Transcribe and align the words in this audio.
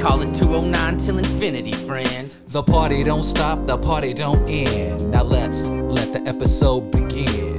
call 0.00 0.22
it 0.22 0.34
209 0.34 0.98
till 0.98 1.18
infinity, 1.18 1.72
friend. 1.72 2.34
The 2.48 2.62
party 2.62 3.02
don't 3.02 3.22
stop, 3.22 3.66
the 3.66 3.78
party 3.78 4.12
don't 4.12 4.48
end. 4.48 5.10
Now 5.10 5.22
let's 5.22 5.68
let 5.68 6.12
the 6.12 6.20
episode 6.28 6.90
begin. 6.90 7.52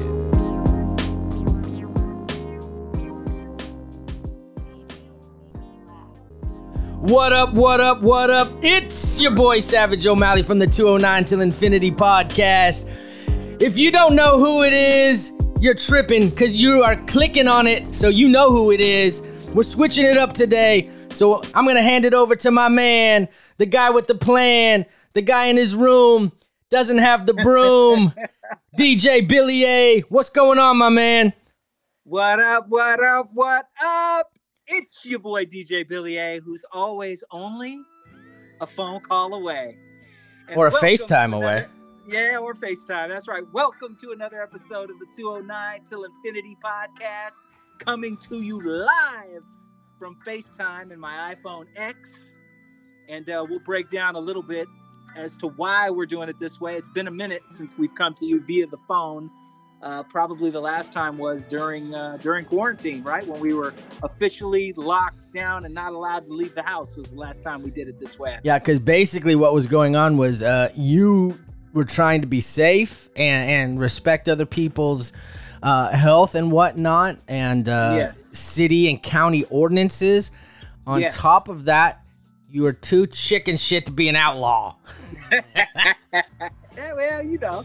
What 7.03 7.33
up, 7.33 7.53
what 7.53 7.81
up, 7.81 8.01
what 8.01 8.29
up? 8.29 8.47
It's 8.61 9.21
your 9.21 9.31
boy 9.31 9.59
Savage 9.59 10.07
O'Malley 10.07 10.41
from 10.41 10.59
the 10.59 10.67
209 10.67 11.25
Till 11.25 11.41
Infinity 11.41 11.91
podcast. 11.91 12.89
If 13.61 13.77
you 13.77 13.91
don't 13.91 14.15
know 14.15 14.39
who 14.39 14.63
it 14.63 14.71
is, 14.71 15.33
you're 15.59 15.73
tripping 15.73 16.29
because 16.29 16.61
you 16.61 16.81
are 16.81 16.95
clicking 17.05 17.47
on 17.47 17.67
it 17.67 17.93
so 17.93 18.07
you 18.07 18.29
know 18.29 18.51
who 18.51 18.71
it 18.71 18.79
is. 18.79 19.21
We're 19.53 19.63
switching 19.63 20.05
it 20.05 20.17
up 20.17 20.33
today. 20.33 20.89
So 21.13 21.41
I'm 21.53 21.65
going 21.65 21.75
to 21.75 21.83
hand 21.83 22.05
it 22.05 22.15
over 22.15 22.35
to 22.37 22.49
my 22.49 22.69
man, 22.69 23.27
the 23.57 23.67
guy 23.67 23.91
with 23.91 24.07
the 24.07 24.15
plan, 24.15 24.85
the 25.13 25.21
guy 25.21 25.45
in 25.45 25.57
his 25.57 25.75
room, 25.75 26.31
doesn't 26.71 26.97
have 26.97 27.27
the 27.27 27.35
broom, 27.35 28.13
DJ 28.79 29.27
Billy 29.27 29.63
A. 29.63 29.99
What's 30.09 30.29
going 30.29 30.57
on, 30.57 30.77
my 30.79 30.89
man? 30.89 31.33
What 32.03 32.39
up, 32.39 32.65
what 32.67 33.03
up, 33.03 33.29
what 33.31 33.67
up? 33.83 34.31
It's 34.65 35.05
your 35.05 35.19
boy 35.19 35.45
DJ 35.45 35.87
Billy 35.87 36.17
A, 36.17 36.39
who's 36.39 36.65
always 36.71 37.23
only 37.29 37.79
a 38.59 38.65
phone 38.65 38.99
call 39.01 39.35
away. 39.35 39.77
And 40.47 40.57
Or 40.57 40.65
a 40.65 40.71
FaceTime 40.71 41.35
away. 41.35 41.67
Yeah, 42.07 42.39
or 42.39 42.55
FaceTime. 42.55 43.09
That's 43.09 43.27
right. 43.27 43.43
Welcome 43.53 43.95
to 44.01 44.13
another 44.13 44.41
episode 44.41 44.89
of 44.89 44.97
the 44.97 45.05
209 45.15 45.83
Till 45.83 46.05
Infinity 46.05 46.57
podcast, 46.61 47.33
coming 47.77 48.17
to 48.17 48.41
you 48.41 48.59
live 48.61 49.43
from 50.03 50.17
FaceTime 50.27 50.91
and 50.91 50.99
my 50.99 51.33
iPhone 51.33 51.65
X. 51.77 52.33
And 53.07 53.29
uh, 53.29 53.45
we'll 53.49 53.61
break 53.61 53.87
down 53.87 54.15
a 54.15 54.19
little 54.19 54.43
bit 54.43 54.67
as 55.15 55.37
to 55.37 55.47
why 55.47 55.89
we're 55.89 56.05
doing 56.05 56.27
it 56.27 56.37
this 56.39 56.59
way. 56.59 56.75
It's 56.75 56.89
been 56.89 57.07
a 57.07 57.11
minute 57.11 57.41
since 57.51 57.77
we've 57.77 57.95
come 57.95 58.13
to 58.15 58.25
you 58.25 58.41
via 58.41 58.67
the 58.67 58.79
phone. 58.85 59.29
Uh, 59.81 60.03
probably 60.03 60.49
the 60.49 60.59
last 60.59 60.91
time 60.91 61.17
was 61.17 61.45
during 61.45 61.95
uh, 61.95 62.17
during 62.21 62.43
quarantine, 62.43 63.01
right? 63.03 63.25
When 63.25 63.39
we 63.39 63.53
were 63.53 63.73
officially 64.01 64.73
locked 64.73 65.33
down 65.33 65.63
and 65.63 65.73
not 65.73 65.93
allowed 65.93 66.25
to 66.25 66.33
leave 66.33 66.53
the 66.53 66.63
house 66.63 66.97
was 66.97 67.11
the 67.11 67.19
last 67.19 67.41
time 67.41 67.63
we 67.63 67.71
did 67.71 67.87
it 67.87 67.97
this 67.97 68.19
way. 68.19 68.39
Yeah, 68.43 68.59
because 68.59 68.79
basically 68.79 69.35
what 69.35 69.53
was 69.53 69.67
going 69.67 69.95
on 69.95 70.17
was 70.17 70.43
uh, 70.43 70.69
you 70.75 71.39
were 71.71 71.85
trying 71.85 72.19
to 72.21 72.27
be 72.27 72.41
safe 72.41 73.07
and, 73.15 73.49
and 73.49 73.79
respect 73.79 74.27
other 74.27 74.45
people's 74.45 75.13
uh, 75.63 75.89
health 75.89 76.35
and 76.35 76.51
whatnot, 76.51 77.17
and 77.27 77.67
uh, 77.67 77.95
Yes. 77.97 78.19
city 78.21 78.87
and 78.89 79.01
county 79.01 79.45
ordinances. 79.49 80.31
On 80.85 80.99
Yes. 81.01 81.15
top 81.19 81.47
of 81.47 81.65
that, 81.65 82.01
you 82.49 82.65
are 82.67 82.73
too 82.73 83.07
chicken 83.07 83.57
shit 83.57 83.85
to 83.87 83.91
be 83.91 84.09
an 84.09 84.15
outlaw. 84.15 84.75
Yeah, 86.75 86.93
well, 86.95 87.23
you 87.23 87.37
know, 87.37 87.63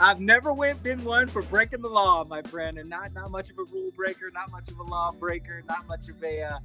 I've 0.00 0.18
never 0.20 0.52
went, 0.52 0.82
been 0.82 1.04
one 1.04 1.28
for 1.28 1.42
breaking 1.42 1.80
the 1.80 1.88
law, 1.88 2.24
my 2.24 2.42
friend, 2.42 2.76
and 2.76 2.88
not 2.90 3.12
not 3.14 3.30
much 3.30 3.50
of 3.50 3.58
a 3.58 3.64
rule 3.72 3.90
breaker, 3.94 4.30
not 4.34 4.50
much 4.50 4.68
of 4.68 4.78
a 4.80 4.82
law 4.82 5.12
breaker, 5.12 5.62
not 5.68 5.86
much 5.86 6.08
of 6.08 6.22
a 6.24 6.42
uh, 6.42 6.58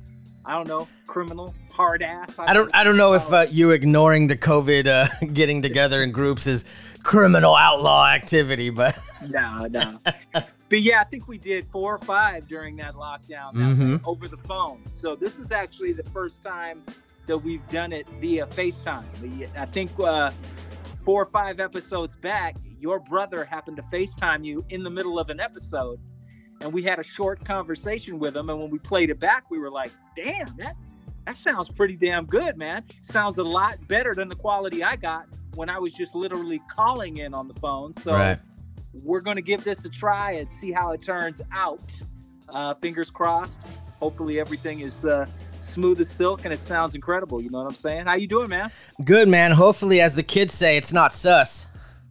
I 0.45 0.53
don't 0.53 0.67
know 0.67 0.88
criminal 1.05 1.53
hard 1.72 2.01
ass. 2.01 2.39
I 2.39 2.53
don't. 2.53 2.72
I 2.75 2.84
don't 2.84 2.97
know 2.97 3.13
if 3.13 3.31
uh, 3.31 3.45
you 3.51 3.72
ignoring 3.72 4.28
the 4.28 4.35
COVID 4.38 4.88
uh, 4.88 5.25
getting 5.34 5.61
together 5.61 6.01
in 6.01 6.11
groups 6.11 6.47
is 6.47 6.66
criminal 7.03 7.55
outlaw 7.55 8.07
activity, 8.07 8.72
but 8.72 8.97
No, 9.29 9.67
no. 9.67 9.99
But 10.69 10.81
yeah, 10.81 11.00
I 11.01 11.03
think 11.05 11.28
we 11.28 11.38
did 11.38 11.67
four 11.67 11.95
or 11.95 12.00
five 12.00 12.47
during 12.47 12.75
that 12.78 12.95
lockdown 12.95 13.53
that 13.53 13.75
Mhm. 13.78 14.01
over 14.05 14.28
the 14.28 14.38
phone. 14.38 14.83
So 14.91 15.16
this 15.16 15.39
is 15.39 15.51
actually 15.51 15.94
the 15.94 16.03
first 16.11 16.44
time 16.44 16.83
that 17.25 17.38
we've 17.38 17.67
done 17.69 17.91
it 17.94 18.07
via 18.22 18.47
FaceTime. 18.47 19.03
I 19.57 19.66
think 19.66 19.91
uh, 20.00 20.31
four 21.03 21.22
or 21.22 21.25
five 21.25 21.59
episodes 21.59 22.16
back, 22.16 22.55
your 22.79 23.00
brother 23.00 23.44
happened 23.45 23.78
to 23.78 23.83
FaceTime 23.83 24.45
you 24.45 24.63
in 24.69 24.83
the 24.83 24.89
middle 24.89 25.19
of 25.19 25.29
an 25.29 25.39
episode, 25.39 26.00
and 26.61 26.72
we 26.72 26.84
had 26.84 26.99
a 26.99 27.03
short 27.03 27.44
conversation 27.44 28.19
with 28.19 28.35
him. 28.35 28.49
And 28.49 28.59
when 28.59 28.69
we 28.69 28.79
played 28.79 29.09
it 29.09 29.19
back, 29.19 29.49
we 29.49 29.57
were 29.59 29.72
like, 29.72 29.91
"Damn, 30.16 30.55
that 30.57 30.75
that 31.25 31.35
sounds 31.35 31.67
pretty 31.69 31.97
damn 31.97 32.25
good, 32.25 32.55
man. 32.57 32.84
Sounds 33.01 33.38
a 33.38 33.44
lot 33.44 33.85
better 33.89 34.16
than 34.16 34.29
the 34.29 34.35
quality 34.35 34.84
I 34.84 34.95
got." 34.95 35.25
When 35.55 35.69
I 35.69 35.79
was 35.79 35.91
just 35.91 36.16
literally 36.16 36.61
calling 36.69 37.17
in 37.17 37.34
on 37.34 37.47
the 37.47 37.55
phone, 37.55 37.94
so 37.94 38.13
Right. 38.13 38.39
We're 38.93 39.21
going 39.21 39.35
to 39.35 39.41
give 39.41 39.63
this 39.63 39.85
a 39.85 39.89
try 39.89 40.33
and 40.33 40.49
see 40.49 40.71
how 40.71 40.91
it 40.91 41.01
turns 41.01 41.41
out. 41.51 41.93
Uh, 42.49 42.73
fingers 42.75 43.09
crossed. 43.09 43.61
Hopefully 43.99 44.39
everything 44.39 44.79
is 44.81 45.05
uh, 45.05 45.25
smooth 45.59 45.99
as 45.99 46.09
silk 46.09 46.45
and 46.45 46.53
it 46.53 46.59
sounds 46.59 46.95
incredible. 46.95 47.41
You 47.41 47.49
know 47.49 47.59
what 47.59 47.67
I'm 47.67 47.73
saying? 47.73 48.05
How 48.05 48.15
you 48.15 48.27
doing, 48.27 48.49
man? 48.49 48.71
good 49.03 49.27
man. 49.27 49.51
Hopefully, 49.51 50.01
as 50.01 50.15
the 50.15 50.23
kids 50.23 50.53
say, 50.53 50.77
it's 50.77 50.93
not 50.93 51.13
sus. 51.13 51.67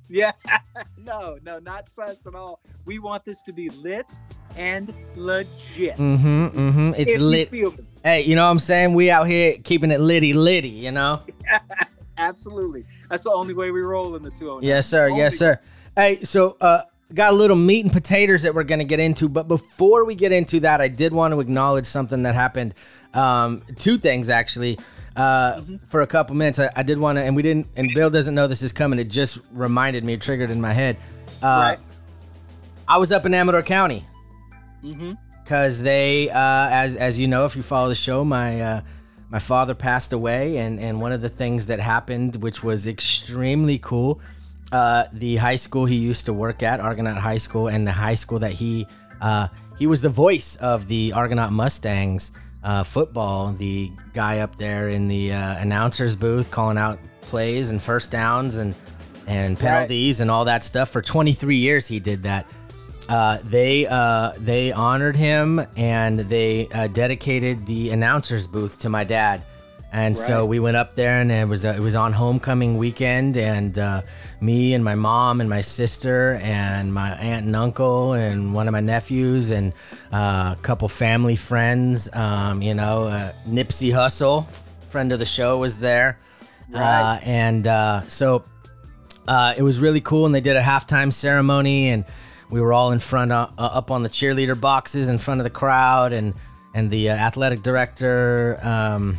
Yeah. 0.09 0.33
no, 0.99 1.39
no, 1.43 1.59
not 1.59 1.89
sus 1.89 2.27
at 2.27 2.35
all. 2.35 2.61
We 2.85 2.99
want 2.99 3.25
this 3.25 3.43
to 3.43 3.53
be 3.53 3.71
lit 3.71 4.13
and 4.57 4.93
legit. 5.17 5.97
Mm-hmm. 5.97 6.47
Mm-hmm. 6.47 6.93
It's 6.97 7.13
If 7.15 7.19
you 7.19 7.25
lit. 7.25 7.53
me. 7.53 7.67
Hey, 8.05 8.23
you 8.23 8.37
know 8.37 8.45
what 8.45 8.51
I'm 8.53 8.59
saying? 8.59 8.95
We 8.95 9.11
out 9.11 9.27
here 9.27 9.57
keeping 9.65 9.91
it 9.91 10.01
litty 10.01 10.33
litty, 10.33 10.69
you 10.69 10.93
know? 10.93 11.23
Absolutely. 12.19 12.85
That's 13.09 13.25
the 13.25 13.33
only 13.33 13.55
way 13.55 13.71
we 13.71 13.81
roll 13.81 14.17
in 14.17 14.23
the 14.23 14.31
209. 14.31 14.63
Yes, 14.67 14.87
sir. 14.87 15.09
Only 15.09 15.19
Yes, 15.19 15.39
sir. 15.39 15.59
Hey, 15.95 16.23
so 16.25 16.57
uh 16.61 16.83
got 17.15 17.33
a 17.33 17.37
little 17.37 17.57
meat 17.57 17.85
and 17.85 17.93
potatoes 17.93 18.43
that 18.43 18.55
we're 18.55 18.65
gonna 18.65 18.85
get 18.85 18.99
into, 19.01 19.29
but 19.29 19.47
before 19.49 20.05
we 20.05 20.15
get 20.15 20.33
into 20.33 20.61
that, 20.61 20.81
I 20.81 20.89
did 20.89 21.13
want 21.13 21.33
to 21.35 21.41
acknowledge 21.41 21.87
something 21.87 22.23
that 22.25 22.35
happened. 22.35 22.75
Um, 23.15 23.63
two 23.77 23.97
things 23.99 24.29
actually. 24.29 24.79
Uh, 25.15 25.63
for 25.87 26.03
a 26.03 26.07
couple 26.07 26.37
minutes, 26.37 26.59
I, 26.59 26.69
I 26.77 26.83
did 26.83 26.99
want 26.99 27.17
to, 27.17 27.23
and 27.23 27.35
we 27.35 27.41
didn't, 27.41 27.69
and 27.75 27.91
Bill 27.95 28.11
doesn't 28.11 28.35
know 28.35 28.47
this 28.47 28.61
is 28.63 28.71
coming. 28.73 28.99
It 28.99 29.09
just 29.09 29.39
reminded 29.53 30.05
me, 30.05 30.19
triggered 30.19 30.51
in 30.51 30.61
my 30.61 30.75
head. 30.75 30.99
Uh, 31.43 31.47
Right. 31.47 31.79
I 32.87 32.99
was 32.99 33.13
up 33.13 33.25
in 33.25 33.33
Amador 33.33 33.63
County. 33.63 34.05
Mm-hmm. 34.85 35.13
because 35.43 35.83
they, 35.83 36.29
uh, 36.29 36.69
as 36.71 36.97
as 36.97 37.19
you 37.19 37.29
know, 37.29 37.45
if 37.47 37.57
you 37.57 37.63
follow 37.63 37.89
the 37.89 37.95
show, 37.95 38.25
my 38.25 38.61
uh, 38.61 38.81
my 39.31 39.39
father 39.39 39.75
passed 39.75 40.13
away, 40.13 40.59
and 40.59 40.79
and 40.79 41.01
one 41.01 41.13
of 41.13 41.21
the 41.21 41.29
things 41.29 41.67
that 41.67 41.81
happened, 41.81 42.37
which 42.37 42.63
was 42.63 42.87
extremely 42.87 43.79
cool, 43.79 44.21
uh, 44.73 45.05
the 45.13 45.37
high 45.37 45.57
school 45.57 45.85
he 45.87 45.97
used 45.97 46.27
to 46.27 46.33
work 46.33 46.63
at, 46.63 46.81
Argonaut 46.81 47.19
High 47.19 47.37
School, 47.39 47.69
and 47.69 47.87
the 47.87 47.93
high 47.93 48.15
school 48.15 48.39
that 48.39 48.53
he 48.53 48.87
uh, 49.21 49.49
he 49.79 49.87
was 49.87 50.03
the 50.03 50.09
voice 50.09 50.57
of 50.57 50.89
the 50.89 51.13
Argonaut 51.13 51.53
Mustangs 51.53 52.33
uh, 52.63 52.83
football, 52.83 53.53
the 53.53 53.91
guy 54.13 54.41
up 54.41 54.57
there 54.57 54.89
in 54.89 55.09
the 55.09 55.33
uh, 55.33 55.59
announcers 55.59 56.17
booth 56.17 56.51
calling 56.51 56.79
out 56.79 56.99
plays 57.21 57.71
and 57.71 57.81
first 57.83 58.11
downs 58.11 58.59
and 58.59 58.75
and 59.29 59.59
penalties 59.59 60.21
and 60.21 60.31
all 60.31 60.45
that 60.45 60.63
stuff. 60.63 60.91
For 60.91 61.03
23 61.03 61.57
years 61.57 61.89
he 61.89 61.99
did 61.99 62.23
that 62.23 62.49
uh, 63.09 63.39
they 63.45 63.87
uh, 63.87 64.33
they 64.39 64.73
honored 64.73 65.17
him 65.17 65.61
and 65.77 66.21
they 66.21 66.69
uh, 66.69 66.87
dedicated 66.89 67.65
the 67.67 67.91
announcers 67.91 68.47
booth 68.47 68.81
to 68.81 68.89
my 68.89 69.05
dad. 69.05 69.43
And 69.93 70.19
so 70.19 70.45
we 70.45 70.59
went 70.59 70.77
up 70.77 70.95
there, 70.95 71.21
and 71.21 71.33
it 71.33 71.49
was 71.49 71.65
uh, 71.65 71.71
it 71.71 71.81
was 71.81 71.95
on 71.97 72.13
homecoming 72.13 72.77
weekend, 72.77 73.39
and 73.39 73.79
uh, 73.79 74.03
me 74.43 74.75
and 74.75 74.85
my 74.85 74.95
mom 74.95 75.41
and 75.41 75.49
my 75.49 75.63
sister 75.63 76.39
and 76.43 76.93
my 76.93 77.13
aunt 77.13 77.47
and 77.47 77.57
uncle 77.57 78.13
and 78.13 78.53
one 78.53 78.69
of 78.69 78.73
my 78.73 78.81
nephews 78.81 79.53
and 79.53 79.73
uh, 80.13 80.55
a 80.59 80.59
couple 80.61 80.89
family 80.89 81.37
friends. 81.37 82.11
Um, 82.13 82.61
you 82.61 82.75
know, 82.75 83.05
uh, 83.05 83.33
Nipsey 83.49 83.91
Hussle, 83.91 84.45
friend 84.91 85.13
of 85.13 85.19
the 85.19 85.25
show, 85.25 85.57
was 85.57 85.79
there, 85.79 86.19
uh, 86.75 86.79
Right. 86.79 87.21
and 87.25 87.67
uh, 87.67 88.03
so 88.03 88.45
uh, 89.29 89.55
it 89.57 89.63
was 89.63 89.81
really 89.81 90.03
cool. 90.03 90.27
And 90.27 90.35
they 90.35 90.43
did 90.43 90.57
a 90.57 90.63
halftime 90.63 91.11
ceremony, 91.13 91.89
and 91.89 92.05
we 92.51 92.61
were 92.61 92.73
all 92.73 92.93
in 92.93 93.01
front, 93.01 93.33
uh, 93.33 93.49
uh, 93.59 93.63
up 93.73 93.91
on 93.91 94.03
the 94.03 94.09
cheerleader 94.09 94.59
boxes 94.61 95.09
in 95.09 95.19
front 95.19 95.41
of 95.41 95.45
the 95.45 95.51
crowd, 95.51 96.13
and 96.13 96.35
and 96.75 96.91
the 96.91 97.11
uh, 97.11 97.15
athletic 97.15 97.63
director 97.63 98.59
um, 98.63 99.17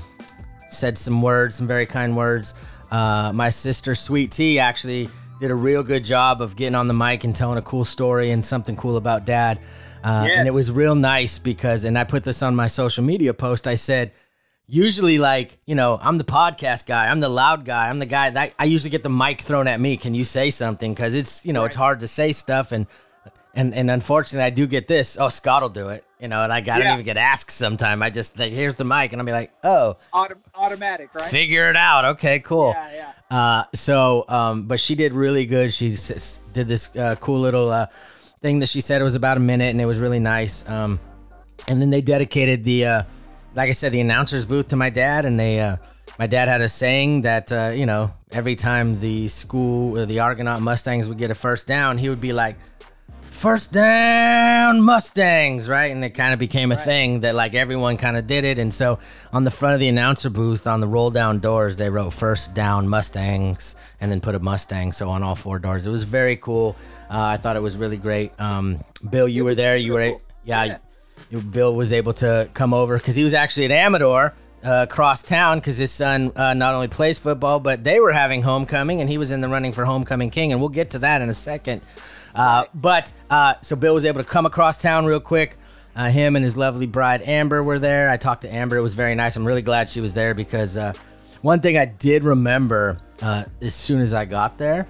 said 0.70 0.98
some 0.98 1.22
words, 1.22 1.56
some 1.56 1.68
very 1.68 1.86
kind 1.86 2.16
words. 2.16 2.54
Uh, 2.92 3.32
my 3.34 3.50
sister, 3.50 3.96
Sweet 3.96 4.32
Tea, 4.32 4.60
actually 4.60 5.10
did 5.40 5.52
a 5.52 5.56
real 5.56 5.84
good 5.84 6.06
job 6.06 6.42
of 6.42 6.56
getting 6.56 6.76
on 6.76 6.88
the 6.88 6.94
mic 6.94 7.24
and 7.24 7.36
telling 7.36 7.58
a 7.58 7.62
cool 7.62 7.86
story 7.86 8.32
and 8.32 8.46
something 8.46 8.76
cool 8.76 8.98
about 8.98 9.26
dad. 9.26 9.60
Uh, 10.04 10.26
And 10.40 10.48
it 10.48 10.54
was 10.54 10.72
real 10.72 10.96
nice 10.96 11.38
because, 11.40 11.84
and 11.84 11.98
I 11.98 12.04
put 12.04 12.24
this 12.24 12.42
on 12.44 12.56
my 12.56 12.68
social 12.68 13.04
media 13.04 13.34
post. 13.34 13.68
I 13.68 13.76
said, 13.76 14.12
usually 14.68 15.18
like 15.18 15.58
you 15.66 15.76
know 15.76 15.98
i'm 16.02 16.18
the 16.18 16.26
podcast 16.26 16.86
guy 16.86 17.08
i'm 17.08 17.22
the 17.22 17.30
loud 17.30 17.64
guy 17.64 17.88
i'm 17.90 18.00
the 18.00 18.06
guy 18.06 18.30
that 18.30 18.54
i 18.60 18.66
usually 18.66 18.90
get 18.90 19.02
the 19.02 19.10
mic 19.10 19.40
thrown 19.40 19.66
at 19.66 19.80
me 19.80 19.96
can 19.96 20.14
you 20.14 20.26
say 20.26 20.50
something 20.50 20.94
because 20.94 21.16
it's 21.16 21.46
you 21.46 21.54
know 21.54 21.64
it's 21.64 21.76
hard 21.76 22.02
to 22.02 22.08
say 22.08 22.34
stuff 22.34 22.74
and 22.74 22.86
and 23.58 23.74
and 23.74 23.92
unfortunately 23.92 24.46
i 24.46 24.50
do 24.50 24.66
get 24.68 24.88
this 24.88 25.18
oh 25.20 25.28
scott 25.30 25.62
will 25.62 25.70
do 25.70 25.90
it 25.90 26.06
you 26.20 26.28
know 26.30 26.44
and 26.44 26.54
i, 26.54 26.58
I 26.58 26.62
don't 26.62 26.82
Yeah. 26.82 26.94
even 26.94 27.06
get 27.06 27.18
asked 27.18 27.52
sometime 27.52 28.02
i 28.02 28.10
just 28.10 28.36
think 28.36 28.54
here's 28.54 28.76
the 28.76 28.86
mic 28.86 29.12
and 29.12 29.22
i'll 29.22 29.26
be 29.26 29.32
like 29.34 29.52
oh 29.64 29.96
Auto- 30.14 30.36
automatic, 30.56 31.14
right? 31.16 31.30
figure 31.30 31.70
it 31.70 31.76
out 31.76 32.06
okay 32.06 32.40
cool 32.40 32.72
Yeah, 32.76 33.12
yeah. 33.32 33.38
uh, 33.38 33.64
so, 33.76 34.24
um, 34.30 34.64
but 34.64 34.80
she 34.80 34.96
did 34.96 35.12
really 35.14 35.46
good. 35.46 35.74
She 35.74 35.92
s- 35.94 36.12
s- 36.12 36.38
did 36.54 36.68
this 36.70 36.96
uh, 36.96 37.16
cool 37.20 37.42
little 37.42 37.70
uh, 37.70 37.88
thing 38.42 38.60
that 38.60 38.70
she 38.70 38.80
said 38.80 39.02
it 39.02 39.04
was 39.04 39.16
about 39.16 39.36
a 39.36 39.42
minute, 39.42 39.72
and 39.72 39.82
it 39.82 39.86
was 39.86 40.00
really 40.00 40.20
nice. 40.20 40.64
Um, 40.70 40.98
and 41.68 41.82
then 41.82 41.90
they 41.90 42.00
dedicated 42.00 42.64
the, 42.64 42.86
uh, 42.86 43.04
like 43.54 43.68
I 43.68 43.74
said, 43.74 43.92
the 43.92 44.00
announcers 44.00 44.46
booth 44.46 44.70
to 44.70 44.78
my 44.78 44.90
dad, 44.90 45.26
and 45.26 45.38
they, 45.38 45.60
uh, 45.60 45.76
my 46.18 46.26
dad 46.28 46.48
had 46.48 46.62
a 46.62 46.70
saying 46.70 47.24
that 47.24 47.52
uh, 47.52 47.72
you 47.76 47.86
know 47.86 48.14
every 48.32 48.56
time 48.56 48.98
the 49.02 49.28
school 49.28 49.98
or 49.98 50.06
the 50.06 50.20
Argonaut 50.20 50.62
Mustangs 50.62 51.10
would 51.10 51.18
get 51.18 51.30
a 51.30 51.36
first 51.36 51.68
down, 51.68 51.98
he 51.98 52.08
would 52.10 52.22
be 52.22 52.32
like. 52.34 52.56
First 53.38 53.72
down 53.72 54.82
Mustangs, 54.82 55.70
right? 55.70 55.92
And 55.92 56.04
it 56.04 56.16
kind 56.16 56.34
of 56.34 56.40
became 56.40 56.72
a 56.72 56.76
thing 56.76 57.20
that 57.20 57.36
like 57.36 57.54
everyone 57.54 57.96
kind 57.98 58.18
of 58.18 58.26
did 58.26 58.46
it. 58.46 58.58
And 58.58 58.74
so 58.74 58.98
on 59.32 59.44
the 59.44 59.52
front 59.52 59.76
of 59.76 59.80
the 59.80 59.88
announcer 59.90 60.32
booth, 60.32 60.66
on 60.66 60.80
the 60.82 60.88
roll 60.88 61.12
down 61.12 61.38
doors, 61.38 61.78
they 61.78 61.92
wrote 61.92 62.14
first 62.14 62.56
down 62.56 62.88
Mustangs 62.88 63.76
and 64.02 64.12
then 64.12 64.22
put 64.22 64.34
a 64.34 64.40
Mustang. 64.40 64.92
So 64.92 65.10
on 65.10 65.22
all 65.22 65.36
four 65.36 65.60
doors, 65.60 65.86
it 65.86 65.92
was 65.92 66.02
very 66.02 66.36
cool. 66.36 66.76
Uh, 67.12 67.22
I 67.22 67.38
thought 67.38 67.56
it 67.56 67.62
was 67.62 67.78
really 67.78 67.98
great. 67.98 68.32
Um, 68.40 68.80
Bill, 69.08 69.28
you 69.28 69.46
were 69.46 69.54
there. 69.54 69.78
You 69.78 69.94
were, 69.94 70.18
yeah, 70.44 70.80
Yeah. 71.30 71.40
Bill 71.52 71.76
was 71.76 71.94
able 71.94 72.14
to 72.14 72.50
come 72.56 72.74
over 72.74 72.98
because 72.98 73.16
he 73.16 73.22
was 73.24 73.36
actually 73.36 73.66
at 73.66 73.72
Amador 73.72 74.34
uh, 74.64 74.88
across 74.90 75.22
town 75.22 75.60
because 75.60 75.78
his 75.78 75.92
son 75.92 76.32
uh, 76.36 76.56
not 76.56 76.74
only 76.74 76.88
plays 76.88 77.20
football, 77.20 77.60
but 77.60 77.84
they 77.84 78.00
were 78.00 78.14
having 78.14 78.42
homecoming 78.42 79.00
and 79.00 79.08
he 79.08 79.20
was 79.20 79.30
in 79.30 79.42
the 79.42 79.48
running 79.48 79.74
for 79.74 79.86
homecoming 79.86 80.32
king. 80.32 80.54
And 80.54 80.60
we'll 80.60 80.70
get 80.70 80.90
to 80.92 81.00
that 81.00 81.22
in 81.22 81.30
a 81.30 81.34
second. 81.34 81.84
Uh, 82.38 82.66
but 82.76 83.12
uh, 83.30 83.56
so 83.62 83.76
Bill 83.76 83.96
was 83.96 84.06
able 84.06 84.24
to 84.24 84.30
come 84.30 84.46
across 84.46 84.82
town 84.82 85.06
real 85.06 85.20
quick. 85.20 85.58
Uh, 85.96 86.10
him 86.10 86.36
and 86.36 86.46
his 86.46 86.56
lovely 86.56 86.86
bride 86.86 87.24
Amber 87.24 87.64
were 87.64 87.80
there. 87.80 88.10
I 88.10 88.18
talked 88.18 88.44
to 88.44 88.54
Amber. 88.54 88.78
It 88.78 88.82
was 88.82 88.94
very 88.94 89.16
nice. 89.16 89.36
I'm 89.36 89.46
really 89.46 89.64
glad 89.64 89.90
she 89.90 90.00
was 90.00 90.14
there 90.14 90.36
because 90.36 90.78
uh, 90.78 90.94
one 91.42 91.60
thing 91.60 91.78
I 91.78 91.86
did 91.86 92.24
remember 92.24 93.00
uh, 93.24 93.46
as 93.62 93.74
soon 93.74 94.02
as 94.02 94.14
I 94.14 94.24
got 94.24 94.60
there 94.60 94.86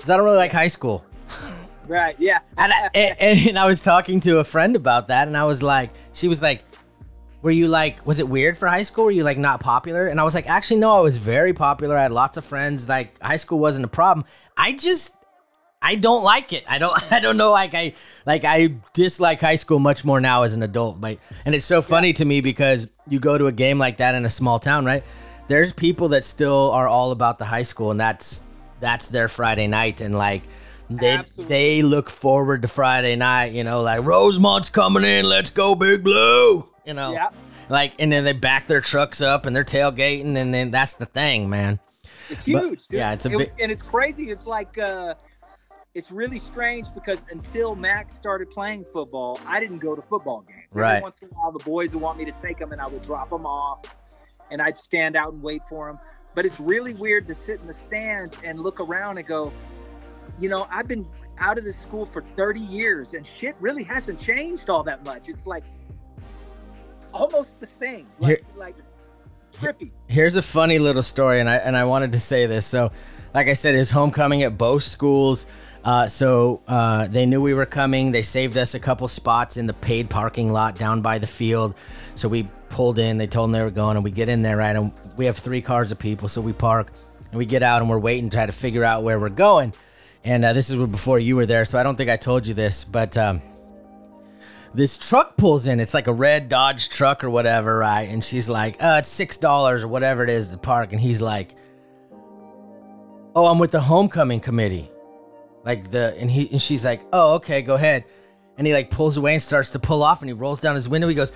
is 0.00 0.08
I 0.08 0.16
don't 0.16 0.24
really 0.24 0.36
like 0.36 0.52
high 0.52 0.68
school. 0.68 1.04
Right, 1.88 2.14
yeah. 2.18 2.38
And 2.56 2.72
I, 2.72 2.88
and, 2.94 3.40
and 3.48 3.58
I 3.58 3.66
was 3.66 3.82
talking 3.82 4.20
to 4.20 4.38
a 4.38 4.44
friend 4.44 4.76
about 4.76 5.08
that, 5.08 5.26
and 5.26 5.36
I 5.36 5.44
was 5.44 5.62
like, 5.62 5.90
she 6.12 6.28
was 6.28 6.40
like, 6.40 6.62
were 7.42 7.50
you 7.50 7.68
like, 7.68 8.06
was 8.06 8.20
it 8.20 8.28
weird 8.28 8.56
for 8.56 8.68
high 8.68 8.84
school? 8.84 9.04
Were 9.04 9.10
you 9.10 9.24
like 9.24 9.36
not 9.36 9.60
popular? 9.60 10.06
And 10.06 10.18
I 10.18 10.22
was 10.22 10.34
like, 10.34 10.48
actually, 10.48 10.80
no, 10.80 10.96
I 10.96 11.00
was 11.00 11.18
very 11.18 11.52
popular. 11.52 11.98
I 11.98 12.02
had 12.02 12.12
lots 12.12 12.38
of 12.38 12.44
friends. 12.44 12.88
Like, 12.88 13.20
high 13.20 13.36
school 13.36 13.58
wasn't 13.58 13.84
a 13.84 13.88
problem. 13.88 14.24
I 14.56 14.72
just, 14.72 15.16
I 15.84 15.96
don't 15.96 16.24
like 16.24 16.52
it. 16.52 16.64
I 16.68 16.78
don't, 16.78 16.94
I 17.12 17.20
don't 17.20 17.36
know. 17.36 17.52
Like, 17.52 17.74
I, 17.74 17.92
like, 18.26 18.44
I 18.44 18.74
dislike 18.94 19.40
high 19.40 19.54
school 19.56 19.78
much 19.78 20.04
more 20.04 20.20
now 20.20 20.42
as 20.42 20.54
an 20.54 20.62
adult. 20.62 21.00
Like, 21.00 21.20
and 21.44 21.54
it's 21.54 21.66
so 21.66 21.82
funny 21.82 22.12
to 22.14 22.24
me 22.24 22.40
because 22.40 22.86
you 23.08 23.20
go 23.20 23.36
to 23.36 23.46
a 23.46 23.52
game 23.52 23.78
like 23.78 23.98
that 23.98 24.14
in 24.14 24.24
a 24.24 24.30
small 24.30 24.58
town, 24.58 24.84
right? 24.86 25.04
There's 25.46 25.72
people 25.72 26.08
that 26.08 26.24
still 26.24 26.70
are 26.70 26.88
all 26.88 27.10
about 27.12 27.36
the 27.38 27.44
high 27.44 27.62
school, 27.62 27.90
and 27.90 28.00
that's, 28.00 28.46
that's 28.80 29.08
their 29.08 29.28
Friday 29.28 29.66
night. 29.66 30.00
And 30.00 30.16
like, 30.16 30.42
they, 30.88 31.10
Absolutely. 31.10 31.54
they 31.54 31.82
look 31.82 32.08
forward 32.08 32.62
to 32.62 32.68
Friday 32.68 33.14
night, 33.16 33.52
you 33.52 33.62
know, 33.64 33.82
like 33.82 34.02
Rosemont's 34.04 34.70
coming 34.70 35.04
in, 35.04 35.26
let's 35.26 35.50
go 35.50 35.74
Big 35.74 36.02
Blue, 36.02 36.68
you 36.86 36.94
know. 36.94 37.12
Yeah. 37.12 37.28
Like 37.70 37.94
and 37.98 38.12
then 38.12 38.24
they 38.24 38.34
back 38.34 38.66
their 38.66 38.82
trucks 38.82 39.22
up 39.22 39.46
and 39.46 39.56
they're 39.56 39.64
tailgating 39.64 40.36
and 40.36 40.52
then 40.52 40.70
that's 40.70 40.94
the 40.94 41.06
thing, 41.06 41.48
man. 41.48 41.80
It's 42.28 42.44
But- 42.44 42.62
huge, 42.62 42.88
dude. 42.88 42.98
yeah, 42.98 43.12
it's 43.14 43.24
a 43.24 43.30
It 43.32 43.38
big- 43.38 43.50
and 43.62 43.72
it's 43.72 43.80
crazy. 43.80 44.28
It's 44.30 44.46
like 44.46 44.76
uh, 44.76 45.14
it's 45.94 46.10
really 46.10 46.38
strange 46.38 46.92
because 46.92 47.24
until 47.30 47.76
Max 47.76 48.12
started 48.12 48.50
playing 48.50 48.84
football, 48.84 49.40
I 49.46 49.60
didn't 49.60 49.78
go 49.78 49.94
to 49.94 50.02
football 50.02 50.40
games. 50.40 50.74
Right. 50.74 50.94
Every 50.94 51.02
once 51.02 51.22
in 51.22 51.28
a 51.28 51.32
while, 51.34 51.52
the 51.52 51.64
boys 51.64 51.94
would 51.94 52.02
want 52.02 52.18
me 52.18 52.24
to 52.24 52.32
take 52.32 52.58
them, 52.58 52.72
and 52.72 52.80
I 52.80 52.86
would 52.88 53.02
drop 53.02 53.30
them 53.30 53.46
off, 53.46 53.96
and 54.50 54.60
I'd 54.60 54.76
stand 54.76 55.14
out 55.14 55.32
and 55.32 55.42
wait 55.42 55.62
for 55.68 55.86
them. 55.86 56.00
But 56.34 56.44
it's 56.44 56.58
really 56.58 56.94
weird 56.94 57.28
to 57.28 57.34
sit 57.34 57.60
in 57.60 57.68
the 57.68 57.74
stands 57.74 58.40
and 58.42 58.58
look 58.58 58.80
around 58.80 59.18
and 59.18 59.26
go, 59.26 59.52
you 60.40 60.48
know, 60.48 60.66
I've 60.70 60.88
been 60.88 61.06
out 61.38 61.58
of 61.58 61.64
this 61.64 61.78
school 61.78 62.04
for 62.04 62.22
30 62.22 62.58
years, 62.58 63.14
and 63.14 63.24
shit 63.24 63.54
really 63.60 63.84
hasn't 63.84 64.18
changed 64.18 64.70
all 64.70 64.82
that 64.82 65.04
much. 65.06 65.28
It's 65.28 65.46
like 65.46 65.64
almost 67.12 67.60
the 67.60 67.66
same, 67.66 68.08
like, 68.18 68.38
Here- 68.38 68.40
like 68.56 68.74
trippy. 69.52 69.92
Here's 70.08 70.34
a 70.34 70.42
funny 70.42 70.80
little 70.80 71.02
story, 71.02 71.38
and 71.38 71.48
I 71.48 71.56
and 71.58 71.76
I 71.76 71.84
wanted 71.84 72.10
to 72.12 72.18
say 72.18 72.46
this. 72.46 72.66
So, 72.66 72.90
like 73.32 73.46
I 73.46 73.52
said, 73.52 73.76
his 73.76 73.92
homecoming 73.92 74.42
at 74.42 74.58
both 74.58 74.82
schools. 74.82 75.46
Uh, 75.84 76.06
so 76.06 76.62
uh, 76.66 77.06
they 77.08 77.26
knew 77.26 77.42
we 77.42 77.52
were 77.52 77.66
coming. 77.66 78.10
They 78.10 78.22
saved 78.22 78.56
us 78.56 78.74
a 78.74 78.80
couple 78.80 79.06
spots 79.06 79.58
in 79.58 79.66
the 79.66 79.74
paid 79.74 80.08
parking 80.08 80.52
lot 80.52 80.76
down 80.76 81.02
by 81.02 81.18
the 81.18 81.26
field. 81.26 81.74
So 82.14 82.28
we 82.28 82.48
pulled 82.70 82.98
in. 82.98 83.18
They 83.18 83.26
told 83.26 83.48
them 83.48 83.52
they 83.52 83.62
were 83.62 83.70
going, 83.70 83.96
and 83.96 84.04
we 84.04 84.10
get 84.10 84.28
in 84.28 84.42
there 84.42 84.56
right. 84.56 84.74
And 84.74 84.92
we 85.18 85.26
have 85.26 85.36
three 85.36 85.60
cars 85.60 85.92
of 85.92 85.98
people, 85.98 86.28
so 86.28 86.40
we 86.40 86.52
park 86.52 86.90
and 87.30 87.38
we 87.38 87.44
get 87.44 87.62
out 87.62 87.82
and 87.82 87.90
we're 87.90 87.98
waiting 87.98 88.30
to 88.30 88.36
try 88.36 88.46
to 88.46 88.52
figure 88.52 88.84
out 88.84 89.02
where 89.02 89.20
we're 89.20 89.28
going. 89.28 89.74
And 90.24 90.44
uh, 90.44 90.54
this 90.54 90.70
is 90.70 90.76
before 90.88 91.18
you 91.18 91.36
were 91.36 91.44
there, 91.44 91.66
so 91.66 91.78
I 91.78 91.82
don't 91.82 91.96
think 91.96 92.08
I 92.08 92.16
told 92.16 92.46
you 92.46 92.54
this, 92.54 92.84
but. 92.84 93.16
Um, 93.16 93.42
this 94.72 94.98
truck 94.98 95.36
pulls 95.36 95.68
in. 95.68 95.78
It's 95.78 95.94
like 95.94 96.08
a 96.08 96.12
red 96.12 96.48
Dodge 96.48 96.88
truck 96.88 97.22
or 97.22 97.30
whatever, 97.30 97.78
right? 97.78 98.08
And 98.08 98.24
she's 98.24 98.48
like, 98.48 98.82
uh, 98.82 98.96
it's 98.98 99.08
six 99.08 99.36
dollars 99.36 99.84
or 99.84 99.88
whatever 99.88 100.24
it 100.24 100.30
is 100.30 100.50
to 100.50 100.58
park. 100.58 100.90
And 100.90 101.00
he's 101.00 101.22
like, 101.22 101.54
Oh, 103.36 103.46
I'm 103.46 103.60
with 103.60 103.70
the 103.70 103.80
homecoming 103.80 104.40
committee. 104.40 104.90
Like 105.64 105.90
the 105.90 106.14
and 106.18 106.30
he 106.30 106.50
and 106.50 106.60
she's 106.60 106.84
like, 106.84 107.02
Oh, 107.12 107.34
okay, 107.34 107.62
go 107.62 107.74
ahead. 107.74 108.04
And 108.58 108.66
he 108.66 108.72
like 108.74 108.90
pulls 108.90 109.16
away 109.16 109.32
and 109.32 109.42
starts 109.42 109.70
to 109.70 109.78
pull 109.78 110.02
off 110.02 110.20
and 110.22 110.28
he 110.28 110.32
rolls 110.32 110.60
down 110.60 110.74
his 110.76 110.88
window. 110.88 111.08
He 111.08 111.14
goes, 111.14 111.32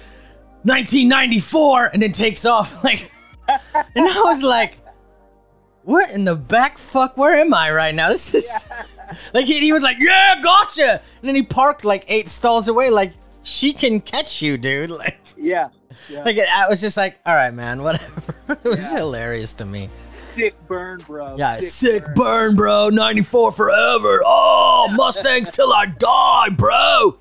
1994, 0.63 1.87
and 1.93 2.03
then 2.03 2.13
takes 2.13 2.45
off. 2.47 2.83
Like 2.85 3.11
and 3.49 4.07
I 4.09 4.23
was 4.25 4.43
like, 4.43 4.77
What 5.85 6.11
in 6.11 6.25
the 6.25 6.37
back 6.37 6.77
fuck? 6.77 7.17
Where 7.17 7.35
am 7.35 7.55
I 7.55 7.71
right 7.73 7.95
now? 7.95 8.11
This 8.11 8.35
is 8.35 8.71
like 9.35 9.47
he, 9.47 9.59
he 9.61 9.73
was 9.73 9.83
like, 9.83 9.97
Yeah, 9.99 10.35
gotcha. 10.43 10.93
And 10.93 11.29
then 11.29 11.35
he 11.35 11.43
parked 11.43 11.85
like 11.85 12.05
eight 12.09 12.29
stalls 12.29 12.69
away, 12.69 12.91
like 12.91 13.13
she 13.43 13.73
can 13.73 14.01
catch 14.01 14.43
you, 14.43 14.59
dude. 14.59 14.91
Like 14.99 15.19
Yeah. 15.37 15.69
Yeah. 16.11 16.23
like 16.25 16.37
it, 16.37 16.49
I 16.55 16.69
was 16.69 16.81
just 16.81 16.97
like, 16.97 17.19
all 17.27 17.35
right, 17.35 17.53
man, 17.53 17.83
whatever. 17.83 18.35
it 18.49 18.65
was 18.65 18.93
Yeah. 18.93 18.99
hilarious 18.99 19.53
to 19.55 19.65
me. 19.65 19.89
Sick 20.39 20.55
burn, 20.69 21.01
bro. 21.01 21.37
Yeah, 21.37 21.59
sick 21.59 22.05
burn, 22.15 22.57
bro. 22.57 22.89
94 22.89 23.53
forever. 23.53 24.21
Oh, 24.25 24.89
Mustangs 24.97 25.51
till 25.51 25.73
I 25.73 25.87
die, 25.87 26.49
bro. 26.51 27.19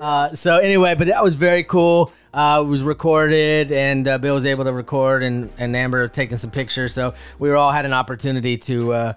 Uh, 0.00 0.32
so 0.34 0.58
anyway, 0.58 0.94
but 0.94 1.08
that 1.08 1.22
was 1.22 1.34
very 1.34 1.64
cool. 1.64 2.12
Uh, 2.32 2.62
it 2.64 2.68
was 2.68 2.82
recorded, 2.82 3.72
and 3.72 4.06
uh, 4.06 4.18
Bill 4.18 4.34
was 4.34 4.46
able 4.46 4.64
to 4.64 4.72
record, 4.72 5.22
and, 5.22 5.50
and 5.58 5.74
Amber 5.74 6.08
taking 6.08 6.36
some 6.36 6.50
pictures. 6.50 6.94
So 6.94 7.14
we 7.38 7.48
were 7.48 7.56
all 7.56 7.72
had 7.72 7.84
an 7.84 7.92
opportunity 7.92 8.56
to 8.58 8.92
uh, 8.92 9.12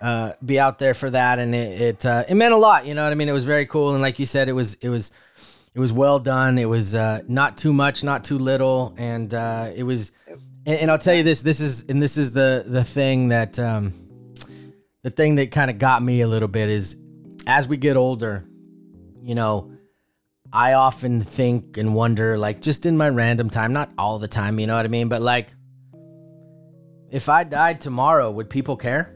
uh, 0.00 0.32
be 0.44 0.58
out 0.58 0.78
there 0.78 0.92
for 0.92 1.08
that, 1.10 1.38
and 1.38 1.54
it 1.54 1.80
it, 1.80 2.06
uh, 2.06 2.24
it 2.28 2.34
meant 2.34 2.52
a 2.52 2.56
lot. 2.56 2.86
You 2.86 2.94
know 2.94 3.04
what 3.04 3.12
I 3.12 3.14
mean? 3.14 3.28
It 3.28 3.32
was 3.32 3.44
very 3.44 3.66
cool, 3.66 3.92
and 3.92 4.02
like 4.02 4.18
you 4.18 4.26
said, 4.26 4.48
it 4.48 4.52
was 4.52 4.74
it 4.80 4.88
was 4.88 5.12
it 5.74 5.80
was 5.80 5.92
well 5.92 6.18
done. 6.18 6.58
It 6.58 6.68
was 6.68 6.94
uh, 6.94 7.22
not 7.28 7.56
too 7.56 7.72
much, 7.72 8.04
not 8.04 8.24
too 8.24 8.38
little, 8.38 8.94
and 8.98 9.32
uh, 9.32 9.70
it 9.74 9.84
was. 9.84 10.12
And, 10.66 10.78
and 10.80 10.90
I'll 10.90 10.98
tell 10.98 11.14
you 11.14 11.22
this: 11.22 11.42
this 11.42 11.60
is 11.60 11.84
and 11.88 12.02
this 12.02 12.18
is 12.18 12.32
the 12.32 12.64
the 12.66 12.84
thing 12.84 13.28
that 13.28 13.58
um, 13.58 13.94
the 15.02 15.10
thing 15.10 15.36
that 15.36 15.50
kind 15.52 15.70
of 15.70 15.78
got 15.78 16.02
me 16.02 16.20
a 16.20 16.28
little 16.28 16.48
bit 16.48 16.68
is 16.68 16.96
as 17.46 17.68
we 17.68 17.76
get 17.76 17.96
older, 17.96 18.44
you 19.22 19.34
know, 19.36 19.70
I 20.52 20.72
often 20.74 21.22
think 21.22 21.76
and 21.76 21.94
wonder, 21.94 22.36
like, 22.36 22.60
just 22.60 22.86
in 22.86 22.96
my 22.96 23.08
random 23.08 23.48
time, 23.50 23.72
not 23.72 23.90
all 23.96 24.18
the 24.18 24.28
time, 24.28 24.58
you 24.58 24.66
know 24.66 24.74
what 24.76 24.84
I 24.84 24.88
mean? 24.88 25.08
But 25.08 25.22
like, 25.22 25.48
if 27.10 27.28
I 27.28 27.44
died 27.44 27.80
tomorrow, 27.80 28.30
would 28.32 28.50
people 28.50 28.76
care? 28.76 29.12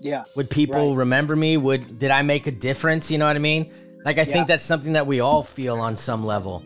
Yeah. 0.00 0.24
Would 0.36 0.48
people 0.48 0.90
Right. 0.90 0.98
remember 0.98 1.34
me? 1.36 1.56
Would 1.56 1.98
did 1.98 2.10
I 2.10 2.22
make 2.22 2.46
a 2.46 2.52
difference? 2.52 3.10
You 3.10 3.18
know 3.18 3.26
what 3.26 3.36
I 3.36 3.40
mean? 3.40 3.70
Like, 4.04 4.16
I 4.18 4.22
Yeah. 4.22 4.32
think 4.32 4.46
that's 4.46 4.62
something 4.64 4.92
that 4.94 5.06
we 5.06 5.20
all 5.20 5.42
feel 5.42 5.78
on 5.80 5.96
some 5.96 6.24
level. 6.24 6.62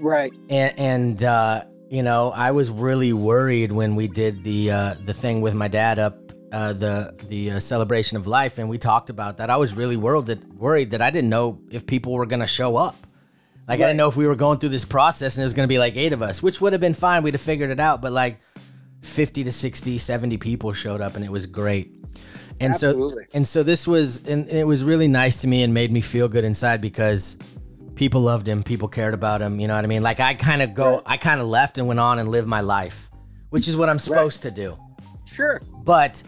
Right. 0.00 0.32
and, 0.50 0.78
and 0.78 1.24
uh, 1.24 1.64
you 1.90 2.02
know, 2.02 2.32
I 2.34 2.50
was 2.52 2.70
really 2.70 3.12
worried 3.12 3.72
when 3.72 3.94
we 3.96 4.08
did 4.08 4.42
the 4.42 4.70
uh, 4.70 4.94
the 5.04 5.14
thing 5.14 5.40
with 5.40 5.54
my 5.54 5.68
dad 5.68 5.98
up 5.98 6.18
uh, 6.52 6.72
the 6.72 7.14
the 7.28 7.52
uh, 7.52 7.58
celebration 7.58 8.16
of 8.16 8.26
life, 8.26 8.58
and 8.58 8.68
we 8.68 8.78
talked 8.78 9.10
about 9.10 9.38
that. 9.38 9.50
I 9.50 9.56
was 9.56 9.74
really 9.74 9.96
worried 9.96 10.26
that 10.26 10.44
worried 10.54 10.90
that 10.92 11.02
I 11.02 11.10
didn't 11.10 11.30
know 11.30 11.60
if 11.70 11.86
people 11.86 12.12
were 12.12 12.26
gonna 12.26 12.46
show 12.46 12.76
up. 12.76 12.96
Like 13.66 13.80
I 13.80 13.82
Right. 13.82 13.88
didn't 13.88 13.96
know 13.96 14.08
if 14.08 14.16
we 14.16 14.26
were 14.26 14.34
going 14.34 14.58
through 14.58 14.68
this 14.70 14.84
process 14.84 15.36
and 15.36 15.42
it 15.42 15.46
was 15.46 15.54
gonna 15.54 15.68
be 15.68 15.78
like 15.78 15.96
eight 15.96 16.12
of 16.12 16.22
us, 16.22 16.42
which 16.42 16.60
would 16.60 16.72
have 16.72 16.80
been 16.80 16.94
fine. 16.94 17.22
We'd 17.22 17.34
have 17.34 17.40
figured 17.40 17.70
it 17.70 17.80
out, 17.80 18.02
but 18.02 18.12
like 18.12 18.40
50 19.02 19.44
to 19.44 19.50
60, 19.50 19.98
70 19.98 20.36
people 20.38 20.72
showed 20.72 21.00
up, 21.00 21.14
and 21.16 21.24
it 21.24 21.30
was 21.32 21.46
great. 21.46 21.94
And 22.60 22.70
Absolutely. 22.70 23.24
so 23.24 23.36
and 23.36 23.46
so 23.48 23.62
this 23.62 23.88
was 23.88 24.24
and 24.26 24.48
it 24.48 24.66
was 24.66 24.84
really 24.84 25.08
nice 25.08 25.40
to 25.42 25.48
me 25.48 25.62
and 25.64 25.74
made 25.74 25.90
me 25.90 26.00
feel 26.00 26.28
good 26.28 26.44
inside 26.44 26.80
because 26.80 27.36
people 27.96 28.20
loved 28.22 28.48
him, 28.48 28.62
people 28.62 28.88
cared 28.88 29.14
about 29.14 29.40
him, 29.42 29.60
you 29.60 29.68
know 29.68 29.74
what 29.74 29.84
I 29.84 29.88
mean? 29.88 30.02
Like 30.02 30.20
I 30.20 30.34
kind 30.34 30.62
of 30.62 30.74
go 30.74 31.02
I 31.06 31.16
kind 31.16 31.40
of 31.40 31.46
left 31.46 31.78
and 31.78 31.86
went 31.86 32.00
on 32.00 32.18
and 32.18 32.28
lived 32.28 32.48
my 32.48 32.60
life, 32.60 33.10
which 33.50 33.68
is 33.68 33.76
what 33.76 33.88
I'm 33.88 33.98
supposed 33.98 34.42
to 34.42 34.50
do. 34.50 34.76
Sure. 35.26 35.60
But 35.82 36.22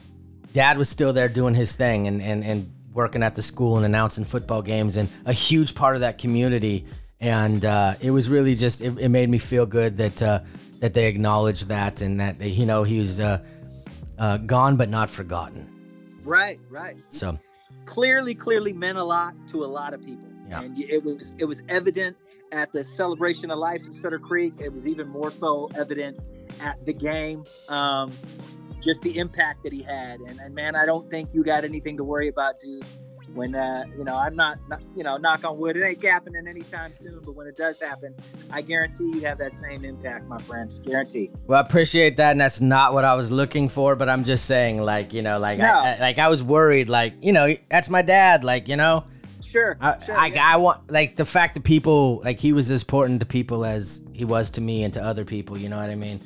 dad 0.52 0.78
was 0.78 0.88
still 0.88 1.12
there 1.12 1.28
doing 1.28 1.54
his 1.54 1.76
thing 1.76 2.06
and 2.06 2.22
and 2.22 2.44
and 2.44 2.72
working 2.92 3.22
at 3.22 3.34
the 3.34 3.42
school 3.42 3.76
and 3.76 3.84
announcing 3.84 4.24
football 4.24 4.62
games 4.62 4.96
and 4.96 5.08
a 5.26 5.32
huge 5.32 5.74
part 5.74 5.96
of 5.96 6.00
that 6.00 6.16
community 6.16 6.86
and 7.20 7.64
uh, 7.66 7.94
it 8.00 8.10
was 8.10 8.30
really 8.30 8.54
just 8.54 8.80
it, 8.82 8.98
it 8.98 9.10
made 9.10 9.28
me 9.28 9.36
feel 9.36 9.66
good 9.66 9.98
that 9.98 10.22
uh, 10.22 10.40
that 10.80 10.94
they 10.94 11.06
acknowledged 11.06 11.68
that 11.68 12.00
and 12.00 12.18
that 12.20 12.38
they, 12.38 12.48
you 12.48 12.64
know 12.64 12.84
he 12.84 12.98
was 12.98 13.20
uh, 13.20 13.38
uh, 14.18 14.38
gone 14.38 14.76
but 14.76 14.88
not 14.88 15.10
forgotten 15.10 15.70
Right. 16.24 16.58
Right. 16.70 16.96
so 17.10 17.38
clearly 17.84 18.34
clearly 18.34 18.72
meant 18.72 18.96
a 18.96 19.04
lot 19.04 19.34
to 19.48 19.62
a 19.62 19.66
lot 19.66 19.92
of 19.92 20.02
people 20.02 20.28
Yeah. 20.48 20.62
and 20.62 20.78
it 20.78 21.02
was 21.04 21.34
it 21.38 21.44
was 21.44 21.62
evident 21.68 22.16
at 22.52 22.72
the 22.72 22.84
celebration 22.84 23.50
of 23.50 23.58
life 23.58 23.84
in 23.84 23.92
Sutter 23.92 24.18
Creek 24.18 24.54
it 24.60 24.72
was 24.72 24.86
even 24.86 25.08
more 25.08 25.30
so 25.30 25.68
evident 25.76 26.18
at 26.60 26.84
the 26.86 26.92
game 26.92 27.42
um, 27.68 28.12
just 28.80 29.02
the 29.02 29.18
impact 29.18 29.64
that 29.64 29.72
he 29.72 29.82
had 29.82 30.20
and, 30.20 30.38
and 30.40 30.54
man 30.54 30.76
I 30.76 30.86
don't 30.86 31.10
think 31.10 31.30
you 31.34 31.42
got 31.42 31.64
anything 31.64 31.96
to 31.96 32.04
worry 32.04 32.28
about 32.28 32.60
dude 32.60 32.84
when 33.34 33.54
uh, 33.56 33.84
you 33.98 34.04
know 34.04 34.16
I'm 34.16 34.36
not, 34.36 34.58
not 34.68 34.80
you 34.96 35.02
know 35.02 35.16
knock 35.16 35.44
on 35.44 35.58
wood 35.58 35.76
it 35.76 35.84
ain't 35.84 36.02
happening 36.02 36.46
anytime 36.48 36.94
soon 36.94 37.20
but 37.24 37.34
when 37.34 37.48
it 37.48 37.56
does 37.56 37.80
happen 37.80 38.14
I 38.52 38.62
guarantee 38.62 39.10
you 39.12 39.22
have 39.22 39.38
that 39.38 39.50
same 39.52 39.84
impact 39.84 40.26
my 40.28 40.38
friend. 40.38 40.72
guarantee 40.86 41.30
Well, 41.48 41.58
I 41.58 41.62
appreciate 41.62 42.16
that, 42.18 42.30
and 42.30 42.40
that's 42.40 42.60
not 42.60 42.92
what 42.92 43.04
I 43.04 43.14
was 43.14 43.30
looking 43.32 43.68
for. 43.68 43.96
But 43.96 44.08
I'm 44.08 44.22
just 44.24 44.44
saying, 44.46 44.80
like 44.82 45.12
you 45.12 45.22
know, 45.22 45.38
like 45.40 45.58
No. 45.58 45.64
I, 45.66 45.94
I- 45.94 45.98
like 45.98 46.18
I 46.18 46.28
was 46.28 46.42
worried, 46.44 46.88
like 46.88 47.14
you 47.20 47.32
know, 47.32 47.56
that's 47.68 47.90
my 47.90 48.02
dad, 48.02 48.44
like 48.44 48.68
you 48.68 48.76
know, 48.76 49.04
sure 49.56 49.76
I, 49.80 50.04
sure, 50.04 50.16
I, 50.16 50.26
yeah. 50.26 50.52
I 50.54 50.56
want 50.56 50.90
like 50.90 51.16
the 51.16 51.24
fact 51.24 51.54
that 51.54 51.64
people 51.64 52.20
like 52.24 52.38
he 52.40 52.52
was 52.52 52.70
as 52.70 52.82
important 52.82 53.20
to 53.20 53.26
people 53.26 53.64
as 53.64 54.00
he 54.12 54.24
was 54.24 54.50
to 54.50 54.60
me 54.60 54.84
and 54.84 54.92
to 54.94 55.02
other 55.02 55.24
people. 55.24 55.56
You 55.58 55.68
know 55.68 55.78
what 55.78 55.90
I 55.90 55.94
mean? 55.94 56.20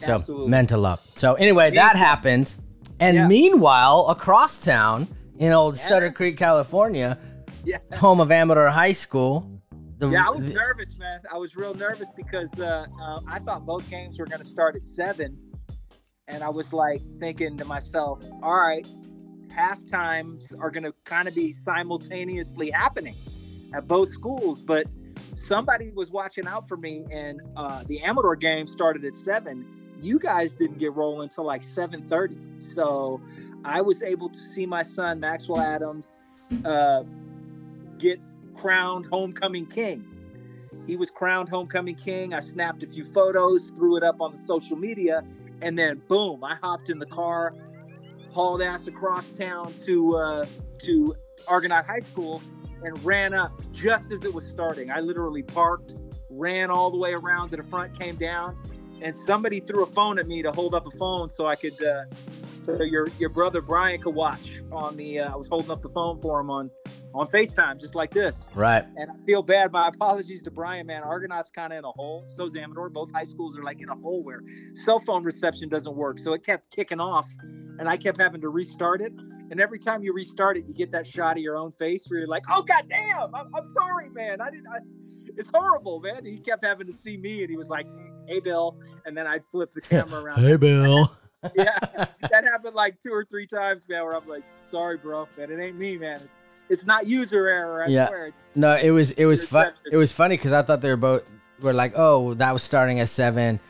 So 0.00 0.14
Absolutely. 0.14 0.48
mental 0.50 0.84
up. 0.86 1.00
So 1.00 1.34
anyway, 1.34 1.70
that 1.70 1.96
happened, 1.96 2.54
and 3.00 3.16
Yeah. 3.16 3.26
meanwhile, 3.28 4.06
across 4.08 4.60
town 4.64 5.06
in 5.38 5.52
old 5.52 5.76
Sutter 5.78 6.10
Creek, 6.10 6.36
California, 6.36 7.18
yeah 7.64 7.78
home 7.96 8.20
of 8.20 8.30
Amador 8.30 8.68
High 8.68 8.92
School. 8.92 9.50
The, 9.98 10.10
Yeah, 10.10 10.26
I 10.26 10.30
was 10.30 10.46
the- 10.46 10.54
nervous, 10.54 10.98
man. 10.98 11.20
I 11.32 11.38
was 11.38 11.56
real 11.56 11.72
nervous 11.74 12.10
because 12.16 12.60
uh, 12.60 12.84
uh, 13.00 13.20
I 13.28 13.38
thought 13.38 13.64
both 13.64 13.88
games 13.88 14.18
were 14.18 14.26
going 14.26 14.40
to 14.40 14.44
start 14.56 14.74
at 14.76 14.86
seven, 14.86 15.38
and 16.28 16.42
I 16.42 16.48
was 16.50 16.72
like 16.72 17.00
thinking 17.20 17.56
to 17.58 17.64
myself, 17.64 18.22
"All 18.42 18.56
right, 18.56 18.86
half 19.52 19.86
times 19.86 20.54
are 20.54 20.70
going 20.70 20.84
to 20.84 20.94
kind 21.04 21.28
of 21.28 21.34
be 21.34 21.52
simultaneously 21.52 22.70
happening 22.70 23.14
at 23.74 23.86
both 23.86 24.08
schools." 24.08 24.62
But 24.62 24.86
somebody 25.34 25.90
was 25.90 26.10
watching 26.10 26.46
out 26.46 26.68
for 26.68 26.76
me, 26.76 27.04
and 27.10 27.40
uh, 27.56 27.84
the 27.86 28.02
Amador 28.02 28.36
game 28.36 28.66
started 28.66 29.04
at 29.04 29.14
seven. 29.14 29.66
You 30.00 30.18
guys 30.18 30.54
didn't 30.54 30.78
get 30.78 30.92
rolling 30.94 31.22
until 31.22 31.44
like 31.44 31.62
seven 31.62 32.02
thirty, 32.02 32.38
so 32.56 33.20
I 33.64 33.80
was 33.80 34.02
able 34.02 34.28
to 34.28 34.40
see 34.40 34.66
my 34.66 34.82
son 34.82 35.20
Maxwell 35.20 35.60
Adams 35.60 36.18
uh, 36.64 37.04
get 37.98 38.20
crowned 38.54 39.06
homecoming 39.06 39.66
king. 39.66 40.04
He 40.86 40.96
was 40.96 41.10
crowned 41.10 41.48
homecoming 41.48 41.94
king. 41.94 42.34
I 42.34 42.40
snapped 42.40 42.82
a 42.82 42.86
few 42.86 43.04
photos, 43.04 43.70
threw 43.70 43.96
it 43.96 44.02
up 44.02 44.20
on 44.20 44.32
the 44.32 44.36
social 44.36 44.76
media, 44.76 45.24
and 45.62 45.78
then 45.78 46.02
boom, 46.08 46.44
I 46.44 46.56
hopped 46.56 46.90
in 46.90 46.98
the 46.98 47.06
car, 47.06 47.54
hauled 48.34 48.60
ass 48.60 48.88
across 48.88 49.30
town 49.32 49.72
to 49.84 50.16
uh, 50.16 50.46
to 50.80 51.14
Argonaut 51.48 51.86
High 51.86 52.00
School, 52.00 52.42
and 52.82 53.02
ran 53.04 53.32
up 53.32 53.52
just 53.72 54.12
as 54.12 54.24
it 54.24 54.34
was 54.34 54.46
starting. 54.46 54.90
I 54.90 55.00
literally 55.00 55.42
parked, 55.42 55.94
ran 56.28 56.70
all 56.70 56.90
the 56.90 56.98
way 56.98 57.12
around 57.12 57.50
to 57.50 57.56
the 57.56 57.62
front, 57.62 57.98
came 57.98 58.16
down, 58.16 58.58
and 59.00 59.16
somebody 59.16 59.60
threw 59.60 59.84
a 59.84 59.86
phone 59.86 60.18
at 60.18 60.26
me 60.26 60.42
to 60.42 60.50
hold 60.50 60.74
up 60.74 60.86
a 60.86 60.90
phone 60.90 61.30
so 61.30 61.46
I 61.46 61.54
could, 61.54 61.80
uh, 61.82 62.04
so 62.60 62.82
your 62.82 63.06
your 63.18 63.30
brother 63.30 63.60
Brian 63.62 64.00
could 64.00 64.14
watch 64.14 64.60
on 64.72 64.96
the. 64.96 65.20
Uh, 65.20 65.32
I 65.32 65.36
was 65.36 65.48
holding 65.48 65.70
up 65.70 65.80
the 65.80 65.88
phone 65.90 66.20
for 66.20 66.40
him 66.40 66.50
on 66.50 66.70
on 67.14 67.28
Facetime, 67.28 67.78
just 67.78 67.94
like 67.94 68.10
this. 68.10 68.48
right. 68.54 68.84
And 68.96 69.10
I 69.10 69.14
feel 69.24 69.42
bad. 69.42 69.70
My 69.70 69.88
apologies 69.88 70.42
to 70.42 70.50
Brian, 70.50 70.86
man. 70.86 71.02
Argonaut's 71.02 71.50
kind 71.50 71.72
of 71.72 71.78
in 71.78 71.84
a 71.84 71.92
hole. 71.92 72.24
So's 72.26 72.56
Amador. 72.56 72.90
Both 72.90 73.12
high 73.12 73.24
schools 73.24 73.56
are 73.56 73.62
like 73.62 73.80
in 73.80 73.88
a 73.88 73.94
hole 73.94 74.22
where 74.24 74.42
cell 74.74 74.98
phone 74.98 75.22
reception 75.22 75.68
doesn't 75.68 75.94
work. 75.94 76.18
So 76.18 76.32
it 76.32 76.44
kept 76.44 76.74
kicking 76.74 77.00
off, 77.00 77.28
and 77.78 77.88
I 77.88 77.96
kept 77.96 78.20
having 78.20 78.40
to 78.40 78.48
restart 78.48 79.00
it. 79.00 79.12
And 79.50 79.60
every 79.60 79.78
time 79.78 80.02
you 80.02 80.12
restart 80.12 80.56
it, 80.56 80.66
you 80.66 80.74
get 80.74 80.90
that 80.92 81.06
shot 81.06 81.36
of 81.36 81.42
your 81.42 81.56
own 81.56 81.70
face 81.70 82.06
where 82.08 82.18
you're 82.18 82.28
like, 82.28 82.44
"Oh 82.50 82.62
goddamn, 82.62 83.34
I'm, 83.34 83.54
I'm 83.54 83.64
sorry, 83.64 84.10
man. 84.10 84.40
I 84.40 84.50
didn't. 84.50 84.66
I, 84.72 84.78
it's 85.36 85.50
horrible, 85.54 86.00
man." 86.00 86.18
And 86.18 86.26
he 86.26 86.40
kept 86.40 86.64
having 86.64 86.86
to 86.88 86.92
see 86.92 87.16
me, 87.16 87.42
and 87.42 87.50
he 87.50 87.56
was 87.56 87.68
like, 87.68 87.86
mm, 87.86 88.28
"Hey, 88.28 88.40
Bill," 88.40 88.76
and 89.06 89.16
then 89.16 89.26
I'd 89.26 89.44
flip 89.44 89.70
the 89.70 89.80
camera 89.92 90.20
around. 90.20 90.40
Hey, 90.40 90.56
Bill. 90.56 91.16
yeah, 91.54 91.78
that 91.86 92.44
happened 92.44 92.74
like 92.74 92.98
two 92.98 93.12
or 93.12 93.24
three 93.24 93.46
times, 93.46 93.86
man. 93.88 94.02
Where 94.02 94.16
I'm 94.16 94.26
like, 94.26 94.44
"Sorry, 94.58 94.96
bro, 94.96 95.28
man. 95.38 95.50
It 95.52 95.60
ain't 95.60 95.78
me, 95.78 95.96
man. 95.98 96.20
It's 96.24 96.42
it's 96.68 96.86
not 96.86 97.06
user 97.06 97.46
error. 97.48 97.84
I 97.84 97.88
Yeah. 97.88 98.08
swear. 98.08 98.26
It's 98.26 98.42
No, 98.54 98.74
it 98.76 98.90
was 98.90 99.12
it 99.12 99.24
was 99.26 99.48
fun. 99.48 99.72
It 99.90 99.96
was 99.96 100.12
funny 100.12 100.36
because 100.36 100.52
I 100.52 100.62
thought 100.62 100.80
they 100.80 100.90
were 100.90 100.96
both 100.96 101.22
were 101.60 101.72
like, 101.72 101.92
oh, 101.96 102.34
that 102.34 102.52
was 102.52 102.62
starting 102.62 103.00
at 103.00 103.08
seven. 103.08 103.60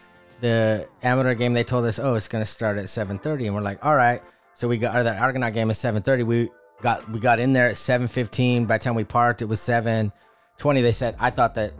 The 0.40 0.86
Amador 1.02 1.34
game 1.34 1.52
they 1.54 1.64
told 1.64 1.84
us, 1.86 1.98
oh, 1.98 2.14
it's 2.14 2.28
gonna 2.28 2.44
start 2.44 2.76
at 2.78 2.88
seven 2.88 3.18
thirty, 3.18 3.46
and 3.46 3.54
we're 3.54 3.62
like, 3.62 3.84
all 3.84 3.94
right. 3.96 4.22
So 4.54 4.68
we 4.68 4.78
got 4.78 4.96
or 4.96 5.02
the 5.02 5.16
Argonaut 5.16 5.52
game 5.54 5.70
is 5.70 5.78
seven 5.78 6.02
thirty. 6.02 6.22
We 6.22 6.50
got 6.82 7.08
we 7.10 7.18
got 7.20 7.38
in 7.40 7.52
there 7.52 7.68
at 7.68 7.76
seven 7.76 8.08
fifteen. 8.08 8.66
By 8.66 8.78
the 8.78 8.84
time 8.84 8.94
we 8.94 9.04
parked, 9.04 9.42
it 9.42 9.46
was 9.46 9.60
seven 9.60 10.12
twenty. 10.58 10.80
They 10.82 10.92
said 10.92 11.16
I 11.18 11.30
thought 11.30 11.54
that 11.54 11.72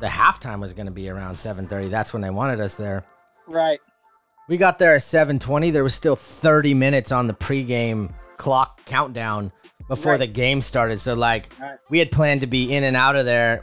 the 0.00 0.06
halftime 0.08 0.60
was 0.60 0.72
gonna 0.74 0.90
be 0.90 1.08
around 1.08 1.38
seven 1.38 1.66
thirty. 1.66 1.88
That's 1.88 2.12
when 2.12 2.22
they 2.22 2.30
wanted 2.30 2.60
us 2.60 2.74
there. 2.74 3.04
right. 3.46 3.80
We 4.48 4.56
got 4.56 4.78
there 4.78 4.94
at 4.94 5.02
seven 5.02 5.38
twenty. 5.38 5.70
There 5.70 5.84
was 5.84 5.94
still 5.94 6.16
thirty 6.16 6.74
minutes 6.74 7.12
on 7.12 7.26
the 7.28 7.34
pregame 7.34 8.12
clock 8.36 8.84
countdown 8.84 9.52
before 9.92 10.12
Right. 10.12 10.20
the 10.20 10.26
game 10.26 10.62
started. 10.62 10.98
So 11.00 11.12
like 11.14 11.52
Right. 11.60 11.76
we 11.90 11.98
had 11.98 12.10
planned 12.10 12.40
to 12.40 12.46
be 12.46 12.72
in 12.74 12.82
and 12.82 12.96
out 12.96 13.14
of 13.14 13.26
there, 13.26 13.62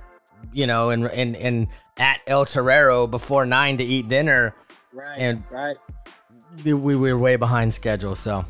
you 0.54 0.68
know, 0.68 0.92
and 0.92 1.06
and 1.08 1.36
and 1.36 1.68
at 1.98 2.20
El 2.28 2.46
Torero 2.46 3.08
before 3.08 3.48
nine 3.48 3.78
to 3.78 3.84
eat 3.84 4.08
dinner. 4.08 4.54
Right. 4.94 5.18
And- 5.18 5.44
right. 5.50 5.76
We 6.64 6.74
we 6.76 6.96
were 6.96 7.18
way 7.18 7.36
behind 7.36 7.74
schedule, 7.74 8.16
so 8.16 8.46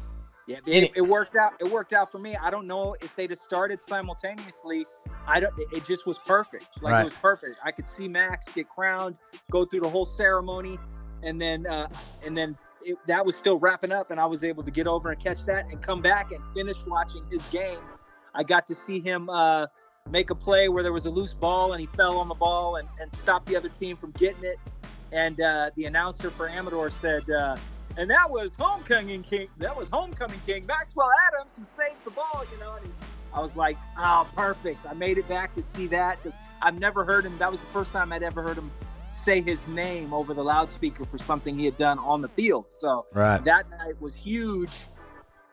Yeah, 0.46 0.58
it, 0.66 0.92
it 0.96 1.02
worked 1.02 1.36
out. 1.38 1.54
It 1.62 1.72
worked 1.72 1.94
out 1.94 2.12
for 2.12 2.20
me. 2.20 2.36
I 2.36 2.50
don't 2.50 2.68
know 2.68 2.96
if 3.02 3.16
they'd 3.16 3.30
have 3.30 3.40
started 3.40 3.82
simultaneously. 3.82 4.86
I 5.26 5.40
don't. 5.40 5.54
It 5.72 5.86
just 5.86 6.06
was 6.06 6.18
perfect. 6.18 6.82
Like 6.82 6.92
Right. 6.94 7.02
it 7.02 7.06
was 7.06 7.14
perfect. 7.14 7.56
I 7.64 7.72
could 7.72 7.88
see 7.88 8.08
Max 8.10 8.50
get 8.54 8.68
crowned, 8.68 9.20
go 9.52 9.64
through 9.64 9.82
the 9.82 9.90
whole 9.90 10.06
ceremony, 10.06 10.78
and 11.24 11.40
then 11.40 11.66
uh, 11.68 11.88
and 12.26 12.38
then 12.38 12.58
it, 12.90 12.98
that 13.08 13.26
was 13.26 13.36
still 13.36 13.58
wrapping 13.58 13.92
up, 13.92 14.12
and 14.12 14.20
I 14.20 14.26
was 14.26 14.44
able 14.44 14.64
to 14.64 14.72
get 14.72 14.88
over 14.88 15.12
and 15.12 15.24
catch 15.24 15.46
that 15.46 15.66
and 15.66 15.82
come 15.82 16.02
back 16.02 16.32
and 16.32 16.44
finish 16.56 16.86
watching 16.86 17.26
his 17.32 17.48
game. 17.48 17.80
I 18.34 18.44
got 18.44 18.68
to 18.68 18.76
see 18.76 19.00
him 19.00 19.30
uh, 19.30 19.68
make 20.10 20.30
a 20.30 20.36
play 20.36 20.70
where 20.70 20.84
there 20.84 20.94
was 20.94 21.06
a 21.06 21.10
loose 21.10 21.34
ball 21.34 21.74
and 21.74 21.82
he 21.82 21.88
fell 21.88 22.18
on 22.18 22.28
the 22.28 22.36
ball 22.36 22.78
and, 22.78 22.88
and 23.00 23.14
stopped 23.14 23.48
the 23.48 23.56
other 23.56 23.70
team 23.70 23.98
from 23.98 24.12
getting 24.12 24.44
it. 24.44 24.58
And 25.12 25.42
uh, 25.42 25.72
the 25.76 25.86
announcer 25.86 26.30
for 26.30 26.50
Amador 26.50 26.90
said. 26.90 27.30
Uh, 27.30 27.56
and 27.98 28.10
that 28.10 28.30
was 28.30 28.56
homecoming 28.56 29.24
king. 29.24 29.48
That 29.58 29.76
was 29.76 29.90
homecoming 29.90 30.40
king 30.46 30.66
Maxwell 30.68 31.10
Adams 31.28 31.58
who 31.58 31.66
saves 31.66 32.02
the 32.02 32.12
ball. 32.12 32.46
You 32.52 32.60
know, 32.60 32.76
he, 32.82 32.90
I 33.34 33.40
was 33.40 33.58
like, 33.58 33.78
oh, 33.98 34.28
perfect. 34.36 34.86
I 34.88 34.94
made 34.94 35.18
it 35.18 35.28
back 35.28 35.54
to 35.56 35.62
see 35.62 35.88
that. 35.88 36.20
I've 36.62 36.80
never 36.80 37.04
heard 37.04 37.26
him. 37.26 37.38
That 37.40 37.52
was 37.52 37.60
the 37.60 37.68
first 37.68 37.92
time 37.92 38.14
I'd 38.14 38.24
ever 38.24 38.42
heard 38.42 38.58
him 38.58 38.72
say 39.10 39.42
his 39.42 39.68
name 39.68 40.14
over 40.14 40.34
the 40.34 40.44
loudspeaker 40.44 41.04
for 41.06 41.18
something 41.18 41.56
he 41.58 41.66
had 41.66 41.78
done 41.78 42.00
on 42.00 42.22
the 42.22 42.30
field. 42.30 42.72
So 42.72 43.06
right. 43.14 43.44
that 43.44 43.70
night 43.70 44.00
was 44.02 44.16
huge. 44.16 44.76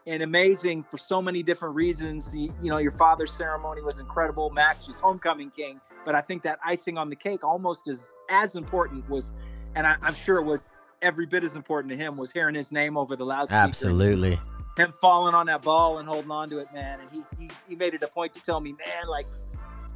and 0.07 0.23
amazing 0.23 0.85
for 0.85 0.97
so 0.97 1.21
many 1.21 1.43
different 1.43 1.75
reasons. 1.75 2.37
You, 2.37 2.53
you 2.63 2.71
know, 2.71 2.79
your 2.79 2.93
father's 2.93 3.33
ceremony 3.33 3.83
was 3.83 4.01
incredible. 4.01 4.51
Max 4.51 4.87
was 4.87 5.01
homecoming 5.01 5.51
king, 5.51 5.81
but 6.05 6.15
I 6.15 6.21
think 6.21 6.43
that 6.43 6.59
icing 6.65 6.97
on 6.97 7.11
the 7.11 7.17
cake, 7.17 7.45
almost 7.45 7.89
as 7.89 8.15
as 8.31 8.57
important, 8.57 9.09
was, 9.11 9.33
and 9.75 9.87
I, 9.87 9.97
I'm 10.03 10.15
sure 10.15 10.39
it 10.39 10.45
was 10.45 10.69
every 11.03 11.27
bit 11.27 11.43
as 11.45 11.57
important 11.57 11.91
to 11.91 11.97
him, 11.97 12.17
was 12.17 12.33
hearing 12.33 12.55
his 12.55 12.71
name 12.73 12.97
over 12.97 13.17
the 13.17 13.25
loudspeaker. 13.25 13.59
Absolutely. 13.61 14.39
Him 14.77 14.93
falling 14.93 15.35
on 15.35 15.47
that 15.47 15.63
ball 15.63 15.99
and 15.99 16.09
holding 16.09 16.31
on 16.31 16.49
to 16.51 16.59
it, 16.59 16.69
man. 16.73 17.01
And 17.01 17.11
he 17.11 17.23
he, 17.39 17.51
he 17.69 17.75
made 17.75 17.95
it 17.95 18.03
a 18.03 18.09
point 18.09 18.33
to 18.35 18.41
tell 18.41 18.61
me, 18.61 18.73
man, 18.73 19.09
like 19.09 19.27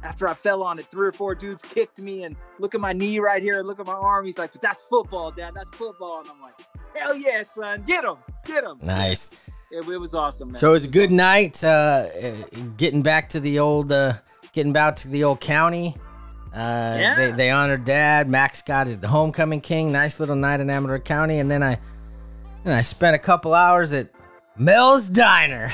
after 0.03 0.27
I 0.27 0.33
fell 0.33 0.63
on 0.63 0.79
it, 0.79 0.85
three 0.89 1.07
or 1.07 1.11
four 1.11 1.35
dudes 1.35 1.61
kicked 1.61 1.99
me 1.99 2.23
and 2.23 2.35
look 2.59 2.73
at 2.75 2.81
my 2.81 2.93
knee 2.93 3.19
right 3.19 3.41
here, 3.41 3.59
and 3.59 3.67
look 3.67 3.79
at 3.79 3.85
my 3.85 3.93
arm. 3.93 4.25
He's 4.25 4.37
like, 4.37 4.51
but 4.51 4.61
that's 4.61 4.81
football, 4.81 5.31
dad. 5.31 5.53
That's 5.55 5.69
football. 5.69 6.19
And 6.21 6.29
I'm 6.29 6.41
like, 6.41 6.59
hell 6.95 7.15
yeah, 7.15 7.41
son. 7.43 7.83
Get 7.85 8.03
him. 8.03 8.15
Get 8.45 8.63
him. 8.63 8.77
Nice. 8.81 9.31
It, 9.71 9.87
it 9.87 9.97
was 9.97 10.13
awesome, 10.13 10.49
man. 10.49 10.55
So 10.55 10.69
it 10.69 10.73
was 10.73 10.85
a 10.85 10.89
good 10.89 11.05
awesome. 11.09 11.15
night. 11.17 11.63
Uh, 11.63 11.67
uh, 12.21 12.31
getting 12.77 13.01
back 13.01 13.29
to 13.29 13.39
the 13.39 13.59
old, 13.59 13.91
uh, 13.91 14.13
getting 14.53 14.73
back 14.73 14.95
to 14.97 15.07
the 15.07 15.23
old 15.23 15.39
county. 15.39 15.95
Uh, 16.53 16.97
Yeah. 16.99 17.15
they, 17.15 17.31
they 17.31 17.49
honored 17.51 17.85
dad. 17.85 18.27
Max 18.27 18.61
got 18.61 18.87
the 18.87 19.07
homecoming 19.07 19.61
king. 19.61 19.91
Nice 19.91 20.19
little 20.19 20.35
night 20.35 20.59
in 20.59 20.69
Amador 20.69 20.99
County, 20.99 21.39
and 21.39 21.49
then 21.49 21.63
I, 21.63 21.79
and 22.65 22.73
I 22.73 22.81
spent 22.81 23.15
a 23.15 23.19
couple 23.19 23.53
hours 23.53 23.93
at 23.93 24.09
Mel's 24.57 25.07
Diner. 25.07 25.71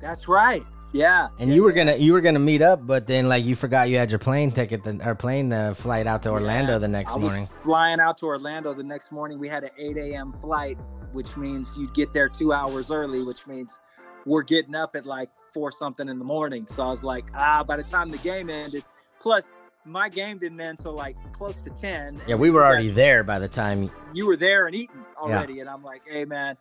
That's 0.00 0.28
right. 0.28 0.62
Yeah. 0.98 1.28
And 1.38 1.48
Yeah, 1.48 1.54
you 1.56 1.62
were 1.62 1.70
yeah. 1.70 1.84
gonna 1.84 1.96
you 1.96 2.12
were 2.12 2.20
gonna 2.20 2.38
meet 2.40 2.60
up, 2.60 2.84
but 2.84 3.06
then 3.06 3.28
like 3.28 3.44
you 3.44 3.54
forgot 3.54 3.88
you 3.88 3.96
had 3.98 4.10
your 4.10 4.18
plane 4.18 4.50
ticket 4.50 4.82
the, 4.82 4.98
or 5.08 5.14
plane 5.14 5.52
uh, 5.52 5.72
flight 5.74 6.08
out 6.08 6.22
to 6.24 6.30
Orlando 6.30 6.72
Yeah. 6.72 6.78
the 6.78 6.88
next 6.88 7.12
I 7.12 7.18
was 7.18 7.32
morning. 7.32 7.46
flying 7.46 8.00
out 8.00 8.16
to 8.18 8.26
Orlando 8.26 8.74
the 8.74 8.82
next 8.82 9.12
morning. 9.12 9.38
We 9.38 9.48
had 9.48 9.62
an 9.62 9.70
8 9.78 9.96
a.m. 9.96 10.32
flight, 10.40 10.76
which 11.12 11.36
means 11.36 11.76
you'd 11.78 11.94
get 11.94 12.12
there 12.12 12.28
two 12.28 12.52
hours 12.52 12.90
early, 12.90 13.22
which 13.22 13.46
means 13.46 13.78
we're 14.26 14.42
getting 14.42 14.74
up 14.74 14.96
at 14.96 15.06
like 15.06 15.30
four 15.54 15.70
something 15.70 16.08
in 16.08 16.18
the 16.18 16.24
morning. 16.24 16.66
So 16.66 16.82
I 16.82 16.90
was 16.90 17.04
like, 17.04 17.26
ah, 17.34 17.62
by 17.62 17.76
the 17.76 17.84
time 17.84 18.10
the 18.10 18.18
game 18.18 18.50
ended, 18.50 18.82
plus 19.20 19.52
my 19.84 20.08
game 20.08 20.38
didn't 20.38 20.60
end 20.60 20.78
until 20.80 20.94
like 20.94 21.16
close 21.32 21.60
to 21.62 21.70
10. 21.70 22.20
Yeah, 22.26 22.34
we 22.34 22.50
were 22.50 22.64
already 22.66 22.90
there 22.90 23.22
by 23.22 23.38
the 23.38 23.48
time. 23.48 23.90
You 24.12 24.26
were 24.26 24.36
there 24.36 24.66
and 24.66 24.74
eating 24.74 25.04
already. 25.16 25.60
And 25.60 25.70
I'm 25.70 25.84
like, 25.84 26.02
hey, 26.06 26.24
man, 26.24 26.56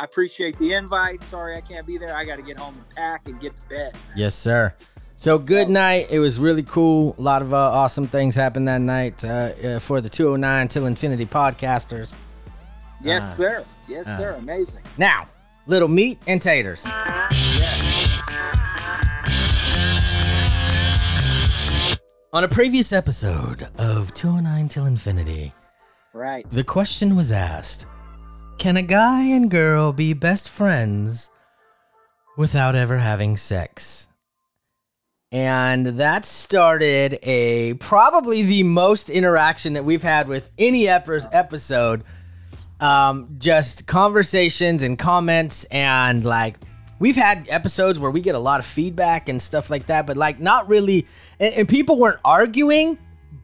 I 0.00 0.04
appreciate 0.04 0.58
the 0.58 0.72
invite. 0.72 1.20
Sorry 1.20 1.58
I 1.58 1.60
can't 1.60 1.86
be 1.86 1.98
there. 1.98 2.16
I 2.16 2.24
got 2.24 2.36
to 2.36 2.42
get 2.42 2.58
home 2.58 2.74
and 2.74 2.88
pack 2.96 3.28
and 3.28 3.38
get 3.38 3.54
to 3.56 3.62
bed. 3.68 3.92
Yes, 4.16 4.34
sir. 4.34 4.72
So 5.18 5.36
good 5.38 5.68
night. 5.68 6.06
It 6.08 6.20
was 6.20 6.38
really 6.38 6.62
cool. 6.62 7.14
A 7.18 7.20
lot 7.20 7.42
of 7.42 7.52
uh, 7.52 7.56
awesome 7.58 8.06
things 8.06 8.34
happened 8.34 8.66
that 8.66 8.80
night 8.80 9.22
uh, 9.26 9.52
uh, 9.62 9.78
for 9.78 10.00
the 10.00 10.08
209 10.08 10.68
Till 10.68 10.86
Infinity 10.86 11.26
podcasters. 11.26 12.14
Yes, 13.02 13.24
Ah. 13.32 13.34
sir. 13.34 13.64
Yes, 13.88 14.06
Ah. 14.08 14.16
sir. 14.16 14.30
Amazing. 14.38 14.80
Now, 14.96 15.28
little 15.66 15.88
meat 15.88 16.18
and 16.26 16.40
taters. 16.40 16.86
Yes. 16.86 18.06
On 22.32 22.44
a 22.44 22.48
previous 22.48 22.94
episode 22.94 23.68
of 23.76 24.14
209 24.14 24.68
Till 24.70 24.86
Infinity, 24.86 25.52
Right. 26.14 26.48
the 26.48 26.64
question 26.64 27.16
was 27.16 27.32
asked 27.32 27.84
Can 28.60 28.76
a 28.76 28.82
guy 28.82 29.22
and 29.22 29.50
girl 29.50 29.90
be 29.90 30.12
best 30.12 30.50
friends 30.50 31.30
without 32.36 32.74
ever 32.74 32.98
having 32.98 33.38
sex? 33.38 34.06
And 35.32 35.86
that 35.86 36.26
started 36.26 37.18
a 37.22 37.72
probably 37.80 38.42
the 38.42 38.64
most 38.64 39.08
interaction 39.08 39.72
that 39.72 39.86
we've 39.86 40.02
had 40.02 40.28
with 40.28 40.50
any 40.58 40.88
episode. 40.88 42.02
Um, 42.80 43.34
just 43.38 43.86
conversations 43.86 44.82
and 44.82 44.98
comments, 44.98 45.64
and 45.64 46.22
like 46.22 46.58
we've 46.98 47.16
had 47.16 47.46
episodes 47.48 47.98
where 47.98 48.10
we 48.10 48.20
get 48.20 48.34
a 48.34 48.38
lot 48.38 48.60
of 48.60 48.66
feedback 48.66 49.30
and 49.30 49.40
stuff 49.40 49.70
like 49.70 49.86
that, 49.86 50.06
but 50.06 50.18
like 50.18 50.38
not 50.38 50.68
really, 50.68 51.06
and, 51.38 51.54
and 51.54 51.66
people 51.66 51.98
weren't 51.98 52.20
arguing, 52.26 52.98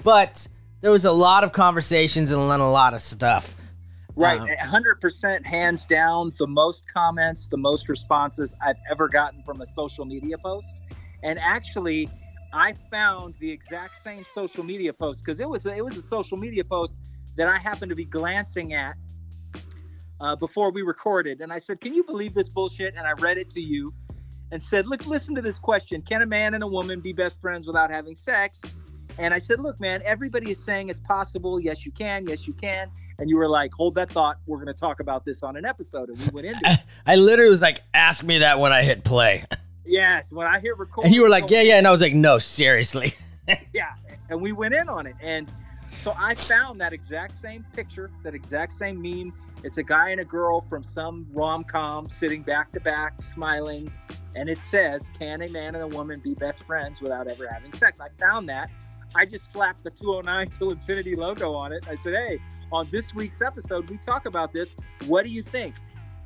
but 0.04 0.46
there 0.82 0.90
was 0.90 1.06
a 1.06 1.12
lot 1.12 1.42
of 1.42 1.52
conversations 1.52 2.32
and 2.32 2.42
a 2.42 2.64
lot 2.66 2.92
of 2.92 3.00
stuff. 3.00 3.55
Right, 4.16 4.40
Um, 4.40 4.48
hundred 4.68 5.00
percent, 5.00 5.46
hands 5.46 5.84
down, 5.84 6.32
the 6.38 6.46
most 6.46 6.90
comments, 6.92 7.48
the 7.48 7.58
most 7.58 7.88
responses 7.90 8.56
I've 8.64 8.78
ever 8.90 9.08
gotten 9.08 9.42
from 9.42 9.60
a 9.60 9.66
social 9.66 10.06
media 10.06 10.38
post. 10.38 10.82
And 11.22 11.38
actually, 11.38 12.08
I 12.52 12.72
found 12.90 13.34
the 13.40 13.50
exact 13.50 13.94
same 13.96 14.24
social 14.24 14.64
media 14.64 14.94
post 14.94 15.22
because 15.22 15.38
it 15.38 15.48
was 15.48 15.66
a, 15.66 15.76
it 15.76 15.84
was 15.84 15.98
a 15.98 16.02
social 16.02 16.38
media 16.38 16.64
post 16.64 16.98
that 17.36 17.46
I 17.46 17.58
happened 17.58 17.90
to 17.90 17.96
be 17.96 18.06
glancing 18.06 18.72
at 18.72 18.96
uh, 20.20 20.34
before 20.34 20.70
we 20.70 20.80
recorded, 20.80 21.42
and 21.42 21.52
I 21.52 21.58
said, 21.58 21.82
"Can 21.82 21.92
you 21.92 22.02
believe 22.02 22.32
this 22.32 22.48
bullshit?" 22.48 22.96
And 22.96 23.06
I 23.06 23.12
read 23.12 23.36
it 23.36 23.50
to 23.50 23.60
you, 23.60 23.92
and 24.50 24.62
said, 24.62 24.86
"Look, 24.86 25.04
listen 25.06 25.34
to 25.34 25.42
this 25.42 25.58
question: 25.58 26.00
Can 26.00 26.22
a 26.22 26.26
man 26.26 26.54
and 26.54 26.62
a 26.62 26.66
woman 26.66 27.00
be 27.00 27.12
best 27.12 27.38
friends 27.42 27.66
without 27.66 27.90
having 27.90 28.14
sex?" 28.14 28.62
And 29.18 29.34
I 29.34 29.38
said, 29.38 29.60
"Look, 29.60 29.78
man, 29.78 30.00
everybody 30.06 30.50
is 30.50 30.64
saying 30.64 30.88
it's 30.88 31.00
possible. 31.00 31.60
Yes, 31.60 31.84
you 31.84 31.92
can. 31.92 32.26
Yes, 32.26 32.46
you 32.46 32.54
can." 32.54 32.90
And 33.18 33.30
you 33.30 33.36
were 33.36 33.48
like, 33.48 33.72
"Hold 33.74 33.94
that 33.94 34.10
thought. 34.10 34.38
We're 34.46 34.58
going 34.58 34.66
to 34.68 34.74
talk 34.74 35.00
about 35.00 35.24
this 35.24 35.42
on 35.42 35.56
an 35.56 35.64
episode." 35.64 36.10
And 36.10 36.18
we 36.18 36.28
went 36.28 36.46
into 36.46 36.60
it. 36.64 36.80
I 37.06 37.16
literally 37.16 37.50
was 37.50 37.62
like, 37.62 37.82
ask 37.94 38.22
me 38.22 38.38
that 38.38 38.58
when 38.58 38.72
I 38.72 38.82
hit 38.82 39.04
play. 39.04 39.44
yes, 39.86 40.32
when 40.32 40.46
I 40.46 40.60
hear 40.60 40.74
record, 40.74 41.06
And 41.06 41.14
you 41.14 41.22
were 41.22 41.28
like, 41.28 41.48
yeah, 41.48 41.62
yeah. 41.62 41.78
And 41.78 41.86
I 41.86 41.90
was 41.90 42.00
like, 42.00 42.14
no, 42.14 42.38
seriously. 42.38 43.14
yeah 43.72 43.94
and 44.30 44.40
we 44.40 44.52
went 44.52 44.74
in 44.74 44.88
on 44.88 45.06
it 45.06 45.14
and 45.20 45.50
so 45.92 46.14
i 46.18 46.34
found 46.34 46.80
that 46.80 46.92
exact 46.92 47.34
same 47.34 47.64
picture 47.74 48.10
that 48.22 48.34
exact 48.34 48.72
same 48.72 49.00
meme 49.00 49.32
it's 49.62 49.78
a 49.78 49.82
guy 49.82 50.10
and 50.10 50.20
a 50.20 50.24
girl 50.24 50.60
from 50.60 50.82
some 50.82 51.26
rom-com 51.32 52.08
sitting 52.08 52.42
back 52.42 52.70
to 52.70 52.80
back 52.80 53.20
smiling 53.20 53.90
and 54.34 54.48
it 54.48 54.58
says 54.58 55.10
can 55.18 55.42
a 55.42 55.48
man 55.50 55.74
and 55.74 55.84
a 55.84 55.96
woman 55.96 56.20
be 56.20 56.34
best 56.34 56.64
friends 56.64 57.00
without 57.00 57.28
ever 57.28 57.48
having 57.50 57.72
sex 57.72 58.00
i 58.00 58.08
found 58.18 58.48
that 58.48 58.70
i 59.14 59.24
just 59.24 59.50
slapped 59.50 59.84
the 59.84 59.90
209 59.90 60.46
till 60.48 60.70
infinity 60.70 61.14
logo 61.14 61.52
on 61.54 61.72
it 61.72 61.86
i 61.88 61.94
said 61.94 62.14
hey 62.14 62.38
on 62.72 62.86
this 62.90 63.14
week's 63.14 63.42
episode 63.42 63.88
we 63.90 63.96
talk 63.98 64.26
about 64.26 64.52
this 64.52 64.74
what 65.06 65.24
do 65.24 65.30
you 65.30 65.42
think 65.42 65.74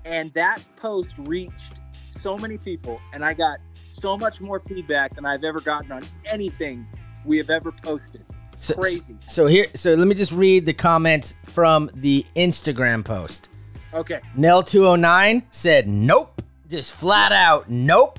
and 0.04 0.32
that 0.32 0.58
post 0.76 1.16
reached 1.18 1.80
so 1.92 2.38
many 2.38 2.56
people 2.56 3.00
and 3.12 3.24
i 3.24 3.32
got 3.32 3.58
so 3.72 4.16
much 4.16 4.40
more 4.40 4.60
feedback 4.60 5.14
than 5.14 5.26
i've 5.26 5.44
ever 5.44 5.60
gotten 5.60 5.92
on 5.92 6.02
anything 6.26 6.86
we 7.24 7.38
have 7.38 7.50
ever 7.50 7.72
posted. 7.72 8.24
So, 8.56 8.74
Crazy. 8.74 9.16
So 9.20 9.46
here, 9.46 9.68
so 9.74 9.94
let 9.94 10.06
me 10.06 10.14
just 10.14 10.32
read 10.32 10.66
the 10.66 10.72
comments 10.72 11.34
from 11.46 11.90
the 11.94 12.26
Instagram 12.36 13.04
post. 13.04 13.56
Okay. 13.94 14.20
Nell209 14.36 15.44
said, 15.50 15.88
nope. 15.88 16.42
Just 16.68 16.94
flat 16.94 17.32
out, 17.32 17.70
nope. 17.70 18.18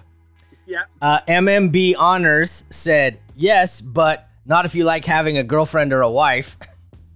Yeah. 0.65 0.83
Uh, 1.01 1.19
MMB 1.27 1.95
Honors 1.97 2.63
said, 2.69 3.19
yes, 3.35 3.81
but 3.81 4.27
not 4.45 4.65
if 4.65 4.75
you 4.75 4.83
like 4.83 5.05
having 5.05 5.37
a 5.37 5.43
girlfriend 5.43 5.93
or 5.93 6.01
a 6.01 6.09
wife. 6.09 6.57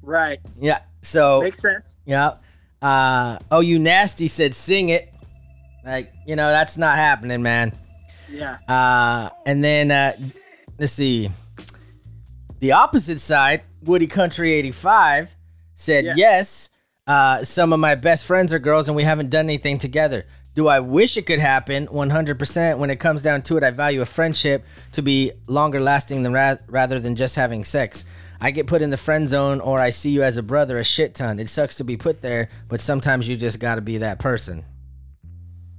Right. 0.01 0.39
yeah. 0.59 0.81
So, 1.01 1.41
Makes 1.41 1.61
sense. 1.61 1.97
yeah. 2.05 2.33
Uh, 2.81 3.39
oh, 3.51 3.59
you 3.61 3.79
nasty 3.79 4.27
said, 4.27 4.53
sing 4.53 4.89
it. 4.89 5.11
Like, 5.83 6.11
you 6.27 6.35
know, 6.35 6.49
that's 6.49 6.77
not 6.77 6.97
happening, 6.97 7.41
man. 7.43 7.71
Yeah. 8.29 8.57
Uh, 8.67 9.29
and 9.45 9.63
then 9.63 9.91
uh, 9.91 10.13
let's 10.79 10.91
see. 10.91 11.29
The 12.59 12.71
opposite 12.73 13.19
side, 13.19 13.61
Woody 13.83 14.07
Country 14.07 14.53
85, 14.53 15.35
said 15.75 16.05
Yeah. 16.05 16.13
yes. 16.15 16.69
Uh, 17.07 17.43
some 17.43 17.71
of 17.71 17.79
my 17.79 17.93
best 17.93 18.25
friends 18.25 18.51
are 18.51 18.57
girls, 18.59 18.87
and 18.87 18.95
we 18.95 19.03
haven't 19.03 19.29
done 19.29 19.45
anything 19.45 19.77
together. 19.77 20.23
Do 20.55 20.67
I 20.69 20.79
wish 20.79 21.17
it 21.17 21.25
could 21.25 21.39
happen? 21.39 21.87
100%. 21.87 22.77
When 22.77 22.89
it 22.89 22.99
comes 22.99 23.21
down 23.21 23.41
to 23.43 23.57
it, 23.57 23.63
I 23.63 23.71
value 23.71 24.01
a 24.01 24.05
friendship 24.05 24.65
to 24.93 25.01
be 25.01 25.33
longer 25.47 25.81
lasting 25.81 26.23
than 26.23 26.31
ra- 26.33 26.55
rather 26.67 26.97
than 26.99 27.15
just 27.17 27.35
having 27.35 27.63
sex. 27.65 28.05
I 28.39 28.51
get 28.51 28.65
put 28.65 28.81
in 28.81 28.89
the 28.89 28.97
friend 28.97 29.27
zone, 29.29 29.59
or 29.59 29.79
I 29.79 29.89
see 29.89 30.11
you 30.11 30.23
as 30.23 30.37
a 30.37 30.43
brother 30.43 30.77
a 30.77 30.83
shit 30.83 31.13
ton. 31.13 31.39
It 31.39 31.49
sucks 31.49 31.75
to 31.77 31.83
be 31.83 31.97
put 31.97 32.21
there, 32.21 32.47
but 32.69 32.79
sometimes 32.79 33.27
you 33.27 33.35
just 33.35 33.59
got 33.59 33.75
to 33.75 33.81
be 33.81 33.97
that 33.99 34.19
person. 34.19 34.63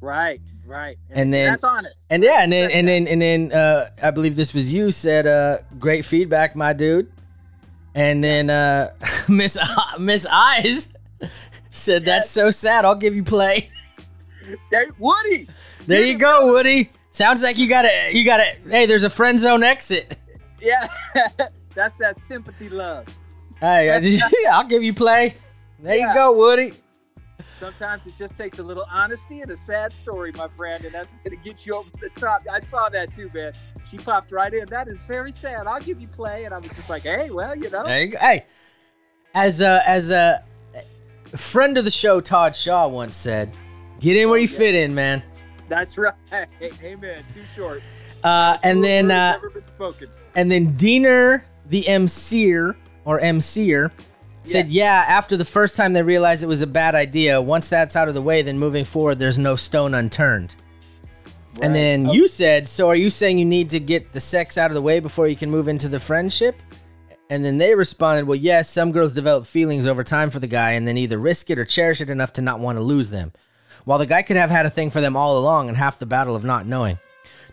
Right. 0.01 0.41
Right. 0.67 0.99
And 1.11 1.33
then- 1.33 1.51
that's 1.51 1.65
honest. 1.65 2.07
And 2.11 2.23
yeah, 2.23 2.43
and 2.43 2.53
then 2.53 2.71
and 2.71 2.87
then 2.89 3.07
and 3.09 3.23
then 3.23 3.53
uh, 3.53 3.91
I 4.03 4.11
believe 4.11 4.37
this 4.37 4.53
was 4.53 4.73
you 4.75 4.91
said 4.91 5.27
uh, 5.27 5.59
great 5.79 6.05
feedback, 6.05 6.55
my 6.57 6.73
dude. 6.73 7.11
And 7.95 8.23
then 8.23 8.51
uh, 8.51 8.91
Miss 9.29 9.57
Miss 9.99 10.27
Eyes 10.31 10.93
said 11.71 12.05
that's 12.05 12.29
so 12.29 12.51
sad. 12.51 12.85
I'll 12.85 12.95
give 12.97 13.15
you 13.15 13.23
play. 13.25 13.71
There, 14.71 14.87
Woody. 14.99 15.49
There 15.87 16.05
you 16.05 16.19
go, 16.19 16.53
Woody. 16.53 16.91
Sounds 17.11 17.43
like 17.43 17.57
you 17.57 17.69
got 17.69 17.83
to 17.83 18.11
you 18.13 18.25
got 18.25 18.39
to. 18.39 18.45
Hey, 18.69 18.87
there's 18.87 19.05
a 19.05 19.11
friend 19.11 19.39
zone 19.41 19.63
exit. 19.63 20.19
Yeah. 20.61 20.89
that's 21.75 21.97
that 21.97 22.17
sympathy 22.17 22.69
love. 22.69 23.07
Hey, 23.61 23.91
I'll 24.51 24.67
give 24.67 24.83
you 24.83 24.93
play. 24.93 25.35
There 25.81 25.97
you 25.97 26.13
go, 26.13 26.37
Woody. 26.37 26.73
Sometimes 27.59 28.07
it 28.07 28.15
just 28.19 28.37
takes 28.37 28.59
a 28.59 28.63
little 28.63 28.85
honesty 28.91 29.41
and 29.41 29.51
a 29.51 29.57
sad 29.57 29.91
story, 29.91 30.31
my 30.33 30.47
friend, 30.49 30.85
and 30.85 30.95
that's 30.95 31.13
going 31.13 31.31
to 31.31 31.43
get 31.43 31.65
you 31.65 31.75
over 31.75 31.89
the 32.03 32.11
top. 32.17 32.43
I 32.53 32.61
saw 32.61 32.91
that 32.91 33.15
too, 33.15 33.31
man. 33.33 33.53
She 33.89 33.97
popped 33.97 34.31
right 34.31 34.53
in. 34.53 34.67
That 34.67 34.89
is 34.89 35.01
very 35.03 35.31
sad. 35.31 35.67
I'll 35.67 35.81
give 35.81 35.99
you 35.99 36.09
play, 36.09 36.45
and 36.45 36.53
I 36.53 36.59
was 36.59 36.69
just 36.69 36.91
like, 36.91 37.05
hey, 37.05 37.31
well, 37.31 37.57
you 37.57 37.71
know. 37.71 37.87
You. 37.87 38.19
Hey, 38.19 38.45
as 39.33 39.63
a 39.63 39.83
as 39.89 40.11
a 40.11 40.45
friend 41.29 41.79
of 41.79 41.85
the 41.85 41.91
show, 41.91 42.21
Todd 42.21 42.55
Shaw 42.55 42.89
once 42.89 43.17
said, 43.17 43.57
"Get 44.01 44.17
in 44.17 44.29
where 44.29 44.39
you 44.39 44.49
fit 44.49 44.75
in, 44.75 44.95
man." 44.95 45.23
That's 45.69 45.99
right. 45.99 46.15
Amen. 46.83 47.25
Too 47.33 47.45
Short. 47.55 47.83
Uh, 48.23 48.57
and 48.63 48.83
then 48.83 49.11
uh, 49.11 49.39
been 49.53 49.65
spoken. 49.65 50.09
and 50.35 50.51
then 50.51 50.75
Diener, 50.77 51.45
the 51.69 51.85
MCer 51.85 52.75
or 53.05 53.21
MCer, 53.21 53.91
said, 54.45 54.69
"Yeah, 54.69 55.05
after 55.09 55.37
the 55.37 55.45
first 55.45 55.77
time 55.77 55.93
they 55.93 56.03
realized 56.03 56.43
it 56.43 56.47
was 56.47 56.63
a 56.63 56.67
bad 56.67 56.95
idea. 56.95 57.41
Once 57.41 57.69
that's 57.69 57.97
out 57.97 58.09
of 58.09 58.15
the 58.15 58.23
way, 58.23 58.43
then 58.43 58.59
moving 58.59 58.85
forward, 58.85 59.19
there's 59.19 59.39
no 59.39 59.57
stone 59.57 59.95
unturned." 59.95 60.55
And 61.63 61.75
then 61.75 62.09
Oh, 62.09 62.13
you 62.13 62.29
said, 62.29 62.69
"So 62.69 62.89
are 62.89 62.97
you 62.97 63.11
saying 63.11 63.39
you 63.39 63.45
need 63.45 63.71
to 63.71 63.81
get 63.81 64.13
the 64.13 64.21
sex 64.21 64.59
out 64.59 64.71
of 64.71 64.75
the 64.75 64.83
way 64.83 65.01
before 65.01 65.27
you 65.27 65.37
can 65.37 65.51
move 65.51 65.69
into 65.69 65.89
the 65.89 65.99
friendship?" 66.01 66.55
And 67.29 67.45
then 67.45 67.59
they 67.59 67.75
responded, 67.75 68.27
"Well, 68.27 68.37
yes, 68.37 68.69
some 68.71 68.93
girls 68.93 69.13
develop 69.15 69.47
feelings 69.47 69.87
over 69.87 70.05
time 70.05 70.31
for 70.31 70.39
the 70.39 70.47
guy 70.47 70.73
and 70.73 70.87
then 70.87 70.97
either 70.99 71.19
risk 71.19 71.51
it 71.51 71.59
or 71.59 71.65
cherish 71.65 72.01
it 72.01 72.11
enough 72.11 72.33
to 72.35 72.43
not 72.43 72.61
want 72.61 72.79
to 72.79 72.83
lose 72.83 73.11
them. 73.11 73.33
While 73.87 74.01
the 74.01 74.07
guy 74.07 74.23
could 74.23 74.37
have 74.37 74.51
had 74.51 74.67
a 74.67 74.71
thing 74.71 74.91
for 74.91 75.01
them 75.01 75.17
all 75.17 75.39
along 75.39 75.69
and 75.69 75.77
half 75.77 76.01
the 76.01 76.07
battle 76.07 76.35
of 76.35 76.43
not 76.43 76.67
knowing. 76.67 76.99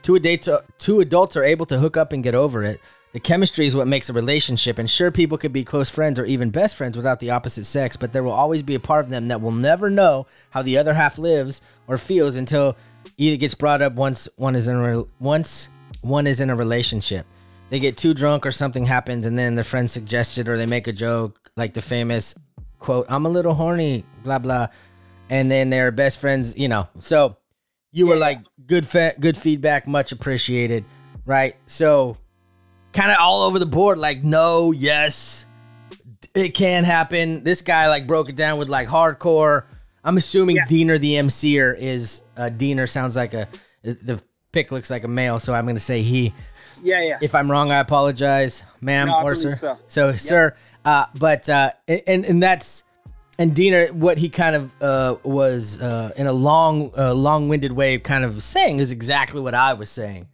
Two 0.02 0.15
adults, 0.15 0.48
uh, 0.48 0.62
two 0.80 1.00
adults 1.00 1.38
are 1.38 1.43
able 1.43 1.67
to 1.67 1.78
hook 1.78 1.96
up 1.96 2.12
and 2.12 2.24
get 2.24 2.34
over 2.34 2.63
it. 2.63 2.82
The 3.13 3.19
chemistry 3.19 3.67
is 3.67 3.76
what 3.76 3.88
makes 3.88 4.10
a 4.10 4.13
relationship, 4.13 4.80
and 4.80 4.89
sure, 4.89 5.12
people 5.12 5.38
could 5.38 5.54
be 5.54 5.63
close 5.63 5.91
friends 5.91 6.17
or 6.17 6.26
even 6.26 6.50
best 6.50 6.76
friends 6.76 6.98
without 6.98 7.19
the 7.19 7.30
opposite 7.30 7.65
sex, 7.65 7.96
but 7.96 8.12
there 8.12 8.24
will 8.24 8.32
always 8.32 8.63
be 8.63 8.74
a 8.74 8.80
part 8.80 9.06
of 9.06 9.12
them 9.12 9.28
that 9.28 9.41
will 9.41 9.52
never 9.52 9.91
know 9.91 10.26
how 10.50 10.63
the 10.63 10.80
other 10.80 10.96
half 10.96 11.19
lives 11.19 11.62
or 11.86 12.00
feels 12.00 12.36
until 12.36 12.76
either 13.17 13.38
gets 13.38 13.54
brought 13.54 13.84
up 13.84 13.93
once 13.93 14.28
one 14.38 14.56
is 14.56 14.67
in 14.67 14.76
a, 14.76 15.04
once 15.19 15.69
one 16.02 16.26
is 16.26 16.41
in 16.41 16.50
a 16.50 16.56
relationship. 16.56 17.28
They 17.69 17.80
get 17.80 17.96
too 17.96 18.15
drunk 18.15 18.48
or 18.48 18.52
something 18.52 18.86
happens, 18.86 19.28
and 19.28 19.38
then 19.38 19.54
their 19.54 19.63
friend 19.63 19.89
suggests 19.89 20.39
it 20.39 20.50
or 20.50 20.58
they 20.58 20.65
make 20.65 20.88
a 20.88 20.93
joke, 20.93 21.52
like 21.56 21.76
the 21.76 21.82
famous 21.82 22.34
quote, 22.80 23.06
"I'm 23.08 23.28
a 23.28 23.30
little 23.30 23.54
horny," 23.54 24.04
blah 24.24 24.39
blah, 24.39 24.67
and 25.30 25.50
then 25.50 25.70
they're 25.70 25.92
best 25.92 26.20
friends, 26.20 26.58
you 26.58 26.68
know. 26.68 26.88
So 27.00 27.38
you 27.92 28.08
were 28.08 28.16
Yeah. 28.16 28.22
like 28.22 28.40
good 28.66 28.86
fe- 28.88 29.14
good 29.20 29.38
feedback 29.38 29.88
much 29.88 30.12
appreciated 30.12 30.84
right 31.26 31.56
so 31.68 32.18
kind 32.92 33.12
of 33.12 33.18
all 33.20 33.44
over 33.44 33.60
the 33.60 33.66
board 33.66 33.98
like 33.98 34.24
no 34.24 34.72
yes 34.72 35.46
it 36.34 36.50
can 36.56 36.84
happen 36.84 37.44
this 37.44 37.62
guy 37.62 37.88
like 37.90 38.08
broke 38.08 38.30
it 38.30 38.36
down 38.36 38.58
with 38.58 38.68
like 38.68 38.88
hardcore 38.88 39.64
i'm 40.04 40.18
assuming 40.18 40.56
Yeah. 40.58 40.66
diener 40.68 40.98
the 40.98 41.14
mcer 41.16 41.78
is 41.78 42.24
uh 42.36 42.50
diener 42.50 42.88
sounds 42.88 43.16
like 43.16 43.34
a 43.34 43.48
the 43.84 44.22
pick 44.52 44.72
looks 44.72 44.90
like 44.90 45.04
a 45.04 45.08
male 45.08 45.40
so 45.40 45.54
i'm 45.54 45.66
gonna 45.66 45.80
say 45.80 46.02
he 46.02 46.34
Yeah, 46.82 47.02
yeah. 47.02 47.18
if 47.22 47.36
i'm 47.36 47.50
wrong 47.52 47.70
i 47.72 47.80
apologize 47.80 48.64
ma'am 48.82 49.08
No, 49.08 49.22
or 49.22 49.36
sir 49.36 49.78
so. 49.88 50.16
sir 50.16 50.56
uh 50.84 51.06
but 51.20 51.48
uh 51.50 51.72
and 51.88 52.26
and 52.26 52.42
that's 52.44 52.84
and 53.39 53.56
Diener, 53.56 53.88
what 53.88 54.17
he 54.17 54.30
kind 54.30 54.56
of 54.56 54.82
uh, 54.82 55.15
was 55.24 55.82
uh, 55.82 56.12
in 56.15 56.28
a 56.28 56.34
long, 56.34 56.91
uh, 56.98 57.13
long-winded 57.13 57.72
way, 57.72 57.98
kind 57.98 58.24
of 58.24 58.43
saying 58.43 58.80
is 58.80 58.91
exactly 58.91 59.41
what 59.41 59.56
I 59.56 59.74
was 59.74 59.89
saying. 59.89 60.28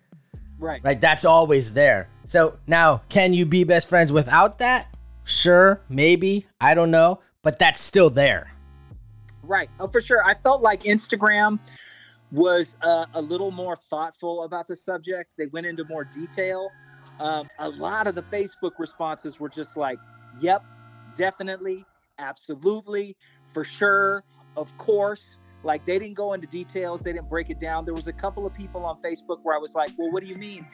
right. 0.57 0.81
Right? 0.83 0.99
That's 0.99 1.25
always 1.25 1.73
there. 1.73 2.09
So 2.25 2.59
now, 2.67 3.01
can 3.09 3.33
you 3.33 3.45
be 3.45 3.63
best 3.63 3.87
friends 3.87 4.11
without 4.11 4.59
that? 4.59 4.93
Sure, 5.23 5.81
maybe. 5.89 6.45
I 6.59 6.73
don't 6.73 6.91
know, 6.91 7.21
but 7.41 7.57
that's 7.57 7.81
still 7.81 8.09
there. 8.09 8.51
Right. 9.43 9.69
Oh, 9.79 9.87
for 9.87 10.01
sure. 10.01 10.23
I 10.23 10.33
felt 10.33 10.61
like 10.61 10.81
Instagram 10.81 11.59
was 12.31 12.77
uh, 12.83 13.05
a 13.13 13.21
little 13.21 13.49
more 13.49 13.75
thoughtful 13.75 14.43
about 14.43 14.67
the 14.67 14.75
subject. 14.75 15.35
They 15.37 15.47
went 15.47 15.65
into 15.65 15.85
more 15.85 16.03
detail. 16.03 16.69
Um, 17.19 17.47
a 17.57 17.69
lot 17.69 18.07
of 18.07 18.15
the 18.15 18.21
Facebook 18.23 18.73
responses 18.77 19.39
were 19.39 19.49
just 19.49 19.75
like, 19.75 19.97
yep, 20.39 20.67
definitely, 21.15 21.85
absolutely, 22.19 23.15
for 23.43 23.63
sure, 23.63 24.23
of 24.57 24.75
course. 24.77 25.39
Like 25.63 25.85
they 25.85 25.99
didn't 25.99 26.13
go 26.13 26.33
into 26.33 26.47
details, 26.47 27.01
they 27.01 27.11
didn't 27.11 27.29
break 27.29 27.49
it 27.49 27.59
down. 27.59 27.85
There 27.85 27.93
was 27.93 28.07
a 28.07 28.13
couple 28.13 28.45
of 28.45 28.55
people 28.55 28.85
on 28.85 29.01
Facebook 29.01 29.39
where 29.43 29.55
I 29.55 29.59
was 29.59 29.75
like, 29.75 29.89
well, 29.97 30.11
what 30.11 30.23
do 30.23 30.29
you 30.29 30.35
mean? 30.35 30.65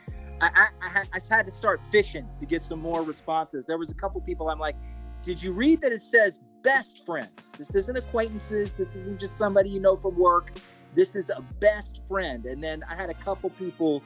I, 0.41 0.67
I, 0.81 1.05
I, 1.13 1.19
had, 1.29 1.45
to 1.45 1.51
start 1.51 1.85
fishing 1.87 2.27
to 2.37 2.45
get 2.45 2.61
some 2.61 2.79
more 2.79 3.01
responses. 3.01 3.65
There 3.65 3.77
was 3.77 3.89
a 3.89 3.95
couple 3.95 4.21
people 4.21 4.49
I'm 4.49 4.59
like, 4.59 4.75
did 5.21 5.41
you 5.41 5.53
read 5.53 5.81
that 5.81 5.91
it 5.91 6.01
says 6.01 6.39
best 6.61 7.05
friends? 7.05 7.51
This 7.53 7.73
isn't 7.73 7.97
acquaintances. 7.97 8.73
This 8.73 8.95
isn't 8.95 9.19
just 9.19 9.37
somebody 9.37 9.69
you 9.69 9.79
know 9.79 9.95
from 9.95 10.17
work. 10.17 10.51
This 10.93 11.15
is 11.15 11.29
a 11.29 11.41
best 11.59 12.01
friend. 12.07 12.45
And 12.45 12.63
then 12.63 12.83
I 12.89 12.95
had 12.95 13.09
a 13.09 13.13
couple 13.13 13.49
people 13.51 14.03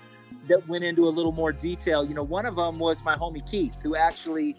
that 0.48 0.68
went 0.68 0.84
into 0.84 1.08
a 1.08 1.10
little 1.10 1.32
more 1.32 1.52
detail. 1.52 2.06
You 2.06 2.14
know, 2.14 2.24
one 2.24 2.46
of 2.46 2.56
them 2.56 2.80
was 2.80 3.04
my 3.04 3.16
homie 3.16 3.48
Keith, 3.50 3.82
who 3.82 3.96
actually, 3.96 4.56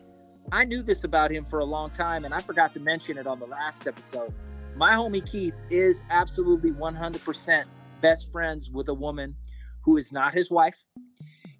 I 0.53 0.64
knew 0.64 0.83
this 0.83 1.05
about 1.05 1.31
him 1.31 1.44
for 1.44 1.61
a 1.61 1.64
long 1.64 1.90
time, 1.90 2.24
and 2.24 2.35
I 2.35 2.40
forgot 2.40 2.74
to 2.74 2.81
mention 2.81 3.18
it 3.18 3.26
on 3.26 3.38
the 3.38 3.46
last 3.46 3.87
episode. 3.87 4.33
My 4.76 4.92
homie 4.92 5.29
Keith 5.31 5.55
is 5.70 6.03
absolutely 6.11 6.72
100% 6.72 8.00
best 8.00 8.33
friends 8.33 8.70
with 8.70 8.88
a 8.88 8.94
woman 8.94 9.37
who 9.85 9.96
is 9.96 10.12
not 10.12 10.35
his 10.35 10.50
wife. 10.50 10.85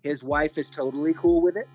His 0.03 0.25
wife 0.25 0.59
is 0.59 0.71
totally 0.71 1.13
cool 1.13 1.41
with 1.41 1.57
it. 1.57 1.67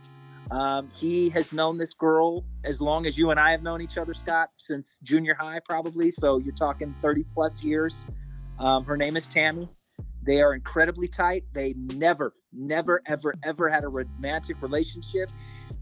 Um, 0.51 0.89
he 0.95 1.29
has 1.29 1.53
known 1.53 1.77
this 1.77 1.93
girl 1.93 2.45
as 2.63 2.81
long 2.81 3.05
as 3.05 3.17
you 3.17 3.31
and 3.31 3.39
I 3.39 3.51
have 3.51 3.63
known 3.63 3.81
each 3.81 3.97
other, 3.97 4.13
Scott, 4.13 4.49
since 4.57 4.99
junior 5.03 5.35
high, 5.39 5.59
probably. 5.63 6.11
So 6.11 6.37
you're 6.37 6.53
talking 6.53 6.93
30 6.93 7.23
plus 7.33 7.63
years. 7.63 8.05
Um, 8.59 8.85
her 8.85 8.97
name 8.97 9.17
is 9.17 9.27
Tammy. 9.27 9.67
They 10.25 10.41
are 10.41 10.53
incredibly 10.53 11.07
tight. 11.07 11.43
They 11.53 11.73
never, 11.73 12.33
never, 12.51 13.01
ever, 13.05 13.35
ever 13.43 13.69
had 13.69 13.83
a 13.83 13.87
romantic 13.87 14.61
relationship. 14.61 15.29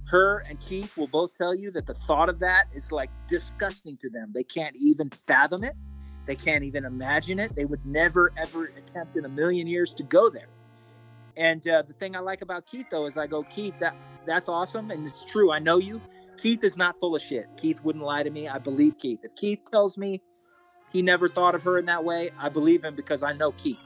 Her 0.06 0.44
and 0.50 0.60
Keith 0.60 0.98
will 0.98 1.08
both 1.08 1.38
tell 1.38 1.56
you 1.56 1.72
that 1.72 1.88
the 1.88 1.94
thought 1.94 2.30
of 2.30 2.40
that 2.40 2.66
is 2.74 2.92
like 2.92 3.10
disgusting 3.28 3.98
to 3.98 4.10
them. 4.10 4.32
They 4.34 4.44
can't 4.44 4.76
even 4.82 5.10
fathom 5.10 5.64
it. 5.64 5.76
They 6.26 6.36
can't 6.36 6.64
even 6.64 6.86
imagine 6.86 7.40
it. 7.40 7.56
They 7.56 7.66
would 7.66 7.86
never, 7.86 8.30
ever 8.38 8.66
attempt 8.66 9.16
in 9.16 9.26
a 9.26 9.30
million 9.30 9.68
years 9.68 9.94
to 9.96 10.04
go 10.04 10.30
there. 10.30 10.48
And 11.36 11.68
uh, 11.68 11.84
the 11.88 11.94
thing 11.94 12.16
I 12.16 12.20
like 12.20 12.42
about 12.42 12.66
Keith, 12.66 12.88
though, 12.92 13.06
is 13.06 13.18
I 13.18 13.28
go, 13.28 13.44
Keith, 13.44 13.74
that 13.80 13.96
that's 14.26 14.48
awesome, 14.48 14.92
and 14.92 15.06
it's 15.06 15.26
true. 15.26 15.52
I 15.52 15.60
know 15.60 15.80
you. 15.80 16.02
Keith 16.38 16.64
is 16.64 16.78
not 16.78 17.00
full 17.00 17.16
of 17.16 17.22
shit. 17.22 17.48
Keith 17.58 17.84
wouldn't 17.84 18.04
lie 18.04 18.24
to 18.24 18.30
me. 18.30 18.48
I 18.48 18.58
believe 18.58 18.98
Keith. 18.98 19.20
If 19.24 19.36
Keith 19.36 19.60
tells 19.70 19.98
me 19.98 20.22
he 20.92 21.02
never 21.02 21.28
thought 21.28 21.56
of 21.56 21.64
her 21.64 21.78
in 21.78 21.86
that 21.86 22.04
way, 22.04 22.32
I 22.40 22.50
believe 22.50 22.84
him 22.84 22.96
because 22.96 23.24
I 23.24 23.34
know 23.34 23.52
Keith. 23.52 23.80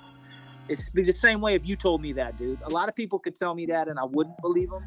It's 0.69 0.89
be 0.89 1.03
the 1.03 1.13
same 1.13 1.39
way 1.39 1.55
if 1.55 1.65
you 1.65 1.75
told 1.75 2.01
me 2.01 2.11
that, 2.13 2.35
dude. 2.37 2.61
A 2.63 2.69
lot 2.69 2.89
of 2.89 2.95
people 2.95 3.19
could 3.19 3.35
tell 3.35 3.55
me 3.55 3.65
that, 3.67 3.87
and 3.87 3.97
I 3.97 4.03
wouldn't 4.03 4.37
believe 4.41 4.69
them. 4.69 4.83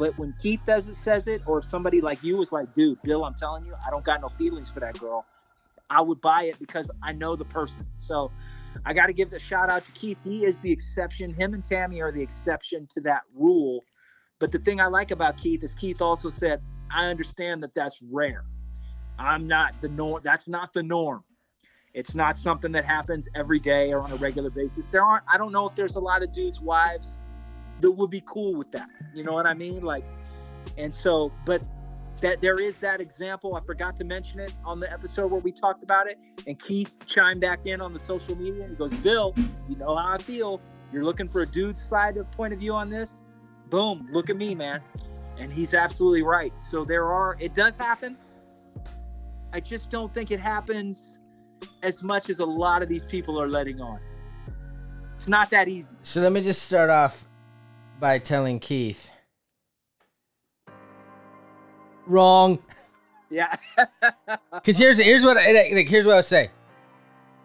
But 0.00 0.16
when 0.16 0.32
Keith 0.40 0.62
does 0.64 0.88
it, 0.88 0.94
says 0.94 1.28
it, 1.28 1.42
or 1.44 1.58
if 1.58 1.64
somebody 1.66 2.00
like 2.00 2.24
you 2.24 2.38
was 2.38 2.52
like, 2.52 2.72
dude, 2.72 2.96
Bill, 3.04 3.22
I'm 3.22 3.34
telling 3.34 3.66
you, 3.66 3.74
I 3.86 3.90
don't 3.90 4.02
got 4.02 4.22
no 4.22 4.30
feelings 4.30 4.70
for 4.70 4.80
that 4.80 4.98
girl. 4.98 5.26
I 5.90 6.00
would 6.00 6.22
buy 6.22 6.44
it 6.44 6.58
because 6.58 6.90
I 7.02 7.12
know 7.12 7.36
the 7.36 7.44
person. 7.44 7.86
So 7.96 8.32
I 8.86 8.94
got 8.94 9.08
to 9.08 9.12
give 9.12 9.28
the 9.28 9.38
shout 9.38 9.68
out 9.68 9.84
to 9.84 9.92
Keith. 9.92 10.24
He 10.24 10.46
is 10.46 10.60
the 10.60 10.72
exception. 10.72 11.34
Him 11.34 11.52
and 11.52 11.62
Tammy 11.62 12.00
are 12.00 12.10
the 12.10 12.22
exception 12.22 12.86
to 12.92 13.02
that 13.02 13.24
rule. 13.34 13.84
But 14.38 14.52
the 14.52 14.58
thing 14.58 14.80
I 14.80 14.86
like 14.86 15.10
about 15.10 15.36
Keith 15.36 15.62
is 15.62 15.74
Keith 15.74 16.00
also 16.00 16.30
said, 16.30 16.62
I 16.90 17.08
understand 17.08 17.62
that 17.62 17.74
that's 17.74 18.02
rare. 18.10 18.46
I'm 19.18 19.46
not 19.46 19.82
the 19.82 19.90
norm. 19.90 20.22
That's 20.24 20.48
not 20.48 20.72
the 20.72 20.82
norm. 20.82 21.24
It's 21.92 22.14
not 22.14 22.38
something 22.38 22.72
that 22.72 22.86
happens 22.86 23.28
every 23.34 23.58
day 23.58 23.92
or 23.92 24.00
on 24.00 24.12
a 24.12 24.16
regular 24.16 24.50
basis. 24.50 24.86
There 24.86 25.04
aren't, 25.04 25.24
I 25.30 25.36
don't 25.36 25.52
know 25.52 25.68
if 25.68 25.76
there's 25.76 25.96
a 25.96 26.00
lot 26.00 26.22
of 26.22 26.32
dudes' 26.32 26.58
wives 26.58 27.18
that 27.80 27.90
would 27.90 28.10
be 28.10 28.22
cool 28.26 28.54
with 28.56 28.70
that. 28.72 28.88
You 29.14 29.24
know 29.24 29.32
what 29.32 29.46
I 29.46 29.54
mean? 29.54 29.82
Like, 29.82 30.04
and 30.76 30.92
so, 30.92 31.32
but 31.44 31.62
that 32.20 32.40
there 32.40 32.60
is 32.60 32.78
that 32.78 33.00
example. 33.00 33.54
I 33.54 33.60
forgot 33.60 33.96
to 33.96 34.04
mention 34.04 34.40
it 34.40 34.52
on 34.64 34.80
the 34.80 34.90
episode 34.92 35.30
where 35.30 35.40
we 35.40 35.52
talked 35.52 35.82
about 35.82 36.06
it. 36.06 36.18
And 36.46 36.58
Keith 36.58 36.92
chimed 37.06 37.40
back 37.40 37.60
in 37.64 37.80
on 37.80 37.92
the 37.92 37.98
social 37.98 38.36
media 38.36 38.66
he 38.68 38.74
goes, 38.74 38.92
Bill, 38.94 39.34
you 39.68 39.76
know 39.76 39.96
how 39.96 40.14
I 40.14 40.18
feel. 40.18 40.60
You're 40.92 41.04
looking 41.04 41.28
for 41.28 41.42
a 41.42 41.46
dude's 41.46 41.82
side 41.82 42.16
of 42.16 42.30
point 42.30 42.52
of 42.52 42.60
view 42.60 42.74
on 42.74 42.90
this. 42.90 43.24
Boom, 43.70 44.08
look 44.10 44.30
at 44.30 44.36
me, 44.36 44.54
man. 44.54 44.80
And 45.38 45.52
he's 45.52 45.74
absolutely 45.74 46.22
right. 46.22 46.52
So 46.60 46.84
there 46.84 47.06
are, 47.06 47.36
it 47.40 47.54
does 47.54 47.76
happen. 47.76 48.16
I 49.52 49.60
just 49.60 49.90
don't 49.90 50.12
think 50.12 50.30
it 50.30 50.40
happens 50.40 51.18
as 51.82 52.02
much 52.02 52.30
as 52.30 52.40
a 52.40 52.44
lot 52.44 52.82
of 52.82 52.88
these 52.88 53.04
people 53.04 53.40
are 53.40 53.48
letting 53.48 53.80
on. 53.80 53.98
It's 55.14 55.28
not 55.28 55.50
that 55.50 55.68
easy. 55.68 55.96
So 56.02 56.20
let 56.20 56.32
me 56.32 56.42
just 56.42 56.62
start 56.62 56.90
off 56.90 57.24
by 58.00 58.18
telling 58.18 58.58
Keith. 58.58 59.10
Wrong. 62.06 62.58
Yeah. 63.30 63.54
Because 64.52 64.76
here's 64.76 64.98
here's 64.98 65.24
what 65.24 65.38
I, 65.38 65.52
like, 65.72 65.88
here's 65.88 66.04
what 66.04 66.16
I 66.16 66.20
say. 66.20 66.50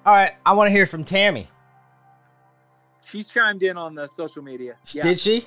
All 0.06 0.14
right, 0.14 0.34
I 0.46 0.54
want 0.54 0.68
to 0.68 0.72
hear 0.72 0.86
from 0.86 1.04
Tammy. 1.04 1.48
She's 3.04 3.28
chimed 3.28 3.64
in 3.64 3.78
on 3.78 3.96
the 3.96 4.08
social 4.08 4.44
media. 4.44 4.76
Yeah. 4.92 5.04
Did 5.04 5.20
she? 5.20 5.46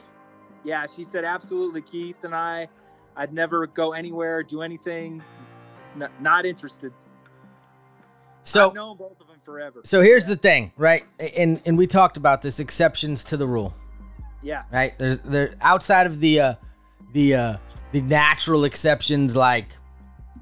Yeah, 0.65 0.87
she 0.87 1.05
said 1.05 1.25
absolutely. 1.25 1.83
Keith 1.83 2.25
and 2.25 2.35
I, 2.35 2.69
I'd 3.17 3.33
never 3.35 3.67
go 3.67 3.93
anywhere, 3.93 4.43
do 4.43 4.63
anything. 4.63 5.23
N- 6.01 6.09
not 6.21 6.47
interested. 6.47 6.93
So 8.45 8.69
I've 8.69 8.75
known 8.75 8.97
both 8.97 9.21
of 9.21 9.27
them 9.27 9.41
forever. 9.45 9.83
so 9.85 10.01
here's 10.01 10.25
the 10.25 10.37
thing, 10.37 10.73
right? 10.77 11.05
And 11.19 11.61
and 11.67 11.77
we 11.77 11.87
talked 11.87 12.17
about 12.17 12.41
this 12.41 12.61
exceptions 12.61 13.25
to 13.25 13.37
the 13.37 13.47
rule, 13.47 13.75
Yeah, 14.49 14.63
right? 14.73 14.97
There's 14.99 15.21
there 15.21 15.55
outside 15.61 16.07
of 16.07 16.21
the 16.21 16.41
uh 16.41 16.55
the 17.13 17.35
uh 17.35 17.57
the 17.93 18.01
natural 18.01 18.65
exceptions 18.65 19.37
like 19.37 19.67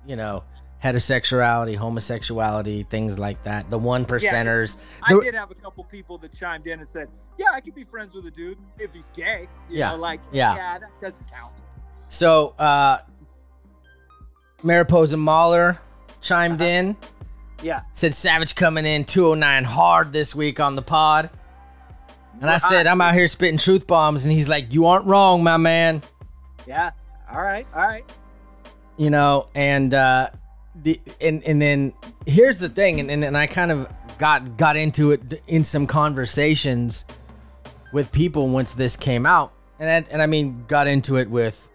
you 0.07 0.15
know 0.17 0.45
heterosexuality, 0.85 1.75
homosexuality, 1.77 2.85
things 2.89 3.19
like 3.19 3.43
that. 3.43 3.69
The 3.71 3.79
one 3.79 4.05
percenters. 4.05 4.77
I 5.03 5.19
did 5.19 5.35
have 5.35 5.51
a 5.51 5.55
couple 5.57 5.83
people 5.85 6.19
that 6.19 6.33
chimed 6.33 6.67
in 6.69 6.79
and 6.79 6.89
said, 6.89 7.09
"Yeah, 7.37 7.47
I 7.53 7.61
could 7.61 7.75
be 7.75 7.83
friends 7.83 8.15
with 8.15 8.27
a 8.27 8.31
dude 8.31 8.59
if 8.79 8.93
he's 8.93 9.11
gay." 9.11 9.49
You 9.69 9.79
Yeah, 9.81 9.91
know, 9.91 9.97
like 9.97 10.21
yeah. 10.33 10.55
yeah, 10.55 10.79
that 10.79 10.91
doesn't 11.01 11.29
count. 11.31 11.63
So, 12.09 12.51
uh, 12.61 12.99
Mariposa 14.63 15.17
Mahler 15.17 15.81
chimed 16.21 16.61
Uh-huh. 16.63 16.71
in, 16.71 16.97
Yeah, 17.63 17.81
said 17.95 18.15
Savage 18.15 18.55
coming 18.55 18.85
in 18.87 19.05
209 19.05 19.65
hard 19.65 20.13
this 20.13 20.35
week 20.35 20.61
on 20.61 20.77
the 20.77 20.83
pod. 20.83 21.31
And 22.41 22.51
I 22.51 22.59
said, 22.59 22.87
I'm 22.87 23.01
out 23.01 23.15
here 23.15 23.27
spitting 23.29 23.59
truth 23.59 23.87
bombs. 23.87 24.25
And 24.25 24.33
he's 24.33 24.49
like, 24.49 24.73
You 24.75 24.87
aren't 24.87 25.07
wrong, 25.07 25.43
my 25.43 25.57
man. 25.57 26.03
yeah. 26.67 26.91
All 27.31 27.43
right, 27.43 27.67
all 27.75 27.83
right. 27.83 28.05
You 28.97 29.11
know, 29.11 29.49
and, 29.55 29.93
uh, 29.95 30.31
the, 30.83 31.01
and, 31.21 31.43
and 31.45 31.61
then 31.61 31.93
here's 32.27 32.59
the 32.59 32.69
thing, 32.69 33.01
and, 33.01 33.11
and, 33.11 33.25
and 33.25 33.37
I 33.37 33.47
kind 33.47 33.73
of 33.73 33.89
got 34.19 34.57
got 34.57 34.77
into 34.77 35.11
it 35.13 35.43
in 35.47 35.65
some 35.65 35.87
conversations 35.87 37.05
with 37.93 38.13
people 38.13 38.49
once 38.49 38.75
this 38.75 38.95
came 38.97 39.25
out, 39.27 39.53
and 39.79 39.89
I, 40.07 40.11
and 40.13 40.21
I 40.23 40.27
mean 40.27 40.65
got 40.69 40.87
into 40.87 41.17
it 41.17 41.29
with 41.31 41.71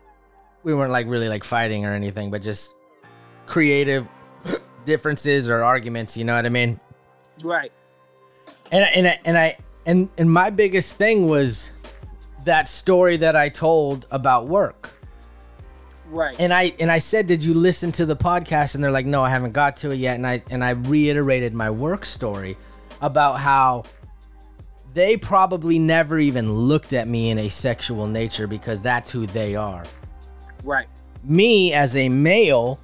we 0.64 0.74
weren't 0.74 0.92
like 0.92 1.08
really 1.08 1.28
like 1.30 1.44
fighting 1.44 1.86
or 1.86 1.92
anything, 1.94 2.30
but 2.32 2.42
just 2.44 2.74
creative 3.48 4.08
differences 4.86 5.50
or 5.50 5.64
arguments. 5.64 6.16
You 6.16 6.24
know 6.26 6.36
what 6.36 6.46
I 6.46 6.50
mean? 6.50 6.80
Right. 7.44 7.72
And 8.72 8.84
I- 8.86 8.88
and 8.90 9.08
I, 9.08 9.20
and 9.26 9.38
I 9.38 9.58
and 9.86 10.10
and 10.18 10.32
my 10.32 10.50
biggest 10.50 10.98
thing 10.98 11.28
was 11.28 11.72
that 12.46 12.68
story 12.68 13.18
that 13.18 13.36
I 13.36 13.50
told 13.50 14.08
about 14.12 14.48
work. 14.48 14.90
Right. 16.10 16.36
And 16.40 16.54
I 16.54 16.74
and 16.80 16.92
I 16.92 16.98
said, 16.98 17.28
"Did 17.28 17.44
you 17.44 17.54
listen 17.54 17.92
to 17.94 18.06
the 18.06 18.16
podcast?" 18.16 18.76
And 18.76 18.84
they're 18.84 18.92
like, 18.92 19.06
"No, 19.06 19.24
I 19.24 19.30
haven't 19.30 19.54
got 19.54 19.78
to 19.78 19.92
it 19.92 19.98
yet." 19.98 20.16
And 20.16 20.28
I 20.28 20.44
and 20.50 20.64
I 20.64 20.72
reiterated 20.72 21.54
my 21.54 21.70
work 21.70 22.06
story 22.06 22.58
about 23.02 23.40
how 23.40 23.84
they 24.94 25.16
probably 25.16 25.80
never 25.80 26.20
even 26.20 26.52
looked 26.52 26.92
at 26.92 27.08
me 27.08 27.30
in 27.30 27.38
a 27.38 27.50
sexual 27.50 28.08
nature 28.08 28.46
because 28.46 28.82
that's 28.82 29.10
who 29.12 29.26
they 29.26 29.56
are. 29.56 29.84
right. 30.64 30.88
Me 31.24 31.72
as 31.72 31.96
a 31.96 32.10
male, 32.10 32.80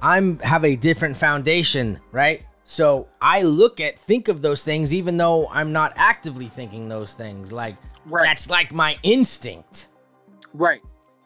I'm 0.00 0.38
have 0.38 0.64
a 0.64 0.76
different 0.76 1.16
foundation, 1.16 1.98
right? 2.12 2.42
So 2.70 3.08
I 3.18 3.40
look 3.42 3.80
at 3.80 3.98
think 3.98 4.28
of 4.28 4.42
those 4.42 4.62
things 4.62 4.92
even 4.92 5.16
though 5.16 5.48
I'm 5.48 5.72
not 5.72 5.94
actively 5.96 6.48
thinking 6.48 6.86
those 6.86 7.14
things. 7.14 7.50
Like 7.50 7.76
Right. 8.04 8.24
that's 8.24 8.50
like 8.50 8.72
my 8.74 8.98
instinct. 9.02 9.86
Right. 10.52 10.82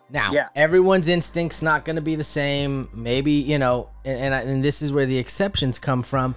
Now, 0.08 0.30
Yeah. 0.30 0.50
everyone's 0.54 1.08
instincts 1.08 1.60
not 1.60 1.84
going 1.84 1.96
to 1.96 2.02
be 2.02 2.14
the 2.14 2.22
same. 2.22 2.88
Maybe 2.94 3.32
you 3.32 3.58
know, 3.58 3.88
and 4.04 4.20
and, 4.20 4.34
I, 4.36 4.40
and 4.42 4.64
this 4.64 4.82
is 4.82 4.92
where 4.92 5.04
the 5.04 5.18
exceptions 5.18 5.80
come 5.80 6.04
from. 6.04 6.36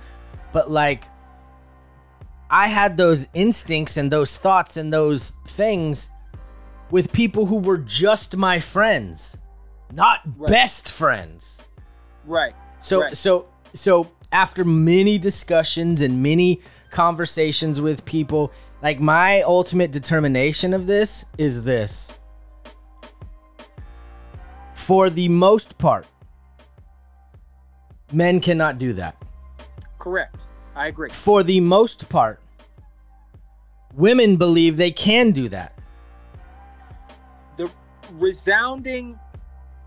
But 0.51 0.71
like, 0.71 1.05
I 2.49 2.67
had 2.67 2.97
those 2.97 3.27
instincts 3.35 3.97
and 3.97 4.11
those 4.11 4.39
thoughts 4.39 4.75
and 4.75 4.91
those 4.91 5.35
things 5.47 6.09
with 6.89 7.11
people 7.13 7.45
who 7.45 7.57
were 7.57 7.77
just 7.77 8.35
my 8.37 8.57
friends, 8.59 9.37
not 9.93 10.21
Right. 10.35 10.49
best 10.51 10.89
friends. 10.89 11.61
Right. 12.25 12.55
So 12.79 13.01
Right. 13.01 13.15
so 13.15 13.45
so 13.75 14.09
after 14.35 14.65
many 14.65 15.17
discussions 15.17 16.01
and 16.01 16.21
many 16.21 16.59
conversations 16.91 17.79
with 17.79 18.03
people, 18.03 18.51
like 18.81 18.99
my 18.99 19.41
ultimate 19.43 19.93
determination 19.93 20.73
of 20.73 20.87
this 20.87 21.23
is 21.37 21.63
this. 21.63 22.19
For 24.73 25.09
the 25.09 25.29
most 25.29 25.77
part, 25.77 26.05
men 28.11 28.41
cannot 28.41 28.77
do 28.77 28.91
that. 28.93 29.15
Correct. 29.97 30.41
I 30.75 30.87
agree. 30.87 31.11
For 31.11 31.41
the 31.41 31.61
most 31.61 32.09
part, 32.09 32.41
women 33.93 34.35
believe 34.35 34.75
they 34.75 34.91
can 34.91 35.31
do 35.31 35.47
that. 35.47 35.79
The 37.55 37.71
resounding, 38.11 39.17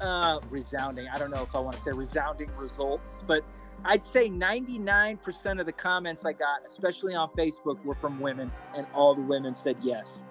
uh, 0.00 0.40
resounding. 0.48 1.06
I 1.08 1.18
don't 1.18 1.30
know 1.30 1.42
if 1.42 1.54
I 1.54 1.58
want 1.58 1.76
to 1.76 1.82
say 1.82 1.92
resounding 1.92 2.48
results, 2.56 3.22
but 3.28 3.44
I'd 3.84 4.04
say 4.04 4.28
99% 4.28 5.60
of 5.60 5.66
the 5.66 5.72
comments 5.72 6.26
I 6.26 6.32
got, 6.32 6.64
especially 6.64 7.14
on 7.14 7.30
Facebook, 7.30 7.82
were 7.84 7.94
from 7.94 8.20
women, 8.20 8.50
and 8.76 8.86
all 8.92 9.14
the 9.14 9.22
women 9.22 9.54
said 9.54 9.76
yes. 9.82 10.24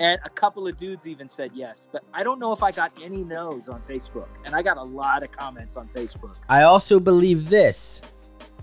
And 0.00 0.20
a 0.24 0.30
couple 0.30 0.66
of 0.66 0.76
dudes 0.76 1.06
even 1.06 1.28
said 1.28 1.50
yes, 1.54 1.88
but 1.90 2.02
I 2.14 2.22
don't 2.24 2.38
know 2.38 2.52
if 2.52 2.62
I 2.62 2.72
got 2.72 2.92
any 3.02 3.24
no's 3.24 3.68
on 3.68 3.80
Facebook. 3.82 4.28
And 4.44 4.54
I 4.54 4.62
got 4.62 4.76
a 4.76 4.82
lot 4.82 5.22
of 5.22 5.32
comments 5.32 5.76
on 5.76 5.88
Facebook. 5.88 6.36
I 6.48 6.62
also 6.62 6.98
believe 6.98 7.48
this. 7.48 8.02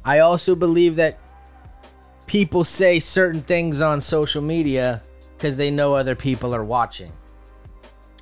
I 0.05 0.19
also 0.19 0.55
believe 0.55 0.95
that 0.95 1.19
people 2.25 2.63
say 2.63 2.99
certain 2.99 3.41
things 3.41 3.81
on 3.81 4.01
social 4.01 4.41
media 4.41 5.03
because 5.37 5.57
they 5.57 5.69
know 5.69 5.93
other 5.93 6.15
people 6.15 6.55
are 6.55 6.63
watching. 6.63 7.11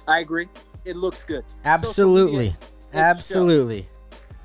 I 0.08 0.20
agree. 0.20 0.48
It 0.86 0.96
looks 0.96 1.24
good. 1.24 1.44
Absolutely. 1.66 2.38
media 2.38 2.50
is 2.50 2.56
a 2.56 2.96
show. 2.96 3.00
Absolutely. 3.00 3.90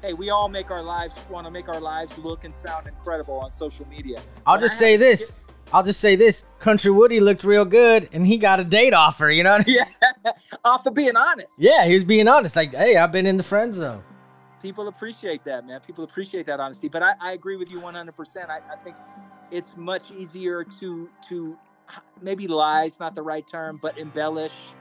Hey, 0.02 0.14
we 0.14 0.30
all 0.30 0.48
make 0.48 0.72
our 0.72 0.82
lives 0.82 1.14
want 1.30 1.46
to 1.46 1.50
make 1.52 1.68
our 1.68 1.80
lives 1.80 2.18
look 2.18 2.42
and 2.42 2.52
sound 2.52 2.88
incredible 2.88 3.38
on 3.38 3.52
social 3.52 3.86
media. 3.86 4.18
I'll 4.44 4.56
But 4.56 4.62
just 4.62 4.76
say 4.76 4.96
this. 4.96 5.32
I'll 5.72 5.84
just 5.84 6.00
say 6.00 6.16
this. 6.16 6.48
Country 6.58 6.90
Woody 6.90 7.20
looked 7.20 7.44
real 7.44 7.64
good 7.64 8.08
and 8.12 8.26
he 8.26 8.36
got 8.36 8.58
a 8.58 8.64
date 8.64 8.94
offer, 8.94 9.30
you 9.30 9.44
know 9.44 9.54
I 9.54 9.58
mean? 9.58 9.76
Yeah, 9.76 10.32
off 10.64 10.86
of 10.86 10.94
being 10.94 11.16
honest. 11.16 11.54
Yeah, 11.56 11.84
he 11.86 11.94
was 11.94 12.02
being 12.02 12.26
honest. 12.26 12.56
Like, 12.56 12.74
hey, 12.74 12.96
I've 12.96 13.12
been 13.12 13.26
in 13.26 13.36
the 13.36 13.44
friend 13.44 13.72
zone. 13.74 14.02
People 14.60 14.88
appreciate 14.88 15.44
that, 15.44 15.66
man. 15.68 15.80
People 15.80 16.02
appreciate 16.02 16.46
that 16.46 16.58
honesty. 16.58 16.88
But 16.88 17.04
I, 17.04 17.14
I 17.20 17.32
agree 17.32 17.56
with 17.56 17.70
you 17.70 17.80
100%. 17.80 18.50
I, 18.50 18.58
I 18.72 18.76
think 18.76 18.96
it's 19.52 19.76
much 19.76 20.10
easier 20.10 20.64
to 20.64 21.08
to 21.28 21.56
maybe 22.20 22.48
lies 22.48 22.98
not 22.98 23.14
the 23.14 23.22
right 23.22 23.46
term, 23.46 23.78
but 23.80 23.98
embellish 23.98 24.74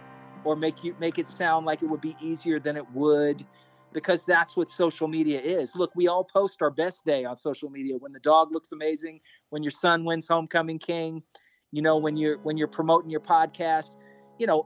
or 0.44 0.56
make 0.56 0.84
you 0.84 0.96
make 1.00 1.20
it 1.20 1.28
sound 1.28 1.68
like 1.68 1.84
it 1.84 1.86
would 1.86 2.02
be 2.02 2.16
easier 2.20 2.60
than 2.60 2.76
it 2.76 2.90
would 2.92 3.46
because 3.94 4.26
that's 4.26 4.56
what 4.56 4.70
social 4.70 5.08
media 5.08 5.40
is. 5.40 5.76
Look, 5.76 5.92
we 5.96 6.08
all 6.08 6.24
post 6.24 6.62
our 6.62 6.72
best 6.72 7.06
day 7.06 7.26
on 7.26 7.36
social 7.36 7.70
media 7.70 7.98
when 7.98 8.12
the 8.12 8.20
dog 8.20 8.52
looks 8.52 8.72
amazing, 8.72 9.22
when 9.50 9.64
your 9.64 9.72
son 9.72 10.06
wins 10.06 10.28
homecoming 10.28 10.80
king, 10.80 11.24
you 11.72 11.82
know, 11.82 11.98
when 11.98 12.18
you're 12.18 12.38
when 12.40 12.58
you're 12.58 12.68
promoting 12.68 13.10
your 13.10 13.22
podcast, 13.22 13.96
you 14.38 14.48
know, 14.48 14.66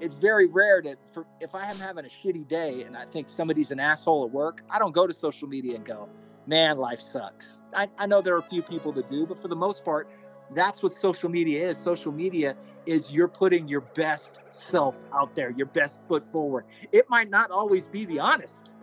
it's 0.00 0.14
very 0.14 0.46
rare 0.46 0.82
that 0.82 0.96
for 1.12 1.26
if 1.40 1.54
I 1.54 1.70
am 1.70 1.76
having 1.76 2.04
a 2.04 2.08
shitty 2.08 2.46
day 2.48 2.82
and 2.82 2.96
I 2.96 3.06
think 3.06 3.28
somebody's 3.28 3.70
an 3.70 3.80
asshole 3.80 4.24
at 4.24 4.30
work, 4.30 4.62
I 4.70 4.78
don't 4.78 4.92
go 4.92 5.06
to 5.06 5.12
social 5.12 5.48
media 5.48 5.76
and 5.76 5.84
go, 5.84 6.08
man, 6.46 6.78
life 6.78 7.00
sucks. 7.00 7.60
I, 7.74 7.88
I 7.98 8.06
know 8.06 8.20
there 8.20 8.34
are 8.34 8.40
a 8.40 8.42
few 8.42 8.62
people 8.62 8.92
that 8.92 9.06
do, 9.06 9.26
but 9.26 9.40
for 9.40 9.48
the 9.48 9.56
most 9.56 9.84
part, 9.84 10.10
that's 10.54 10.82
what 10.82 10.92
social 10.92 11.28
media 11.28 11.68
is. 11.68 11.76
Social 11.76 12.12
media 12.12 12.56
is 12.86 13.12
you're 13.12 13.28
putting 13.28 13.68
your 13.68 13.82
best 13.82 14.40
self 14.50 15.04
out 15.14 15.34
there, 15.34 15.50
your 15.50 15.66
best 15.66 16.06
foot 16.08 16.26
forward. 16.26 16.64
It 16.92 17.04
might 17.08 17.30
not 17.30 17.50
always 17.50 17.86
be 17.88 18.04
the 18.06 18.18
honest, 18.18 18.74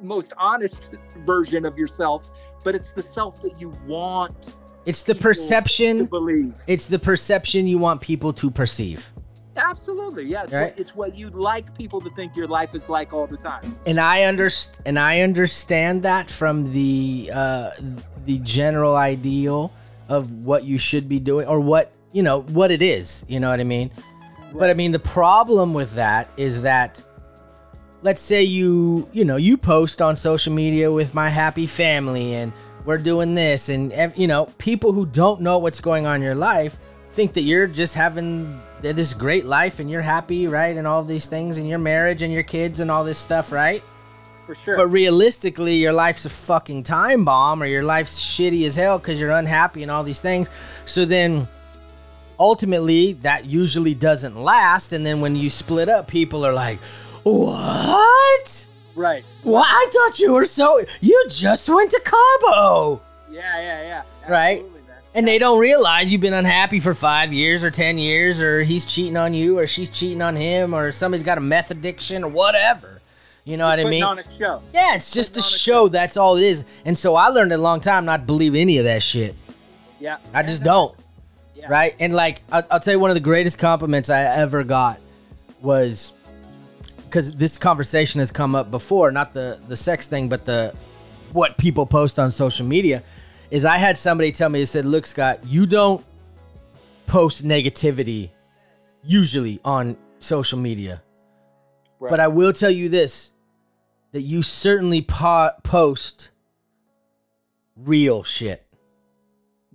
most 0.00 0.32
honest 0.38 0.94
version 1.24 1.64
of 1.64 1.78
yourself, 1.78 2.54
but 2.62 2.74
it's 2.74 2.92
the 2.92 3.02
self 3.02 3.40
that 3.42 3.54
you 3.58 3.70
want 3.86 4.56
It's 4.86 5.02
the 5.02 5.14
perception. 5.14 6.04
believe. 6.06 6.54
It's 6.66 6.86
the 6.86 6.98
perception 6.98 7.66
you 7.66 7.78
want 7.78 8.00
people 8.02 8.32
to 8.34 8.50
perceive. 8.50 9.10
Absolutely, 9.56 10.24
yeah. 10.24 10.42
It's, 10.44 10.52
Right. 10.52 10.62
what, 10.70 10.78
it's 10.78 10.94
what 10.94 11.16
you'd 11.16 11.34
like 11.36 11.76
people 11.78 12.00
to 12.02 12.10
think 12.10 12.36
your 12.36 12.48
life 12.48 12.74
is 12.74 12.88
like 12.88 13.12
all 13.14 13.26
the 13.26 13.36
time. 13.36 13.76
and 13.86 13.98
I 14.00 14.20
underst- 14.22 14.80
and 14.84 14.98
I 14.98 15.20
understand 15.20 16.02
that 16.02 16.28
from 16.30 16.70
the 16.72 17.30
uh, 17.32 17.70
the 18.26 18.38
general 18.40 18.96
ideal 18.96 19.72
of 20.08 20.30
what 20.30 20.64
you 20.64 20.78
should 20.78 21.08
be 21.08 21.18
doing 21.18 21.46
or 21.46 21.60
what 21.60 21.92
you 22.12 22.22
know 22.22 22.42
what 22.42 22.70
it 22.70 22.82
is. 22.82 23.24
You 23.28 23.40
know 23.40 23.50
what 23.50 23.60
I 23.60 23.64
mean? 23.64 23.90
But 24.52 24.70
I 24.70 24.74
mean 24.74 24.92
the 24.92 24.98
problem 24.98 25.74
with 25.74 25.94
that 25.94 26.30
is 26.36 26.62
that 26.62 27.02
let's 28.02 28.20
say 28.20 28.42
you 28.42 29.08
you 29.12 29.24
know 29.24 29.36
you 29.36 29.56
post 29.56 30.00
on 30.00 30.14
social 30.14 30.52
media 30.52 30.92
with 30.92 31.14
my 31.14 31.28
happy 31.28 31.66
family 31.66 32.34
and 32.34 32.52
we're 32.84 32.98
doing 32.98 33.34
this 33.34 33.70
and 33.70 33.92
you 34.14 34.26
know 34.26 34.44
people 34.58 34.92
who 34.92 35.06
don't 35.06 35.40
know 35.40 35.58
what's 35.58 35.80
going 35.80 36.06
on 36.06 36.16
in 36.16 36.22
your 36.22 36.34
life 36.34 36.78
think 37.08 37.32
that 37.32 37.42
you're 37.42 37.66
just 37.66 37.94
having 37.94 38.60
this 38.82 39.14
great 39.14 39.46
life 39.46 39.80
and 39.80 39.90
you're 39.90 40.02
happy 40.02 40.46
right 40.46 40.76
and 40.76 40.86
all 40.86 41.02
these 41.02 41.26
things 41.26 41.56
and 41.56 41.66
your 41.66 41.78
marriage 41.78 42.22
and 42.22 42.32
your 42.32 42.42
kids 42.42 42.80
and 42.80 42.90
all 42.90 43.04
this 43.04 43.18
stuff 43.18 43.50
right 43.52 43.82
For 44.46 44.54
sure. 44.54 44.76
but 44.76 44.88
realistically, 44.88 45.76
your 45.76 45.92
life's 45.92 46.24
a 46.24 46.30
fucking 46.30 46.82
time 46.82 47.24
bomb, 47.24 47.62
or 47.62 47.66
your 47.66 47.82
life's 47.82 48.22
shitty 48.22 48.64
as 48.66 48.76
hell 48.76 48.98
because 48.98 49.20
you're 49.20 49.30
unhappy 49.30 49.82
and 49.82 49.90
all 49.90 50.02
these 50.04 50.20
things. 50.20 50.48
So 50.84 51.04
then, 51.04 51.48
ultimately, 52.38 53.14
that 53.14 53.46
usually 53.46 53.94
doesn't 53.94 54.36
last. 54.36 54.92
And 54.92 55.04
then 55.04 55.20
when 55.20 55.36
you 55.36 55.50
split 55.50 55.88
up, 55.88 56.08
people 56.08 56.44
are 56.46 56.52
like, 56.52 56.78
"What? 57.22 58.66
right. 58.94 59.24
Well, 59.42 59.64
I 59.64 59.88
thought 59.92 60.18
you 60.18 60.32
were 60.34 60.44
so. 60.44 60.80
You 61.00 61.26
just 61.28 61.68
went 61.68 61.90
to 61.90 62.00
Cabo." 62.04 63.02
Yeah, 63.30 63.60
yeah, 63.60 63.82
yeah. 63.82 64.02
Right. 64.28 64.58
Absolutely, 64.58 64.80
man. 64.82 64.96
And 65.14 65.26
they 65.28 65.38
don't 65.38 65.58
realize 65.58 66.12
you've 66.12 66.20
been 66.20 66.34
unhappy 66.34 66.80
for 66.80 66.94
five 66.94 67.32
years 67.32 67.64
or 67.64 67.70
10 67.70 67.98
years, 67.98 68.40
or 68.40 68.62
he's 68.62 68.84
cheating 68.86 69.16
on 69.16 69.34
you, 69.34 69.58
or 69.58 69.66
she's 69.66 69.90
cheating 69.90 70.22
on 70.22 70.36
him, 70.36 70.74
or 70.74 70.92
somebody's 70.92 71.24
got 71.24 71.38
a 71.38 71.40
meth 71.40 71.70
addiction, 71.70 72.22
or 72.24 72.28
whatever. 72.28 72.93
You 73.44 73.56
know 73.58 73.66
what 73.66 73.78
I 73.78 73.84
mean? 73.84 74.02
on 74.02 74.18
a 74.18 74.24
show. 74.24 74.62
yeah, 74.72 74.94
it's 74.94 75.12
just 75.12 75.32
a 75.32 75.40
putting 75.40 75.54
a 75.54 75.58
show. 75.58 75.88
That's 75.88 76.16
all 76.16 76.36
it 76.36 76.42
is. 76.44 76.64
And 76.86 76.96
so 76.96 77.14
I 77.14 77.28
learned 77.28 77.52
a 77.52 77.58
long 77.58 77.80
time 77.80 78.06
not 78.06 78.20
to 78.20 78.26
believe 78.26 78.54
any 78.54 78.78
of 78.78 78.84
that 78.84 79.02
shit. 79.02 79.34
Yeah. 80.00 80.16
I 80.32 80.42
just 80.42 80.62
uh, 80.62 80.64
don't. 80.64 80.96
Yeah. 81.54 81.66
Right? 81.68 81.94
And 82.00 82.14
like, 82.14 82.42
I'll, 82.50 82.62
I'll 82.70 82.80
tell 82.80 82.94
you 82.94 83.00
one 83.00 83.10
of 83.10 83.14
the 83.14 83.20
greatest 83.20 83.58
compliments 83.58 84.08
I 84.10 84.22
ever 84.22 84.64
got 84.64 84.98
was 85.60 86.12
because 87.04 87.32
this 87.36 87.58
conversation 87.58 88.18
has 88.18 88.30
come 88.32 88.54
up 88.54 88.70
before, 88.70 89.12
not 89.12 89.32
the 89.32 89.58
the 89.68 89.76
sex 89.76 90.08
thing, 90.08 90.28
but 90.28 90.44
the 90.44 90.74
what 91.32 91.56
people 91.58 91.86
post 91.86 92.18
on 92.18 92.30
social 92.30 92.66
media. 92.66 93.02
Is 93.50 93.64
I 93.64 93.76
had 93.78 93.96
somebody 93.96 94.32
tell 94.32 94.48
me, 94.48 94.58
they 94.60 94.64
said, 94.64 94.84
"Look, 94.84 95.06
Scott, 95.06 95.40
you 95.46 95.64
don't 95.64 96.04
post 97.06 97.44
negativity 97.46 98.30
usually 99.04 99.60
on 99.64 99.96
social 100.18 100.58
media, 100.58 101.02
Right. 102.00 102.10
but 102.10 102.20
I 102.20 102.26
will 102.28 102.52
tell 102.52 102.70
you 102.70 102.88
this: 102.88 103.30
that 104.14 104.22
you 104.22 104.42
certainly 104.42 105.02
po- 105.02 105.50
post 105.62 106.30
real 107.76 108.22
shit." 108.22 108.64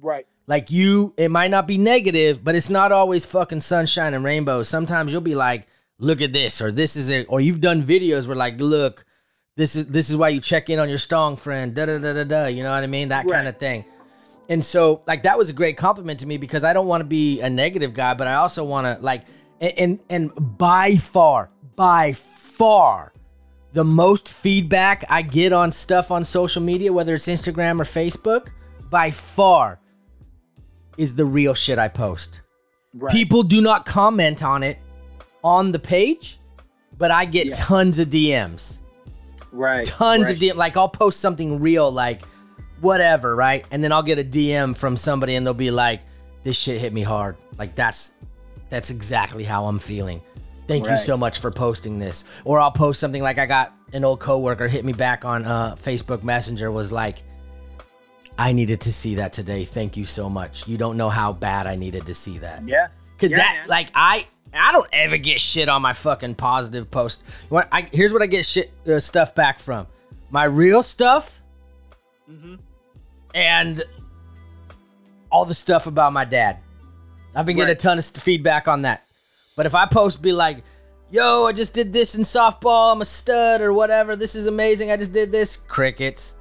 Right. 0.02 0.26
Like 0.48 0.72
you, 0.72 1.14
it 1.18 1.30
might 1.30 1.52
not 1.52 1.68
be 1.68 1.78
negative, 1.78 2.44
but 2.44 2.56
it's 2.56 2.72
not 2.72 2.92
always 2.92 3.26
fucking 3.26 3.62
sunshine 3.62 4.16
and 4.16 4.24
rainbows. 4.24 4.68
Sometimes 4.68 5.12
you'll 5.12 5.22
be 5.22 5.36
like, 5.36 5.68
"Look 6.00 6.22
at 6.22 6.34
this," 6.34 6.60
or 6.60 6.72
"This 6.72 6.96
is 6.96 7.12
it," 7.12 7.28
or 7.30 7.40
you've 7.40 7.62
done 7.62 7.84
videos 7.84 8.26
where 8.26 8.36
like, 8.36 8.60
"Look, 8.60 9.06
this 9.56 9.76
is 9.76 9.86
this 9.88 10.10
is 10.10 10.18
why 10.18 10.30
you 10.30 10.42
check 10.42 10.72
in 10.72 10.80
on 10.80 10.90
your 10.90 10.98
strong 10.98 11.36
friend." 11.36 11.76
Da 11.76 11.86
da 11.86 12.00
da 12.00 12.14
da 12.14 12.24
da. 12.24 12.46
You 12.48 12.64
know 12.64 12.72
what 12.72 12.84
I 12.84 12.88
mean? 12.88 13.10
That 13.10 13.28
kind 13.28 13.48
of 13.48 13.58
thing. 13.58 13.86
And 14.50 14.66
so, 14.66 15.04
like, 15.06 15.24
that 15.24 15.38
was 15.38 15.52
a 15.52 15.54
great 15.54 15.78
compliment 15.78 16.22
to 16.22 16.26
me 16.26 16.38
because 16.38 16.64
I 16.64 16.74
don't 16.74 16.88
want 16.88 17.02
to 17.02 17.06
be 17.06 17.40
a 17.42 17.50
negative 17.52 17.94
guy, 17.94 18.16
but 18.16 18.26
I 18.26 18.34
also 18.36 18.64
want 18.64 18.88
to 18.88 19.04
like, 19.04 19.26
and, 19.62 19.74
and 19.78 20.00
and 20.10 20.58
by 20.58 20.96
far, 20.96 21.52
by 21.76 22.14
far, 22.14 23.14
the 23.74 23.84
most 23.84 24.28
feedback 24.30 25.06
I 25.10 25.22
get 25.22 25.54
on 25.54 25.72
stuff 25.72 26.12
on 26.12 26.26
social 26.26 26.62
media, 26.62 26.92
whether 26.92 27.14
it's 27.16 27.28
Instagram 27.28 27.80
or 27.80 27.84
Facebook, 27.84 28.48
by 28.90 29.12
far 29.12 29.80
is 30.98 31.16
the 31.16 31.26
real 31.26 31.54
shit 31.54 31.78
I 31.80 31.88
post. 31.88 32.42
Right. 32.94 33.14
People 33.14 33.44
do 33.44 33.62
not 33.62 33.86
comment 33.86 34.44
on 34.44 34.64
it 34.64 34.80
on 35.44 35.72
the 35.72 35.80
page, 35.80 36.40
but 36.98 37.12
I 37.12 37.26
get 37.26 37.48
Yeah. 37.48 37.54
tons 37.56 38.00
of 38.00 38.10
DMs. 38.10 38.80
Right. 39.52 39.86
Tons 39.86 40.26
right. 40.26 40.34
of 40.34 40.40
DMs. 40.42 40.56
Like 40.56 40.76
I'll 40.76 40.90
post 40.90 41.20
something 41.20 41.60
real, 41.60 41.92
like 41.92 42.22
whatever, 42.82 43.36
right? 43.36 43.66
And 43.72 43.84
then 43.84 43.92
I'll 43.92 44.04
get 44.04 44.20
a 44.20 44.24
DM 44.24 44.76
from 44.76 44.98
somebody 44.98 45.36
and 45.36 45.46
they'll 45.46 45.54
be 45.54 45.72
like, 45.72 46.02
this 46.44 46.60
shit 46.60 46.82
hit 46.82 46.94
me 46.94 47.04
hard. 47.04 47.38
Like 47.58 47.76
that's 47.76 48.14
that's 48.70 48.90
exactly 48.92 49.44
how 49.44 49.66
I'm 49.66 49.80
feeling. 49.80 50.22
Thank 50.70 50.88
you 50.90 50.98
so 50.98 51.18
much 51.18 51.40
for 51.40 51.52
posting 51.52 52.00
this. 52.00 52.26
Or 52.46 52.60
I'll 52.60 52.72
post 52.72 53.00
something 53.00 53.22
like 53.24 53.38
I 53.40 53.46
got 53.46 53.74
an 53.92 54.04
old 54.06 54.20
coworker 54.20 54.68
hit 54.68 54.86
me 54.86 54.94
back 54.94 55.26
on 55.26 55.44
uh, 55.46 55.76
Facebook 55.76 56.24
Messenger 56.24 56.72
was 56.72 56.92
like, 56.92 57.18
I 58.38 58.52
needed 58.54 58.80
to 58.82 58.94
see 58.94 59.16
that 59.16 59.34
today. 59.34 59.66
Thank 59.66 59.98
you 59.98 60.06
so 60.06 60.30
much. 60.30 60.68
You 60.68 60.78
don't 60.78 60.96
know 60.96 61.10
how 61.10 61.34
bad 61.34 61.68
I 61.68 61.76
needed 61.76 62.06
to 62.06 62.14
see 62.14 62.38
that. 62.38 62.64
Yeah. 62.66 62.88
Cause 63.18 63.32
Yeah, 63.32 63.38
that 63.38 63.56
man. 63.62 63.68
like 63.68 63.90
I 63.96 64.28
I 64.54 64.72
don't 64.72 64.88
ever 64.94 65.18
get 65.18 65.42
shit 65.42 65.70
on 65.70 65.82
my 65.82 65.94
fucking 65.94 66.36
positive 66.36 66.90
post. 66.90 67.24
I, 67.52 67.88
here's 67.92 68.14
what 68.14 68.22
I 68.22 68.28
get 68.28 68.46
shit 68.46 68.72
uh, 68.88 69.00
stuff 69.00 69.36
back 69.36 69.60
from 69.60 69.88
my 70.30 70.44
real 70.46 70.84
stuff 70.84 71.36
Mm-hmm. 72.32 72.56
and 73.34 73.84
all 75.32 75.46
the 75.46 75.56
stuff 75.56 75.88
about 75.88 76.14
my 76.14 76.26
dad. 76.26 76.60
I've 77.36 77.46
been 77.48 77.56
getting 77.56 77.72
a 77.72 77.76
ton 77.76 77.98
of 77.98 78.06
feedback 78.06 78.68
on 78.68 78.84
that. 78.84 79.04
But 79.60 79.66
if 79.66 79.76
I 79.76 79.86
post 79.88 80.22
be 80.22 80.32
like, 80.32 80.64
"Yo, 81.12 81.46
I 81.46 81.52
just 81.52 81.74
did 81.74 81.92
this 81.92 82.16
in 82.16 82.24
softball. 82.24 82.94
I'm 82.94 83.02
a 83.02 83.04
stud 83.04 83.60
or 83.60 83.74
whatever. 83.74 84.16
This 84.16 84.34
is 84.34 84.48
amazing. 84.48 84.90
I 84.90 84.96
just 84.96 85.12
did 85.12 85.34
this." 85.34 85.58
Crickets. 85.58 86.36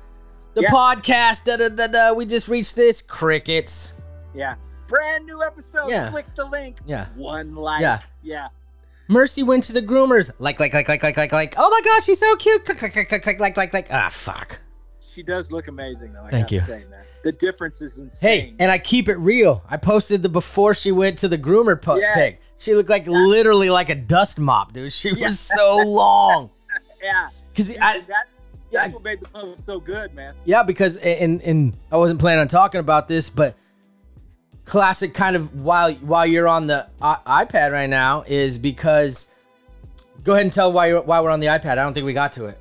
The 0.55 0.63
Yeah. 0.63 0.71
podcast, 0.71 1.43
da 1.45 1.57
da 1.57 1.69
da 1.69 1.89
da. 1.89 2.13
We 2.13 2.27
just 2.27 2.47
reached 2.47 2.77
this. 2.77 3.03
Crickets. 3.03 3.95
Yeah. 4.37 4.55
Brand 4.87 5.27
new 5.27 5.43
episode. 5.43 5.91
Yeah. 5.91 6.11
Click 6.11 6.27
the 6.37 6.45
link. 6.45 6.77
Yeah. 6.87 7.07
One 7.17 7.57
like. 7.57 7.81
Yeah. 7.81 7.99
Yeah. 8.23 8.49
Mercy 9.09 9.43
went 9.43 9.65
to 9.65 9.73
the 9.73 9.83
groomers. 9.83 10.31
Like, 10.39 10.61
like, 10.61 10.73
like, 10.73 10.89
like, 10.89 11.03
like, 11.03 11.17
like, 11.17 11.33
like. 11.33 11.55
Oh 11.59 11.71
my 11.71 11.81
gosh, 11.85 12.05
she's 12.05 12.21
so 12.21 12.37
cute. 12.37 12.65
Click, 12.65 12.79
click, 12.79 12.93
click, 12.93 13.09
click, 13.09 13.23
click, 13.25 13.41
like, 13.41 13.57
like, 13.57 13.75
like. 13.75 13.89
Ah, 13.91 14.11
fuck. 14.13 14.61
She 15.01 15.25
does 15.25 15.51
look 15.51 15.67
amazing 15.67 16.13
though. 16.13 16.23
I 16.23 16.31
Thank 16.31 16.53
you. 16.53 16.61
Say, 16.61 16.85
man. 16.89 17.03
The 17.25 17.33
difference 17.33 17.83
is 17.83 17.99
insane. 17.99 18.31
Hey, 18.31 18.55
and 18.61 18.71
I 18.71 18.79
keep 18.79 19.09
it 19.09 19.17
real. 19.17 19.63
I 19.69 19.77
posted 19.77 20.23
the 20.23 20.29
before 20.29 20.73
she 20.75 20.93
went 20.93 21.19
to 21.19 21.29
the 21.29 21.39
groomer 21.39 21.81
po- 21.81 21.97
Yes. 21.97 22.15
pic. 22.55 22.63
She 22.63 22.75
looked 22.75 22.89
like 22.91 23.07
literally 23.07 23.71
like 23.71 23.89
a 23.89 23.95
dust 23.95 24.39
mop, 24.39 24.73
dude. 24.73 24.93
She 24.93 25.11
Yeah. 25.11 25.27
was 25.27 25.39
so 25.41 25.77
long. 25.87 26.51
yeah. 27.03 27.29
Cause 27.57 27.73
I, 27.81 28.01
that, 28.01 28.09
yeah, 28.71 28.81
that's 28.83 28.93
what 28.95 29.03
made 29.03 29.21
the 29.21 29.29
post 29.29 29.65
so 29.67 29.81
good, 29.81 30.15
man. 30.15 30.35
yeah, 30.45 30.63
because 30.63 30.97
and 30.97 31.41
and 31.43 31.73
I 31.91 31.97
wasn't 31.97 32.21
planning 32.21 32.41
on 32.41 32.49
talking 32.49 32.79
about 32.81 33.09
this, 33.09 33.31
but 33.31 33.57
classic 34.65 35.15
kind 35.15 35.35
of 35.37 35.63
while 35.63 35.93
while 35.95 36.27
you're 36.27 36.49
on 36.49 36.67
the 36.67 36.87
I- 37.03 37.45
iPad 37.45 37.73
right 37.73 37.91
now 37.91 38.25
is 38.27 38.59
because. 38.59 39.29
Go 40.25 40.33
ahead 40.33 40.45
and 40.45 40.53
tell 40.53 40.73
why 40.73 40.89
you're, 40.89 41.01
why 41.01 41.21
we're 41.21 41.31
on 41.31 41.41
the 41.41 41.47
iPad. 41.47 41.73
I 41.73 41.75
don't 41.77 41.95
think 41.95 42.05
we 42.05 42.13
got 42.13 42.33
to 42.35 42.47
it. 42.47 42.61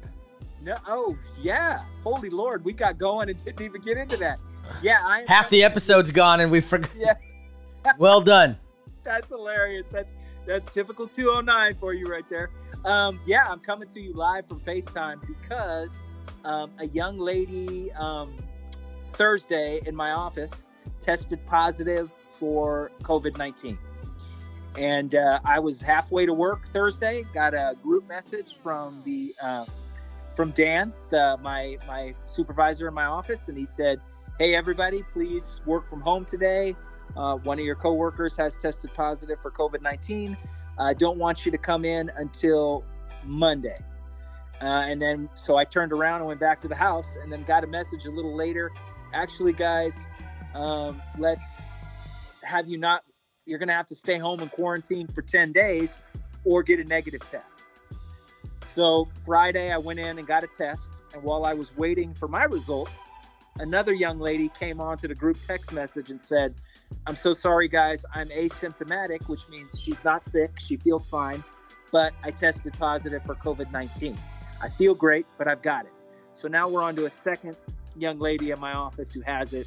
No, 0.62 0.78
oh 0.88 1.18
yeah. 1.42 1.84
Holy 2.08 2.30
Lord, 2.30 2.64
we 2.64 2.72
got 2.72 2.98
going 2.98 3.30
and 3.30 3.44
didn't 3.44 3.62
even 3.62 3.82
get 3.82 3.98
into 3.98 4.16
that. 4.16 4.40
Yeah, 4.82 5.00
I 5.02 5.26
Half 5.28 5.50
the 5.50 5.62
episode's 5.62 6.10
gone 6.10 6.40
and 6.40 6.50
we 6.50 6.62
forgot. 6.62 6.90
Yeah. 6.98 7.14
well 7.98 8.22
done. 8.22 8.58
That's 9.04 9.30
hilarious. 9.30 9.90
That's 9.90 10.14
that's 10.46 10.74
typical 10.74 11.06
209 11.06 11.74
for 11.74 11.94
you 11.94 12.06
right 12.06 12.28
there. 12.30 12.50
Um, 12.86 13.20
yeah, 13.26 13.46
I'm 13.50 13.60
coming 13.60 13.90
to 13.90 14.00
you 14.00 14.14
live 14.14 14.48
from 14.48 14.62
FaceTime 14.62 15.28
because 15.28 16.02
um, 16.46 16.72
a 16.80 16.88
young 16.88 17.20
lady 17.20 17.92
um, 17.92 18.34
Thursday 19.10 19.82
in 19.86 19.94
my 19.94 20.12
office 20.12 20.70
tested 21.00 21.46
positive 21.46 22.16
for 22.24 22.90
COVID 23.02 23.38
19. 23.38 23.78
And 24.78 25.14
uh, 25.14 25.40
I 25.44 25.60
was 25.60 25.82
halfway 25.82 26.26
to 26.26 26.34
work 26.34 26.68
Thursday. 26.68 27.26
Got 27.34 27.54
a 27.54 27.76
group 27.84 28.08
message 28.08 28.58
from 28.58 29.02
the 29.04 29.36
uh, 29.42 29.66
from 30.38 30.52
Dan, 30.52 30.94
the, 31.10 31.36
my 31.42 31.78
my 31.88 32.14
supervisor 32.26 32.88
in 32.88 32.94
my 32.94 33.06
office, 33.06 33.50
and 33.50 33.58
he 33.58 33.66
said, 33.66 34.00
"Hey, 34.38 34.56
everybody, 34.56 35.02
please 35.10 35.62
work 35.66 35.90
from 35.90 36.00
home 36.00 36.26
today. 36.26 36.76
Uh, 37.18 37.38
one 37.38 37.58
of 37.58 37.66
your 37.66 37.76
coworkers 37.76 38.38
has 38.38 38.56
tested 38.56 38.94
positive 38.94 39.42
for 39.42 39.50
COVID 39.50 39.82
19. 39.82 40.38
I 40.78 40.94
don't 40.94 41.18
want 41.18 41.44
you 41.44 41.52
to 41.52 41.58
come 41.58 41.84
in 41.84 42.12
until 42.18 42.86
Monday. 43.26 43.80
Uh, 44.62 44.86
and 44.88 45.02
then, 45.02 45.28
so 45.34 45.56
I 45.56 45.66
turned 45.66 45.92
around 45.92 46.22
and 46.22 46.28
went 46.28 46.40
back 46.40 46.62
to 46.62 46.68
the 46.68 46.76
house 46.76 47.18
and 47.22 47.32
then 47.32 47.42
got 47.44 47.64
a 47.64 47.68
message 47.68 48.06
a 48.06 48.12
little 48.12 48.36
later. 48.36 48.72
Actually, 49.14 49.54
guys, 49.54 50.08
um, 50.54 51.02
let's 51.18 51.70
have 52.44 52.68
you 52.68 52.78
not, 52.78 53.04
you're 53.46 53.60
going 53.60 53.68
to 53.68 53.76
have 53.76 53.86
to 53.88 53.96
stay 53.96 54.18
home 54.18 54.40
and 54.40 54.52
quarantine 54.52 55.08
for 55.08 55.22
10 55.22 55.52
days 55.52 56.00
or 56.44 56.64
get 56.64 56.80
a 56.80 56.84
negative 56.84 57.26
test. 57.26 57.68
So 58.68 59.08
Friday, 59.26 59.72
I 59.72 59.78
went 59.78 59.98
in 60.00 60.20
and 60.20 60.28
got 60.28 60.44
a 60.44 60.48
test. 60.48 61.02
And 61.14 61.24
while 61.24 61.46
I 61.46 61.54
was 61.54 61.76
waiting 61.78 62.14
for 62.14 62.28
my 62.28 62.44
results, 62.44 63.12
another 63.60 63.94
young 63.94 64.20
lady 64.20 64.50
came 64.50 64.82
onto 64.82 65.08
the 65.08 65.16
group 65.16 65.40
text 65.40 65.72
message 65.72 66.12
and 66.12 66.22
said, 66.22 66.56
I'm 67.08 67.16
so 67.16 67.32
sorry, 67.32 67.70
guys. 67.70 68.06
I'm 68.14 68.28
asymptomatic, 68.28 69.30
which 69.30 69.48
means 69.50 69.80
she's 69.80 70.04
not 70.04 70.24
sick. 70.24 70.60
She 70.60 70.76
feels 70.76 71.08
fine, 71.08 71.44
but 71.94 72.14
I 72.24 72.32
tested 72.32 72.74
positive 72.74 73.24
for 73.26 73.36
COVID 73.36 73.72
19. 73.72 74.18
I 74.62 74.70
feel 74.70 74.94
great, 74.94 75.26
but 75.38 75.48
I've 75.48 75.62
got 75.62 75.86
it. 75.86 75.94
So 76.34 76.50
now 76.50 76.68
we're 76.68 76.84
on 76.84 76.96
to 76.98 77.06
a 77.06 77.10
second 77.10 77.56
young 77.96 78.20
lady 78.20 78.52
in 78.52 78.60
my 78.60 78.74
office 78.74 79.14
who 79.14 79.22
has 79.22 79.54
it. 79.54 79.66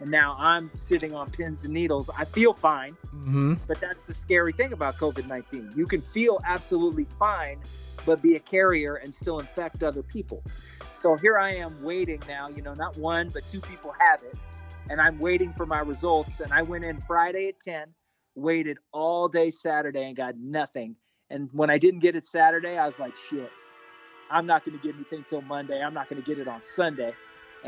And 0.00 0.10
now 0.10 0.36
I'm 0.38 0.70
sitting 0.76 1.12
on 1.14 1.30
pins 1.30 1.64
and 1.64 1.74
needles. 1.74 2.08
I 2.16 2.24
feel 2.24 2.52
fine, 2.54 2.96
Mm-hmm. 3.14 3.54
but 3.66 3.80
that's 3.80 4.04
the 4.04 4.12
scary 4.14 4.52
thing 4.52 4.72
about 4.72 4.96
COVID 4.96 5.26
19. 5.26 5.72
You 5.74 5.86
can 5.86 6.00
feel 6.00 6.40
absolutely 6.44 7.06
fine, 7.18 7.58
but 8.06 8.22
be 8.22 8.36
a 8.36 8.40
carrier 8.40 8.96
and 8.96 9.12
still 9.12 9.40
infect 9.40 9.82
other 9.82 10.02
people. 10.02 10.42
So 10.92 11.16
here 11.16 11.38
I 11.38 11.54
am 11.54 11.82
waiting 11.82 12.22
now, 12.28 12.48
you 12.48 12.62
know, 12.62 12.74
not 12.74 12.96
one, 12.96 13.28
but 13.30 13.46
two 13.46 13.60
people 13.60 13.92
have 13.98 14.22
it. 14.22 14.34
And 14.90 15.00
I'm 15.00 15.18
waiting 15.18 15.52
for 15.52 15.66
my 15.66 15.80
results. 15.80 16.40
And 16.40 16.52
I 16.52 16.62
went 16.62 16.84
in 16.84 17.00
Friday 17.02 17.48
at 17.48 17.60
10, 17.60 17.88
waited 18.34 18.78
all 18.92 19.28
day 19.28 19.50
Saturday 19.50 20.04
and 20.04 20.16
got 20.16 20.36
nothing. 20.38 20.96
And 21.28 21.50
when 21.52 21.70
I 21.70 21.76
didn't 21.78 22.00
get 22.00 22.14
it 22.14 22.24
Saturday, 22.24 22.78
I 22.78 22.86
was 22.86 22.98
like, 22.98 23.14
shit, 23.16 23.50
I'm 24.30 24.46
not 24.46 24.64
going 24.64 24.78
to 24.78 24.82
get 24.82 24.94
anything 24.94 25.24
till 25.24 25.42
Monday. 25.42 25.82
I'm 25.82 25.92
not 25.92 26.08
going 26.08 26.22
to 26.22 26.26
get 26.26 26.40
it 26.40 26.48
on 26.48 26.62
Sunday. 26.62 27.12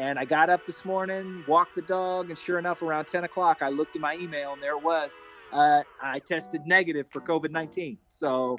And 0.01 0.19
I 0.19 0.25
got 0.25 0.49
up 0.49 0.65
this 0.65 0.87
morning, 0.87 1.45
walked 1.47 1.77
the 1.77 1.83
dog, 1.83 2.31
and 2.31 2.39
sure 2.39 2.59
enough, 2.59 2.81
around 2.81 3.05
10 3.05 3.25
o'clock, 3.25 3.61
I 3.61 3.69
looked 3.69 3.97
at 3.97 4.01
my 4.01 4.15
email 4.15 4.55
and 4.55 4.63
there 4.63 4.75
it 4.75 4.83
was. 4.83 5.21
Uh, 5.53 5.83
I 6.01 6.21
tested 6.21 6.63
negative 6.65 7.07
for 7.07 7.21
COVID 7.21 7.51
19. 7.51 7.99
So 8.07 8.57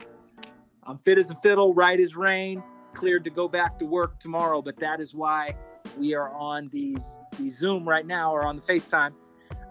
I'm 0.83 0.99
fit 0.99 1.17
as 1.17 1.31
a 1.31 1.35
fiddle, 1.35 1.73
right 1.73 1.99
as 1.99 2.15
rain, 2.15 2.61
cleared 2.93 3.23
to 3.23 3.31
go 3.31 3.47
back 3.47 3.79
to 3.79 3.87
work 3.87 4.19
tomorrow. 4.19 4.61
But 4.61 4.77
that 4.81 4.99
is 4.99 5.15
why 5.15 5.55
we 5.97 6.13
are 6.13 6.29
on 6.29 6.69
these, 6.69 7.17
these 7.39 7.57
Zoom 7.57 7.89
right 7.89 8.05
now 8.05 8.31
or 8.31 8.45
on 8.45 8.55
the 8.55 8.61
FaceTime. 8.61 9.13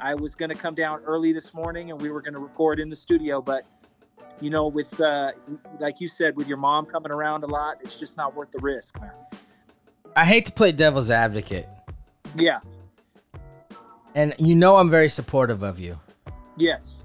I 0.00 0.16
was 0.16 0.34
going 0.34 0.48
to 0.48 0.56
come 0.56 0.74
down 0.74 1.02
early 1.04 1.32
this 1.32 1.54
morning 1.54 1.92
and 1.92 2.02
we 2.02 2.10
were 2.10 2.20
going 2.20 2.34
to 2.34 2.40
record 2.40 2.80
in 2.80 2.88
the 2.88 2.96
studio, 2.96 3.40
but 3.40 3.68
you 4.40 4.50
know, 4.50 4.66
with 4.66 5.00
uh, 5.00 5.30
like 5.78 6.00
you 6.00 6.08
said, 6.08 6.36
with 6.36 6.48
your 6.48 6.58
mom 6.58 6.86
coming 6.86 7.12
around 7.12 7.44
a 7.44 7.46
lot, 7.46 7.76
it's 7.80 8.00
just 8.00 8.16
not 8.16 8.34
worth 8.34 8.50
the 8.50 8.58
risk. 8.58 8.98
I 10.16 10.24
hate 10.24 10.46
to 10.46 10.52
play 10.52 10.72
devil's 10.72 11.10
advocate, 11.10 11.68
Yeah. 12.36 12.60
and 14.14 14.34
you 14.38 14.54
know 14.54 14.76
I'm 14.76 14.90
very 14.90 15.08
supportive 15.08 15.62
of 15.62 15.78
you, 15.78 15.98
Yes. 16.56 17.04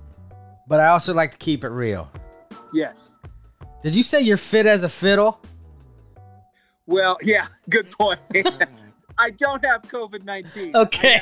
but 0.67 0.79
I 0.79 0.87
also 0.87 1.13
like 1.13 1.31
to 1.31 1.37
keep 1.37 1.63
it 1.63 1.69
real. 1.69 2.09
Yes. 2.73 3.17
Did 3.83 3.95
you 3.95 4.03
say 4.03 4.21
you're 4.21 4.37
fit 4.37 4.65
as 4.65 4.83
a 4.83 4.89
fiddle? 4.89 5.39
Well, 6.87 7.17
yeah. 7.23 7.45
Good 7.69 7.89
point. 7.91 8.19
I 9.17 9.29
don't 9.31 9.63
have 9.65 9.83
COVID 9.83 10.23
nineteen. 10.25 10.75
Okay. 10.75 11.21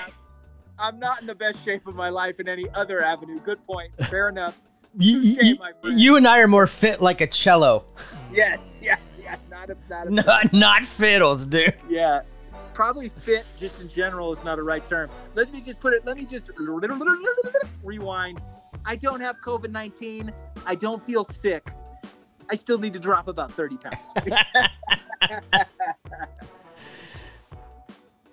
I'm 0.79 0.97
not 0.97 1.21
in 1.21 1.27
the 1.27 1.35
best 1.35 1.63
shape 1.63 1.85
of 1.87 1.95
my 1.95 2.09
life 2.09 2.39
in 2.39 2.49
any 2.49 2.65
other 2.73 3.01
avenue. 3.01 3.37
Good 3.39 3.61
point. 3.63 3.93
Fair 4.09 4.29
enough. 4.29 4.57
You, 4.97 5.19
you, 5.19 5.35
Touche, 5.35 5.59
my 5.59 5.71
friend. 5.81 5.99
you 5.99 6.15
and 6.17 6.27
I 6.27 6.39
are 6.39 6.47
more 6.47 6.65
fit 6.67 7.01
like 7.01 7.21
a 7.21 7.27
cello, 7.27 7.85
Yes. 8.31 8.77
Yeah. 8.81 8.97
Yeah. 9.23 9.35
Not 9.49 9.69
a. 9.69 9.77
Not 9.89 10.07
a. 10.07 10.09
not 10.11 10.53
not 10.53 10.85
fiddles, 10.85 11.45
dude. 11.45 11.75
Yeah. 11.89 12.21
Probably 12.73 13.09
fit 13.09 13.45
just 13.57 13.81
in 13.81 13.87
general 13.87 14.31
is 14.33 14.43
not 14.43 14.57
a 14.59 14.63
right 14.63 14.85
term. 14.85 15.09
Let 15.35 15.51
me 15.53 15.61
just 15.61 15.79
put 15.79 15.93
it, 15.93 16.05
let 16.05 16.17
me 16.17 16.25
just 16.25 16.49
rewind. 17.83 18.41
I 18.85 18.95
don't 18.95 19.21
have 19.21 19.39
COVID 19.41 19.69
19. 19.69 20.33
I 20.65 20.75
don't 20.75 21.01
feel 21.03 21.23
sick. 21.23 21.69
I 22.49 22.55
still 22.55 22.77
need 22.79 22.93
to 22.93 22.99
drop 22.99 23.27
about 23.27 23.51
30 23.51 23.77
pounds. 23.77 24.13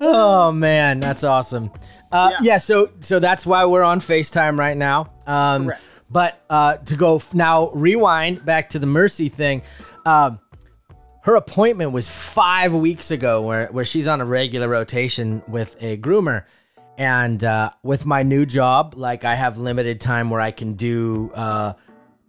Oh 0.03 0.51
man, 0.51 0.99
that's 1.01 1.25
awesome. 1.25 1.71
Uh, 2.11 2.31
yeah. 2.33 2.39
Yeah. 2.43 2.57
so 2.59 2.91
so 3.01 3.19
that's 3.19 3.45
why 3.47 3.67
we're 3.67 3.83
on 3.83 4.01
Facetime 4.01 4.59
right 4.59 4.77
now. 4.77 5.13
Um, 5.27 5.67
Correct. 5.67 5.83
but 6.11 6.43
uh, 6.49 6.77
to 6.79 6.97
go 6.97 7.17
f- 7.17 7.35
now, 7.35 7.71
rewind 7.73 8.43
back 8.45 8.71
to 8.71 8.79
the 8.79 8.87
Mercy 8.87 9.29
thing. 9.29 9.63
Um, 10.07 10.41
her 11.23 11.37
appointment 11.37 11.93
was 11.93 12.09
five 12.09 12.75
weeks 12.75 13.11
ago, 13.11 13.43
where 13.43 13.67
where 13.69 13.85
she's 13.85 14.09
on 14.09 14.21
a 14.21 14.25
regular 14.25 14.69
rotation 14.69 15.43
with 15.49 15.77
a 15.81 15.97
groomer, 15.97 16.45
and 16.97 17.43
uh, 17.45 17.71
with 17.83 18.07
my 18.07 18.23
new 18.23 18.47
job, 18.47 18.95
like 18.97 19.25
I 19.25 19.35
have 19.35 19.59
limited 19.59 20.01
time 20.01 20.31
where 20.31 20.41
I 20.41 20.51
can 20.51 20.75
do. 20.75 21.31
Uh, 21.35 21.75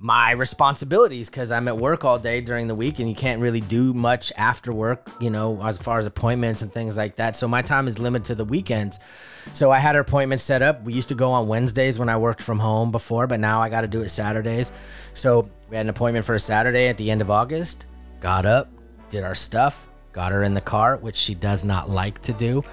my 0.04 0.32
responsibilities 0.32 1.30
because 1.30 1.52
I'm 1.52 1.68
at 1.68 1.78
work 1.78 2.04
all 2.04 2.18
day 2.18 2.42
during 2.42 2.68
the 2.68 2.74
week 2.74 2.98
and 2.98 3.08
you 3.08 3.14
can't 3.14 3.40
really 3.40 3.62
do 3.62 3.94
much 3.94 4.34
after 4.36 4.74
work, 4.74 5.08
you 5.20 5.30
know, 5.30 5.62
as 5.64 5.78
far 5.78 6.00
as 6.00 6.08
appointments 6.08 6.64
and 6.64 6.74
things 6.74 6.98
like 6.98 7.18
that. 7.18 7.36
So 7.36 7.48
my 7.48 7.62
time 7.62 7.88
is 7.88 8.00
limited 8.00 8.26
to 8.26 8.36
the 8.36 8.44
weekends. 8.44 9.00
So 9.54 9.70
I 9.70 9.78
had 9.78 9.94
her 9.94 10.02
appointment 10.02 10.42
set 10.42 10.64
up. 10.64 10.82
We 10.82 10.94
used 10.94 11.10
to 11.10 11.16
go 11.16 11.30
on 11.30 11.48
Wednesdays 11.48 12.00
when 12.00 12.10
I 12.10 12.18
worked 12.18 12.42
from 12.42 12.58
home 12.58 12.90
before, 12.92 13.28
but 13.28 13.40
now 13.40 13.62
I 13.62 13.70
got 13.70 13.82
to 13.82 13.88
do 13.88 14.02
it 14.02 14.10
Saturdays. 14.10 14.72
So 15.14 15.48
we 15.70 15.76
had 15.76 15.86
an 15.86 15.92
appointment 15.92 16.26
for 16.26 16.34
a 16.34 16.40
Saturday 16.40 16.88
at 16.88 16.98
the 16.98 17.12
end 17.12 17.22
of 17.22 17.30
August. 17.30 17.86
Got 18.22 18.48
up, 18.48 18.72
did 19.12 19.24
our 19.24 19.36
stuff, 19.36 19.88
got 20.14 20.32
her 20.32 20.42
in 20.44 20.54
the 20.56 20.62
car, 20.62 20.98
which 20.98 21.16
she 21.16 21.36
does 21.36 21.64
not 21.64 21.90
like 21.90 22.22
to 22.24 22.34
do, 22.34 22.64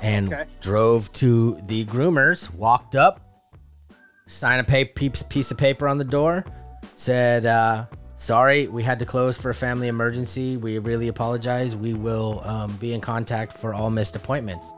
and 0.00 0.32
Okay. 0.32 0.44
drove 0.60 1.12
to 1.14 1.58
the 1.66 1.84
groomers, 1.86 2.52
walked 2.54 2.94
up, 2.94 3.20
signed 4.26 4.60
a 4.60 4.64
pa- 4.64 4.90
piece 4.94 5.22
piece 5.22 5.50
of 5.50 5.58
paper 5.58 5.86
on 5.88 5.98
the 5.98 6.04
door, 6.04 6.44
said, 6.94 7.44
uh, 7.46 7.84
"Sorry, 8.16 8.68
we 8.68 8.82
had 8.82 8.98
to 9.00 9.04
close 9.04 9.36
for 9.36 9.50
a 9.50 9.54
family 9.54 9.88
emergency. 9.88 10.56
We 10.56 10.78
really 10.78 11.08
apologize. 11.08 11.74
We 11.76 11.94
will 11.94 12.42
um, 12.44 12.76
be 12.76 12.94
in 12.94 13.00
contact 13.00 13.52
for 13.58 13.74
all 13.74 13.90
missed 13.90 14.16
appointments." 14.16 14.72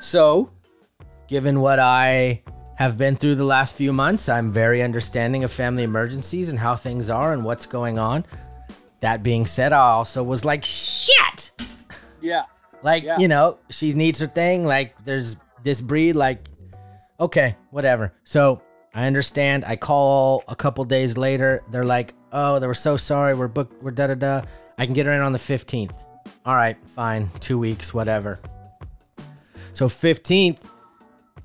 So, 0.00 0.50
given 1.26 1.60
what 1.60 1.78
I 1.78 2.42
have 2.76 2.96
been 2.96 3.16
through 3.16 3.34
the 3.34 3.44
last 3.44 3.74
few 3.74 3.92
months, 3.92 4.28
I'm 4.28 4.52
very 4.52 4.82
understanding 4.82 5.42
of 5.42 5.50
family 5.50 5.82
emergencies 5.82 6.48
and 6.48 6.58
how 6.58 6.76
things 6.76 7.10
are 7.10 7.32
and 7.32 7.44
what's 7.44 7.66
going 7.66 7.98
on. 7.98 8.24
That 9.00 9.22
being 9.22 9.46
said, 9.46 9.72
I 9.72 9.78
also 9.90 10.22
was 10.22 10.44
like, 10.44 10.64
"Shit." 10.64 11.52
yeah. 12.20 12.42
Like, 12.80 13.02
Yeah. 13.02 13.18
you 13.18 13.26
know, 13.26 13.58
she 13.70 13.92
needs 13.92 14.20
her 14.20 14.28
thing. 14.28 14.64
Like, 14.64 14.94
there's 15.04 15.34
this 15.64 15.80
breed. 15.80 16.14
Like, 16.14 16.48
okay, 17.18 17.56
whatever. 17.70 18.12
So 18.22 18.62
I 18.94 19.06
understand. 19.08 19.64
I 19.64 19.74
call 19.74 20.44
a 20.46 20.54
couple 20.54 20.84
days 20.84 21.18
later. 21.18 21.64
They're 21.72 21.84
like, 21.84 22.14
oh, 22.30 22.60
they 22.60 22.68
were 22.68 22.74
so 22.74 22.96
sorry. 22.96 23.34
We're 23.34 23.48
booked. 23.48 23.82
We're 23.82 23.90
da 23.90 24.06
da 24.06 24.14
da. 24.14 24.42
I 24.78 24.84
can 24.84 24.94
get 24.94 25.06
her 25.06 25.12
in 25.12 25.20
on 25.22 25.32
the 25.32 25.40
15th. 25.40 25.90
All 26.46 26.54
right, 26.54 26.76
fine. 26.86 27.28
Two 27.40 27.58
weeks, 27.58 27.92
whatever. 27.92 28.38
So 29.72 29.86
15th, 29.86 30.58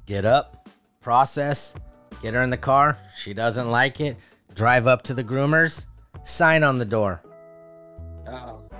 get 0.05 0.25
up, 0.25 0.69
process, 1.01 1.73
get 2.21 2.35
her 2.35 2.43
in 2.43 2.51
the 2.51 2.57
car. 2.57 2.97
She 3.17 3.33
doesn't 3.33 3.71
like 3.71 3.99
it. 4.01 4.17
Drive 4.53 4.85
up 4.85 5.01
to 5.03 5.15
the 5.15 5.23
groomers, 5.23 5.87
sign 6.23 6.63
on 6.63 6.77
the 6.77 6.85
door. 6.85 7.23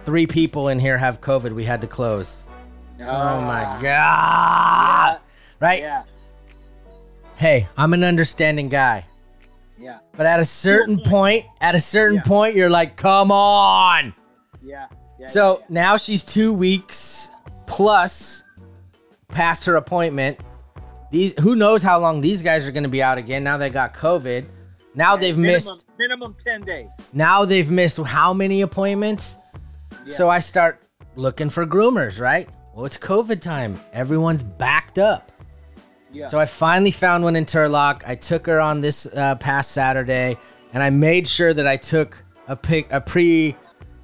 Oh, 0.04 0.06
Three 0.06 0.28
people 0.28 0.68
in 0.68 0.80
here 0.80 0.98
have 0.98 1.22
COVID. 1.22 1.54
We 1.54 1.64
had 1.64 1.82
to 1.82 1.88
close. 1.88 2.44
Oh 3.02 3.42
my 3.42 3.64
Ah. 3.66 3.80
god. 3.82 5.20
Right? 5.60 5.82
Yeah. 5.82 6.04
Hey, 7.36 7.68
I'm 7.78 7.94
an 7.94 8.04
understanding 8.04 8.70
guy. 8.70 9.06
Yeah. 9.78 10.00
But 10.16 10.26
at 10.26 10.40
a 10.40 10.46
certain 10.46 11.00
point, 11.00 11.46
at 11.62 11.76
a 11.76 11.80
certain 11.80 12.18
Yeah. 12.18 12.24
point, 12.24 12.56
you're 12.56 12.70
like, 12.70 12.96
come 12.96 13.32
on. 13.32 14.14
Yeah. 14.62 14.88
yeah 15.20 15.26
So 15.26 15.60
yeah, 15.60 15.66
now 15.70 15.98
she's 15.98 16.24
two 16.24 16.54
weeks 16.54 17.32
plus 17.66 18.44
past 19.30 19.66
her 19.66 19.76
appointment. 19.78 20.40
These 21.12 21.34
who 21.40 21.56
knows 21.56 21.82
how 21.84 22.00
long 22.00 22.22
these 22.22 22.42
guys 22.42 22.68
are 22.68 22.72
gonna 22.72 22.88
be 22.90 23.02
out 23.04 23.18
again. 23.18 23.44
Now 23.44 23.58
they 23.58 23.70
got 23.70 23.94
COVID. 23.94 24.46
Now 24.96 25.14
yeah. 25.16 25.20
they've 25.22 25.38
minimum, 25.38 25.54
missed 25.56 25.86
minimum 25.98 26.36
10 26.44 26.62
days. 26.62 26.94
now 27.14 27.46
they've 27.46 27.70
missed 27.70 27.98
how 27.98 28.34
many 28.34 28.62
appointments? 28.62 29.38
So 30.06 30.30
I 30.30 30.40
start 30.40 30.82
looking 31.16 31.50
for 31.50 31.66
groomers, 31.66 32.20
right? 32.20 32.50
Well, 32.74 32.86
it's 32.86 32.98
COVID 32.98 33.42
time. 33.42 33.80
Everyone's 33.94 34.44
backed 34.44 35.00
up. 35.00 35.32
Yeah. 36.12 36.28
So 36.28 36.40
I 36.40 36.46
finally 36.46 36.92
found 36.92 37.24
one 37.24 37.36
in 37.36 37.46
Turlock. 37.46 38.04
I 38.06 38.16
took 38.16 38.46
her 38.46 38.60
on 38.60 38.82
this 38.82 39.08
uh, 39.16 39.36
past 39.36 39.72
Saturday, 39.72 40.38
and 40.74 40.84
I 40.84 40.90
made 40.90 41.28
sure 41.28 41.54
that 41.54 41.68
I 41.68 41.78
took 41.78 42.24
a 42.48 42.56
pic, 42.56 42.92
a 42.92 43.02
pre 43.02 43.56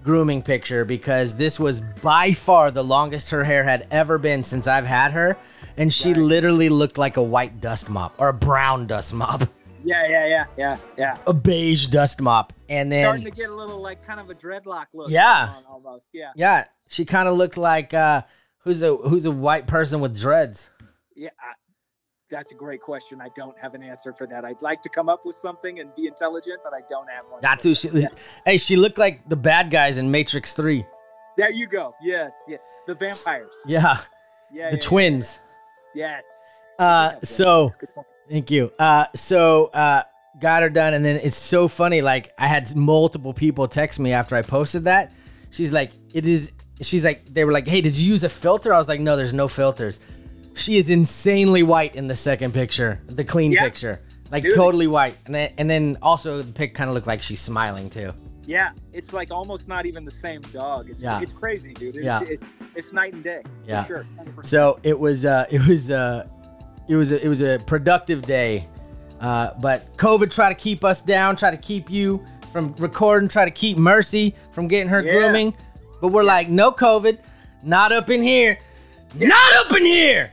grooming 0.04 0.42
picture 0.42 0.86
because 0.86 1.36
this 1.36 1.60
was 1.60 1.82
by 2.02 2.32
far 2.32 2.72
the 2.72 2.84
longest 2.84 3.30
her 3.32 3.44
hair 3.44 3.64
had 3.64 3.86
ever 3.92 4.18
been 4.18 4.44
since 4.44 4.68
I've 4.68 4.86
had 4.86 5.12
her, 5.12 5.38
and 5.78 5.92
she 5.92 6.10
Right. 6.14 6.18
literally 6.18 6.70
looked 6.70 6.98
like 6.98 7.18
a 7.18 7.24
white 7.24 7.60
dust 7.62 7.90
mop 7.90 8.14
or 8.18 8.30
a 8.30 8.34
brown 8.34 8.88
dust 8.88 9.14
mop, 9.14 9.44
yeah, 9.84 10.08
yeah, 10.08 10.26
yeah, 10.28 10.46
yeah, 10.58 10.78
yeah. 10.98 11.18
a 11.28 11.34
beige 11.34 11.88
dust 11.88 12.22
mop, 12.22 12.54
and 12.70 12.92
then 12.92 13.06
Starting 13.06 13.26
to 13.26 13.32
get 13.32 13.50
a 13.50 13.56
little 13.56 13.82
like 13.82 14.04
kind 14.04 14.20
of 14.20 14.30
a 14.30 14.36
dreadlock 14.36 14.88
look. 14.94 15.10
Yeah. 15.10 15.54
almost. 15.70 16.10
Yeah. 16.14 16.32
yeah, 16.36 16.66
she 16.88 17.06
kind 17.06 17.28
of 17.28 17.38
looked 17.38 17.58
like 17.58 17.94
uh, 17.94 18.24
who's 18.60 18.82
a 18.84 18.96
who's 18.96 19.26
a 19.26 19.32
white 19.32 19.68
person 19.68 20.00
with 20.00 20.20
dreads. 20.20 20.70
Yeah. 21.16 21.30
I, 21.40 21.54
that's 22.32 22.52
a 22.52 22.56
great 22.56 22.80
question. 22.80 23.20
I 23.22 23.30
don't 23.36 23.58
have 23.58 23.74
an 23.74 23.82
answer 23.82 24.14
for 24.14 24.28
that. 24.28 24.46
I'd 24.46 24.62
like 24.62 24.82
to 24.84 24.90
come 24.90 25.10
up 25.10 25.26
with 25.26 25.36
something 25.36 25.80
and 25.80 25.94
be 25.96 26.06
intelligent, 26.06 26.60
but 26.64 26.74
I 26.76 26.82
don't 26.88 27.10
have 27.10 27.24
one. 27.28 27.40
That's 27.42 27.64
who 27.64 27.74
she. 27.74 27.90
Hey, 28.46 28.58
she 28.58 28.76
looked 28.76 29.00
like 29.00 29.28
the 29.28 29.36
bad 29.36 29.72
guys 29.72 29.98
in 29.98 30.12
Matrix 30.12 30.54
Three. 30.54 30.86
There 31.38 31.52
you 31.52 31.66
go. 31.68 31.96
Yes. 32.02 32.36
Yeah. 32.48 32.58
The 32.86 32.94
vampires. 32.96 33.56
Yeah, 33.66 33.98
Yeah. 34.54 34.70
the 34.70 34.76
yeah, 34.76 34.82
twins. 34.82 35.40
yeah. 35.96 36.06
Yes. 36.18 36.26
Uh, 36.78 37.12
Yeah, 37.14 37.20
so 37.24 37.72
Good 37.80 37.96
point. 37.96 38.08
Thank 38.30 38.52
you. 38.52 38.72
Uh, 38.80 39.06
so 39.16 39.66
uh, 39.68 40.04
got 40.40 40.64
her 40.64 40.70
done, 40.70 40.94
and 40.94 41.04
then 41.04 41.18
it's 41.18 41.38
so 41.38 41.68
funny. 41.68 42.02
Like 42.02 42.32
I 42.38 42.48
had 42.48 42.76
multiple 42.76 43.34
people 43.34 43.68
text 43.68 44.00
me 44.00 44.12
after 44.14 44.36
I 44.36 44.42
posted 44.42 44.86
that. 44.86 45.12
She's 45.52 45.72
like, 45.72 45.92
"It 46.14 46.26
is." 46.28 46.52
She's 46.82 47.04
like, 47.04 47.26
they 47.34 47.44
were 47.44 47.52
like, 47.52 47.68
"Hey, 47.68 47.82
did 47.82 47.98
you 47.98 48.10
use 48.10 48.24
a 48.24 48.30
filter?" 48.30 48.74
I 48.74 48.78
was 48.78 48.88
like, 48.88 49.02
"No, 49.02 49.18
there's 49.18 49.34
no 49.34 49.48
filters." 49.48 50.00
She 50.56 50.78
is 50.78 50.90
insanely 50.90 51.64
white 51.64 51.96
in 51.96 52.08
the 52.08 52.16
second 52.16 52.54
picture, 52.54 53.02
the 53.08 53.24
clean 53.24 53.52
Yeah. 53.52 53.64
picture, 53.64 54.00
like 54.32 54.44
Dude. 54.44 54.54
totally 54.56 54.88
white, 54.88 55.16
and 55.26 55.36
then, 55.36 55.54
and 55.58 55.70
then 55.70 55.98
also 56.02 56.42
the 56.42 56.52
pic 56.54 56.74
kind 56.76 56.90
of 56.90 56.94
looked 56.96 57.08
like 57.08 57.22
she's 57.22 57.40
smiling 57.42 57.90
too. 57.90 58.14
Yeah, 58.46 58.72
it's 58.94 59.14
like 59.14 59.30
almost 59.32 59.68
not 59.68 59.86
even 59.86 60.06
the 60.06 60.12
same 60.12 60.42
dog. 60.54 60.90
It's 60.90 61.02
Yeah. 61.04 61.22
it's 61.22 61.32
crazy, 61.34 61.74
dude. 61.74 61.98
It's, 61.98 62.06
Yeah. 62.06 62.22
it, 62.24 62.42
it's 62.76 62.92
night 62.94 63.14
and 63.14 63.24
day. 63.24 63.42
Yeah. 63.68 63.84
For 63.84 63.88
sure. 63.88 64.06
100%. 64.18 64.46
So 64.46 64.80
it 64.84 64.98
was 65.00 65.24
uh 65.26 65.46
it 65.52 65.66
was 65.68 65.92
uh 65.92 66.28
it 66.90 66.96
was 66.98 67.12
a, 67.14 67.24
it 67.24 67.28
was 67.30 67.42
a 67.42 67.60
productive 67.66 68.24
day. 68.24 68.68
Uh, 69.22 69.52
but 69.62 69.96
COVID 69.98 70.32
tried 70.34 70.50
to 70.50 70.56
keep 70.56 70.84
us 70.84 71.02
down, 71.02 71.36
try 71.36 71.52
to 71.52 71.58
keep 71.58 71.90
you 71.90 72.24
from 72.52 72.74
recording, 72.80 73.30
try 73.30 73.46
to 73.46 73.52
keep 73.52 73.78
Mercy 73.78 74.36
from 74.52 74.68
getting 74.68 74.90
her 74.90 75.02
Yeah. 75.02 75.12
grooming. 75.14 75.54
But 76.02 76.10
we're 76.10 76.24
like, 76.24 76.50
no 76.50 76.72
COVID, 76.72 77.20
not 77.64 77.92
up 77.92 78.10
in 78.10 78.24
here, 78.24 78.58
not 79.16 79.54
up 79.66 79.76
in 79.78 79.86
here. 79.86 80.32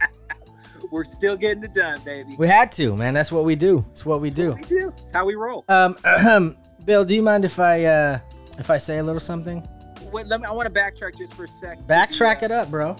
We're 0.92 1.02
still 1.04 1.36
getting 1.36 1.64
it 1.64 1.74
done, 1.74 2.00
baby. 2.04 2.36
We 2.38 2.46
had 2.46 2.70
to, 2.72 2.94
man. 2.94 3.12
That's 3.12 3.32
what 3.32 3.44
we 3.44 3.56
do. 3.56 3.84
It's 3.90 4.06
what 4.06 4.20
we 4.20 4.30
do. 4.30 4.52
We 4.52 4.62
do. 4.62 4.92
It's 5.02 5.10
how 5.10 5.24
we 5.26 5.34
roll. 5.34 5.64
Um, 5.68 5.96
ahem. 6.04 6.56
Bill, 6.84 7.04
do 7.04 7.14
you 7.16 7.22
mind 7.22 7.44
if 7.44 7.58
I 7.58 7.84
uh 7.84 8.18
if 8.58 8.70
I 8.70 8.78
say 8.78 8.98
a 8.98 9.02
little 9.02 9.20
something? 9.20 9.66
Wait, 10.12 10.28
let 10.28 10.40
me. 10.40 10.46
I 10.46 10.52
want 10.52 10.72
to 10.72 10.80
backtrack 10.80 11.18
just 11.18 11.34
for 11.34 11.44
a 11.44 11.48
sec. 11.48 11.80
Backtrack 11.88 12.38
the, 12.38 12.44
it 12.46 12.50
up, 12.52 12.70
bro. 12.70 12.94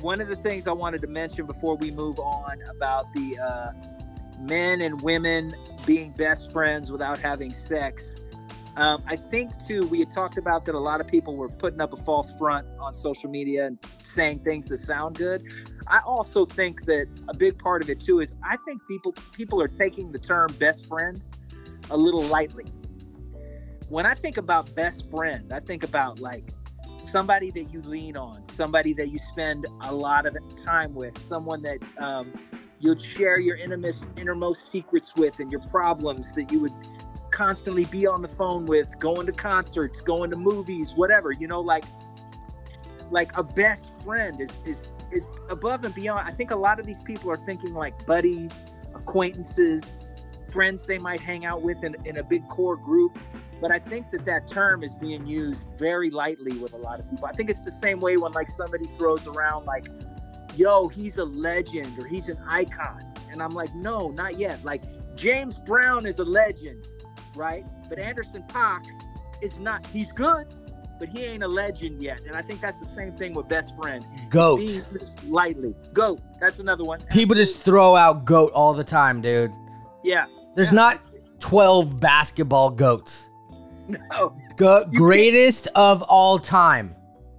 One 0.00 0.20
of 0.20 0.28
the 0.28 0.36
things 0.36 0.68
I 0.68 0.72
wanted 0.72 1.00
to 1.02 1.08
mention 1.08 1.46
before 1.46 1.76
we 1.76 1.90
move 1.90 2.18
on 2.18 2.62
about 2.70 3.12
the 3.12 3.38
uh, 3.38 3.72
men 4.40 4.80
and 4.80 5.00
women 5.02 5.54
being 5.86 6.12
best 6.12 6.52
friends 6.52 6.92
without 6.92 7.18
having 7.18 7.52
sex. 7.52 8.20
Um, 8.76 9.02
I 9.08 9.16
think 9.16 9.58
too, 9.66 9.86
we 9.88 9.98
had 9.98 10.10
talked 10.10 10.38
about 10.38 10.64
that 10.66 10.76
a 10.76 10.78
lot 10.78 11.00
of 11.00 11.08
people 11.08 11.34
were 11.34 11.48
putting 11.48 11.80
up 11.80 11.92
a 11.92 11.96
false 11.96 12.32
front 12.36 12.64
on 12.78 12.92
social 12.92 13.28
media 13.28 13.66
and 13.66 13.78
saying 14.04 14.44
things 14.44 14.68
that 14.68 14.76
sound 14.76 15.16
good. 15.16 15.42
I 15.88 16.00
also 16.06 16.46
think 16.46 16.84
that 16.86 17.08
a 17.28 17.36
big 17.36 17.58
part 17.58 17.82
of 17.82 17.90
it 17.90 17.98
too 17.98 18.20
is 18.20 18.36
I 18.44 18.56
think 18.66 18.86
people 18.86 19.14
people 19.32 19.60
are 19.60 19.68
taking 19.68 20.12
the 20.12 20.18
term 20.18 20.54
best 20.60 20.86
friend 20.86 21.24
a 21.90 21.96
little 21.96 22.22
lightly. 22.22 22.66
When 23.88 24.06
I 24.06 24.14
think 24.14 24.36
about 24.36 24.72
best 24.76 25.10
friend, 25.10 25.52
I 25.52 25.58
think 25.58 25.82
about 25.82 26.20
like 26.20 26.52
somebody 26.98 27.50
that 27.52 27.64
you 27.72 27.80
lean 27.82 28.16
on, 28.16 28.44
somebody 28.44 28.92
that 28.94 29.08
you 29.08 29.18
spend 29.18 29.66
a 29.82 29.94
lot 29.94 30.26
of 30.26 30.36
time 30.56 30.94
with, 30.94 31.18
someone 31.18 31.62
that 31.62 31.78
um, 31.98 32.32
you'd 32.80 33.00
share 33.00 33.38
your 33.38 33.56
innermost, 33.56 34.10
innermost 34.16 34.66
secrets 34.66 35.16
with 35.16 35.40
and 35.40 35.50
your 35.50 35.60
problems 35.68 36.34
that 36.34 36.50
you 36.52 36.60
would 36.60 36.72
constantly 37.30 37.84
be 37.86 38.06
on 38.06 38.22
the 38.22 38.28
phone 38.28 38.66
with, 38.66 38.98
going 38.98 39.26
to 39.26 39.32
concerts, 39.32 40.00
going 40.00 40.30
to 40.30 40.36
movies, 40.36 40.94
whatever. 40.94 41.32
You 41.32 41.48
know, 41.48 41.60
like 41.60 41.84
like 43.10 43.36
a 43.38 43.42
best 43.42 43.92
friend 44.02 44.40
is 44.40 44.60
is 44.66 44.88
is 45.10 45.26
above 45.48 45.84
and 45.84 45.94
beyond. 45.94 46.28
I 46.28 46.32
think 46.32 46.50
a 46.50 46.56
lot 46.56 46.78
of 46.78 46.86
these 46.86 47.00
people 47.00 47.30
are 47.30 47.36
thinking 47.36 47.74
like 47.74 48.06
buddies, 48.06 48.66
acquaintances, 48.94 50.00
friends 50.50 50.86
they 50.86 50.98
might 50.98 51.20
hang 51.20 51.44
out 51.44 51.62
with 51.62 51.82
in, 51.84 51.96
in 52.04 52.18
a 52.18 52.24
big 52.24 52.46
core 52.48 52.76
group. 52.76 53.18
But 53.60 53.72
I 53.72 53.78
think 53.78 54.10
that 54.12 54.24
that 54.26 54.46
term 54.46 54.82
is 54.82 54.94
being 54.94 55.26
used 55.26 55.66
very 55.78 56.10
lightly 56.10 56.58
with 56.58 56.74
a 56.74 56.76
lot 56.76 57.00
of 57.00 57.08
people. 57.10 57.26
I 57.26 57.32
think 57.32 57.50
it's 57.50 57.64
the 57.64 57.70
same 57.70 57.98
way 58.00 58.16
when 58.16 58.32
like 58.32 58.48
somebody 58.50 58.84
throws 58.96 59.26
around 59.26 59.64
like, 59.66 59.86
"Yo, 60.56 60.88
he's 60.88 61.18
a 61.18 61.24
legend" 61.24 61.98
or 61.98 62.06
"He's 62.06 62.28
an 62.28 62.38
icon," 62.48 63.00
and 63.32 63.42
I'm 63.42 63.50
like, 63.50 63.74
"No, 63.74 64.10
not 64.10 64.38
yet." 64.38 64.64
Like 64.64 64.82
James 65.16 65.58
Brown 65.58 66.06
is 66.06 66.18
a 66.20 66.24
legend, 66.24 66.86
right? 67.34 67.64
But 67.88 67.98
Anderson 67.98 68.44
Paak 68.48 68.84
is 69.42 69.58
not. 69.58 69.84
He's 69.86 70.12
good, 70.12 70.46
but 71.00 71.08
he 71.08 71.24
ain't 71.24 71.42
a 71.42 71.48
legend 71.48 72.00
yet. 72.02 72.20
And 72.26 72.36
I 72.36 72.42
think 72.42 72.60
that's 72.60 72.78
the 72.78 72.86
same 72.86 73.16
thing 73.16 73.32
with 73.32 73.48
best 73.48 73.76
friend. 73.76 74.04
Goat. 74.30 74.60
It's 74.60 74.78
being 74.78 74.92
used 74.94 75.24
lightly. 75.28 75.74
Goat. 75.92 76.20
That's 76.40 76.60
another 76.60 76.84
one. 76.84 77.00
People 77.10 77.34
just 77.34 77.62
throw 77.62 77.96
out 77.96 78.24
goat 78.24 78.52
all 78.52 78.72
the 78.72 78.84
time, 78.84 79.20
dude. 79.20 79.52
yeah. 80.04 80.26
There's 80.54 80.70
Yeah, 80.72 80.76
not 80.76 81.04
12 81.40 82.00
basketball 82.00 82.70
goats. 82.70 83.27
No. 83.88 84.36
Go- 84.56 84.82
can't- 84.84 84.94
greatest 84.94 85.68
of 85.74 86.02
all 86.02 86.38
time. 86.38 86.94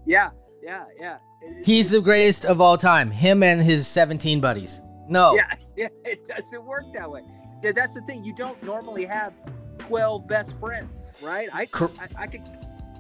Yeah. 0.06 0.30
Yeah. 0.64 0.86
Yeah. 1.00 1.18
He's 1.64 1.89
the 1.89 2.02
greatest 2.02 2.45
of 2.45 2.60
all 2.62 2.76
time. 2.78 3.12
Him 3.12 3.43
and 3.43 3.62
his 3.62 3.88
17 3.88 4.39
buddies. 4.41 4.82
No. 5.08 5.34
Yeah, 5.36 5.50
yeah, 5.78 5.88
it 6.06 6.26
doesn't 6.26 6.64
work 6.66 6.84
that 6.93 7.10
way. 7.10 7.22
Yeah, 7.64 7.72
that's 7.72 7.95
the 7.95 8.02
thing. 8.02 8.24
You 8.24 8.34
don't 8.34 8.62
normally 8.64 9.06
have 9.06 9.41
twelve 9.80 10.28
best 10.28 10.58
friends, 10.60 11.12
right? 11.24 11.50
I, 11.54 11.66
Cor- 11.66 11.91
I, 12.00 12.24
I 12.24 12.28
could. 12.28 12.41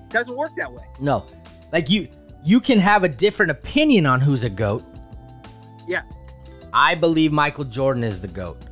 Doesn't 0.09 0.35
work 0.35 0.49
that 0.57 0.71
way. 0.73 0.83
No. 0.99 1.25
Like 1.71 1.89
you 1.89 2.07
you 2.43 2.59
can 2.59 2.79
have 2.79 3.03
a 3.03 3.09
different 3.09 3.51
opinion 3.51 4.05
on 4.07 4.19
who's 4.21 4.43
a 4.43 4.49
goat. 4.49 4.83
Yeah. 5.87 6.01
I 6.73 6.95
believe 6.95 7.31
Michael 7.31 7.63
Jordan 7.65 8.03
is 8.03 8.21
the 8.21 8.27
goat. 8.27 8.65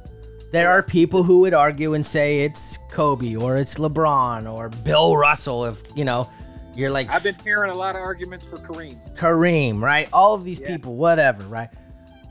There 0.52 0.70
are 0.70 0.82
people 0.82 1.24
who 1.24 1.40
would 1.40 1.54
argue 1.54 1.94
and 1.94 2.06
say 2.06 2.40
it's 2.42 2.78
Kobe 2.90 3.36
or 3.36 3.58
it's 3.58 3.76
LeBron 3.76 4.52
or 4.52 4.70
Bill 4.70 5.18
Russell 5.18 5.66
if, 5.66 5.84
you 5.96 6.06
know, 6.06 6.30
you're 6.74 6.92
like 6.92 7.12
I've 7.14 7.24
been 7.24 7.36
hearing 7.44 7.72
a 7.72 7.76
lot 7.76 7.96
of 7.96 8.02
arguments 8.02 8.46
for 8.46 8.58
Kareem. 8.58 8.98
Kareem, 9.16 9.82
right? 9.82 10.08
All 10.14 10.34
of 10.36 10.44
these 10.46 10.60
Yeah. 10.60 10.68
people, 10.68 10.96
whatever, 10.96 11.44
right? 11.46 11.70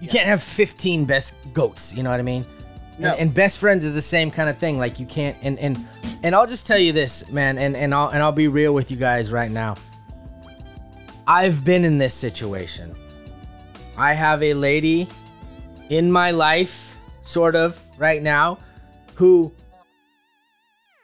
You 0.01 0.09
can't 0.09 0.27
have 0.27 0.43
15 0.43 1.05
best 1.05 1.35
goats, 1.53 1.95
you 1.95 2.03
know 2.03 2.11
what 2.11 2.21
I 2.21 2.23
mean? 2.23 2.45
No. 2.99 3.11
And, 3.11 3.21
and 3.21 3.35
best 3.35 3.59
friends 3.59 3.85
is 3.85 3.93
the 3.93 4.01
same 4.01 4.31
kind 4.31 4.49
of 4.49 4.57
thing. 4.57 4.79
Like 4.79 4.99
you 4.99 5.05
can't 5.07 5.37
and 5.43 5.59
and 5.59 5.79
and 6.23 6.35
I'll 6.35 6.47
just 6.47 6.67
tell 6.67 6.79
you 6.79 6.93
this, 6.93 7.31
man, 7.31 7.59
and 7.59 7.77
and 7.77 7.95
I'll 7.95 8.09
and 8.09 8.23
I'll 8.23 8.33
be 8.33 8.49
real 8.49 8.73
with 8.73 8.91
you 8.91 8.97
guys 8.97 9.31
right 9.33 9.51
now. 9.51 9.75
I've 11.27 11.65
been 11.65 11.85
in 11.85 11.99
this 11.99 12.15
situation. 12.15 12.95
I 13.99 14.13
have 14.15 14.43
a 14.43 14.55
lady 14.55 15.09
in 15.91 16.11
my 16.11 16.31
life, 16.31 16.97
sort 17.23 17.57
of, 17.57 17.81
right 17.99 18.23
now, 18.23 18.59
who 19.15 19.53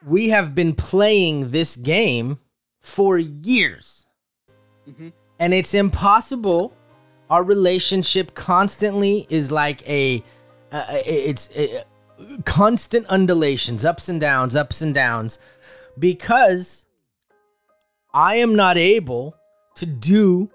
we 0.07 0.31
have 0.31 0.55
been 0.55 0.75
playing 0.75 1.51
this 1.51 1.77
game 1.77 2.39
for 2.81 3.19
years. 3.19 4.05
Mhm. 4.89 5.13
And 5.39 5.55
it's 5.55 5.75
impossible. 5.75 6.73
Our 7.31 7.43
relationship 7.43 8.35
constantly 8.35 9.27
is 9.31 9.51
like 9.51 9.89
a, 9.89 10.23
uh, 10.73 10.85
it's 11.07 11.51
uh, 11.57 11.85
constant 12.45 13.07
undulations, 13.07 13.85
ups 13.85 14.09
and 14.09 14.21
downs, 14.21 14.57
ups 14.57 14.83
and 14.83 14.95
downs, 14.95 15.39
because 15.99 16.85
I 18.13 18.37
am 18.37 18.55
not 18.57 18.77
able 18.77 19.37
to 19.77 19.87
do 19.87 20.51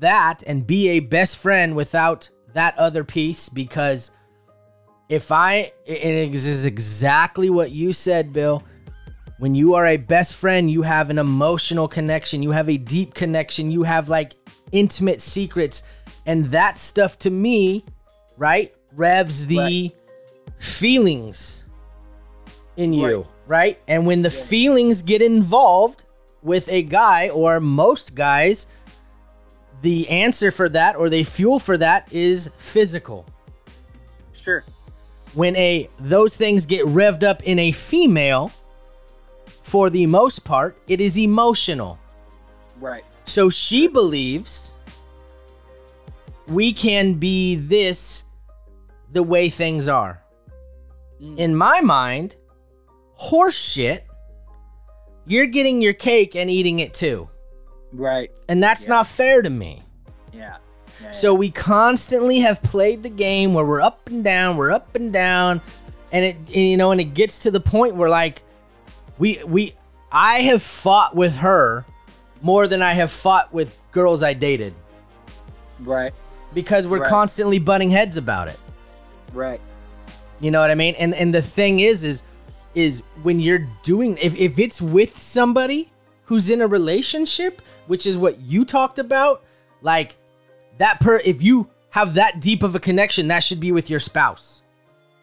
that 0.00 0.42
and 0.46 0.66
be 0.66 0.88
a 0.88 1.00
best 1.00 1.38
friend 1.38 1.76
without 1.76 2.28
that 2.54 2.76
other 2.78 3.04
piece 3.04 3.48
because 3.48 4.10
if 5.10 5.32
I 5.32 5.72
it 5.84 6.32
is 6.32 6.64
exactly 6.64 7.50
what 7.50 7.72
you 7.72 7.92
said, 7.92 8.32
Bill. 8.32 8.62
When 9.38 9.54
you 9.54 9.74
are 9.74 9.86
a 9.86 9.96
best 9.96 10.36
friend, 10.36 10.70
you 10.70 10.82
have 10.82 11.10
an 11.10 11.18
emotional 11.18 11.88
connection, 11.88 12.42
you 12.42 12.50
have 12.50 12.68
a 12.68 12.76
deep 12.76 13.14
connection, 13.14 13.70
you 13.70 13.82
have 13.82 14.08
like 14.08 14.34
intimate 14.70 15.20
secrets, 15.20 15.82
and 16.26 16.46
that 16.46 16.78
stuff 16.78 17.18
to 17.20 17.30
me, 17.30 17.84
right, 18.36 18.74
revs 18.94 19.46
the 19.46 19.56
Right. 19.56 19.92
feelings 20.58 21.64
in 22.76 22.92
you, 22.92 23.16
Right. 23.16 23.26
right? 23.46 23.78
And 23.88 24.06
when 24.06 24.22
the 24.22 24.30
feelings 24.30 25.00
get 25.02 25.22
involved 25.22 26.04
with 26.42 26.68
a 26.68 26.82
guy 26.82 27.30
or 27.30 27.60
most 27.60 28.14
guys, 28.14 28.66
the 29.80 30.06
answer 30.10 30.50
for 30.50 30.68
that 30.68 30.96
or 30.96 31.08
the 31.08 31.24
fuel 31.24 31.58
for 31.58 31.78
that 31.78 32.12
is 32.12 32.50
physical. 32.58 33.24
Sure. 34.34 34.64
When 35.34 35.54
a 35.56 35.88
those 35.98 36.36
things 36.36 36.66
get 36.66 36.84
revved 36.86 37.22
up 37.22 37.42
in 37.44 37.58
a 37.58 37.70
female, 37.72 38.50
for 39.62 39.90
the 39.90 40.06
most 40.06 40.44
part, 40.44 40.76
it 40.88 41.00
is 41.00 41.18
emotional. 41.18 41.98
Right. 42.80 43.04
So 43.24 43.48
she 43.48 43.86
believes 43.86 44.74
we 46.48 46.72
can 46.72 47.14
be 47.14 47.54
this 47.54 48.24
the 49.12 49.22
way 49.22 49.48
things 49.48 49.88
are. 49.88 50.22
Mm. 51.22 51.38
In 51.38 51.54
my 51.54 51.80
mind, 51.80 52.36
horseshit, 53.20 54.00
you're 55.26 55.46
getting 55.46 55.80
your 55.80 55.92
cake 55.92 56.34
and 56.34 56.50
eating 56.50 56.80
it 56.80 56.92
too. 56.94 57.28
Right. 57.92 58.30
And 58.48 58.62
that's 58.62 58.86
Yeah. 58.86 58.94
not 58.94 59.06
fair 59.06 59.42
to 59.42 59.50
me. 59.50 59.82
Yeah. 60.32 60.56
So 61.12 61.34
we 61.34 61.50
constantly 61.50 62.40
have 62.40 62.62
played 62.62 63.02
the 63.02 63.08
game 63.08 63.52
where 63.54 63.64
we're 63.64 63.80
up 63.80 64.08
and 64.08 64.22
down, 64.22 64.56
we're 64.56 64.70
up 64.70 64.94
and 64.94 65.12
down, 65.12 65.60
and 66.12 66.24
it 66.24 66.36
and, 66.36 66.48
you 66.56 66.76
know, 66.76 66.92
and 66.92 67.00
it 67.00 67.14
gets 67.14 67.38
to 67.40 67.50
the 67.50 67.60
point 67.60 67.94
where 67.96 68.08
like 68.10 68.42
we 69.18 69.42
we 69.44 69.74
I 70.12 70.40
have 70.42 70.62
fought 70.62 71.14
with 71.16 71.36
her 71.36 71.84
more 72.42 72.66
than 72.66 72.82
I 72.82 72.92
have 72.92 73.10
fought 73.10 73.52
with 73.52 73.76
girls 73.92 74.22
I 74.22 74.32
dated 74.34 74.72
Right. 75.80 76.12
because 76.54 76.86
we're 76.86 77.00
Right. 77.00 77.08
constantly 77.10 77.58
butting 77.58 77.90
heads 77.90 78.16
about 78.16 78.48
it. 78.48 78.58
Right. 79.32 79.60
You 80.40 80.50
know 80.50 80.60
what 80.60 80.70
I 80.70 80.74
mean? 80.74 80.94
And 80.96 81.14
and 81.14 81.34
the 81.34 81.42
thing 81.42 81.80
is 81.80 82.04
is 82.04 82.22
is 82.74 83.02
when 83.22 83.40
you're 83.40 83.66
doing 83.82 84.16
if 84.20 84.34
if 84.36 84.58
it's 84.58 84.80
with 84.80 85.18
somebody 85.18 85.90
who's 86.24 86.50
in 86.50 86.62
a 86.62 86.66
relationship, 86.66 87.60
which 87.88 88.06
is 88.06 88.16
what 88.16 88.40
you 88.40 88.64
talked 88.64 88.98
about, 89.00 89.42
like 89.82 90.16
that 90.80 90.98
per 90.98 91.18
if 91.18 91.42
you 91.42 91.68
have 91.90 92.14
that 92.14 92.40
deep 92.40 92.62
of 92.62 92.74
a 92.74 92.80
connection, 92.80 93.28
that 93.28 93.40
should 93.42 93.60
be 93.60 93.70
with 93.70 93.90
your 93.90 94.00
spouse. 94.00 94.62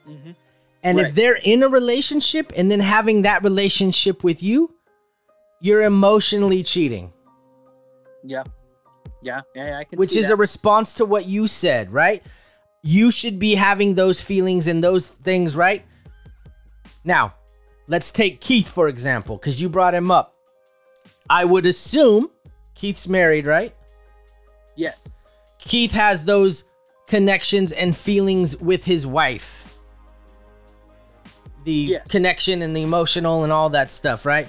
Mhm. 0.07 0.35
And 0.83 0.99
if 0.99 1.15
they're 1.15 1.39
in 1.43 1.63
a 1.63 1.67
relationship 1.67 2.53
and 2.55 2.69
then 2.71 2.79
having 2.79 3.23
that 3.23 3.43
relationship 3.43 4.23
with 4.23 4.43
you, 4.43 4.73
you're 5.59 5.81
emotionally 5.81 6.61
cheating, 6.63 7.11
Yeah. 8.23 8.43
Yeah. 9.23 9.41
Yeah. 9.55 9.79
I 9.79 9.83
can. 9.83 9.97
which 9.97 10.15
is 10.15 10.27
that. 10.27 10.33
a 10.33 10.35
response 10.35 10.93
to 10.95 11.05
what 11.05 11.25
you 11.25 11.47
said, 11.47 11.91
right? 11.91 12.23
You 12.83 13.09
should 13.09 13.39
be 13.39 13.55
having 13.55 13.95
those 13.95 14.21
feelings 14.21 14.67
and 14.67 14.83
those 14.83 15.09
things, 15.09 15.55
right? 15.55 15.83
Now, 17.03 17.33
let's 17.87 18.11
take 18.11 18.39
Keith 18.41 18.69
for 18.69 18.87
example, 18.87 19.37
because 19.37 19.59
you 19.59 19.69
brought 19.69 19.95
him 19.95 20.11
up. 20.11 20.35
I 21.29 21.45
would 21.45 21.65
assume 21.65 22.29
Keith's 22.75 23.07
married, 23.07 23.47
right? 23.47 23.73
yes. 24.75 25.11
Keith 25.59 25.91
has 25.91 26.23
those 26.23 26.65
connections 27.07 27.71
and 27.71 27.95
feelings 27.95 28.57
with 28.57 28.85
his 28.85 29.07
wife. 29.07 29.79
The 31.63 31.73
Yes. 31.73 32.07
connection 32.07 32.61
and 32.61 32.75
the 32.75 32.81
emotional 32.83 33.43
and 33.43 33.51
all 33.51 33.69
that 33.71 33.91
stuff, 33.91 34.25
right? 34.25 34.47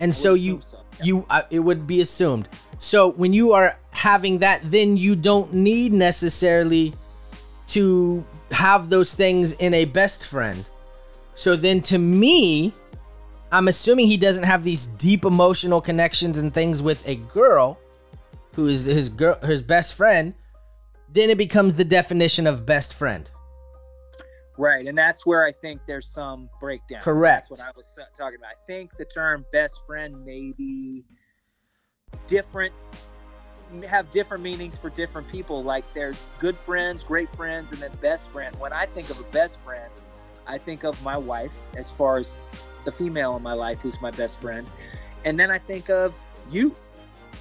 And 0.00 0.14
so 0.14 0.34
you 0.34 0.60
so, 0.60 0.78
you 1.02 1.26
uh, 1.30 1.42
it 1.50 1.60
would 1.60 1.86
be 1.86 2.00
assumed. 2.00 2.48
So 2.78 3.10
when 3.12 3.32
you 3.32 3.52
are 3.52 3.78
having 3.90 4.38
that 4.38 4.60
then 4.64 4.96
you 4.96 5.16
don't 5.16 5.52
need 5.52 5.92
necessarily 5.92 6.92
to 7.68 8.24
have 8.50 8.90
those 8.90 9.14
things 9.14 9.52
in 9.54 9.72
a 9.74 9.84
best 9.86 10.26
friend. 10.28 10.68
So 11.34 11.56
then 11.56 11.80
to 11.82 11.98
me, 11.98 12.72
I'm 13.50 13.68
assuming 13.68 14.06
he 14.06 14.16
doesn't 14.16 14.44
have 14.44 14.62
these 14.64 14.86
deep 14.86 15.24
emotional 15.24 15.80
connections 15.80 16.38
and 16.38 16.52
things 16.52 16.82
with 16.82 17.06
a 17.08 17.16
girl 17.16 17.78
who 18.54 18.66
is 18.68 18.84
his 18.84 19.08
girl 19.08 19.38
his 19.42 19.62
best 19.62 19.94
friend. 19.94 20.34
Then 21.10 21.30
it 21.30 21.38
becomes 21.38 21.76
the 21.76 21.84
definition 21.84 22.46
of 22.46 22.66
best 22.66 22.94
friend. 22.94 23.30
Right, 24.56 24.86
and 24.86 24.96
that's 24.96 25.26
where 25.26 25.44
I 25.44 25.52
think 25.52 25.80
there's 25.86 26.06
some 26.06 26.48
breakdown. 26.60 27.02
Correct. 27.02 27.48
That's 27.48 27.60
what 27.60 27.68
I 27.68 27.72
was 27.76 27.98
talking 28.16 28.38
about. 28.38 28.50
I 28.50 28.66
think 28.66 28.94
the 28.96 29.04
term 29.04 29.44
best 29.52 29.84
friend 29.86 30.24
may 30.24 30.52
be 30.56 31.04
different, 32.28 32.72
have 33.88 34.10
different 34.10 34.44
meanings 34.44 34.78
for 34.78 34.90
different 34.90 35.26
people. 35.28 35.64
Like 35.64 35.84
there's 35.92 36.28
good 36.38 36.56
friends, 36.56 37.02
great 37.02 37.34
friends, 37.34 37.72
and 37.72 37.80
then 37.80 37.90
best 38.00 38.32
friend. 38.32 38.54
When 38.60 38.72
I 38.72 38.86
think 38.86 39.10
of 39.10 39.18
a 39.18 39.24
best 39.24 39.60
friend, 39.62 39.90
I 40.46 40.58
think 40.58 40.84
of 40.84 41.02
my 41.02 41.16
wife 41.16 41.58
as 41.76 41.90
far 41.90 42.18
as 42.18 42.36
the 42.84 42.92
female 42.92 43.36
in 43.36 43.42
my 43.42 43.54
life 43.54 43.80
who's 43.80 44.00
my 44.00 44.10
best 44.12 44.40
friend, 44.40 44.66
and 45.24 45.38
then 45.38 45.50
I 45.50 45.58
think 45.58 45.90
of 45.90 46.18
you, 46.50 46.74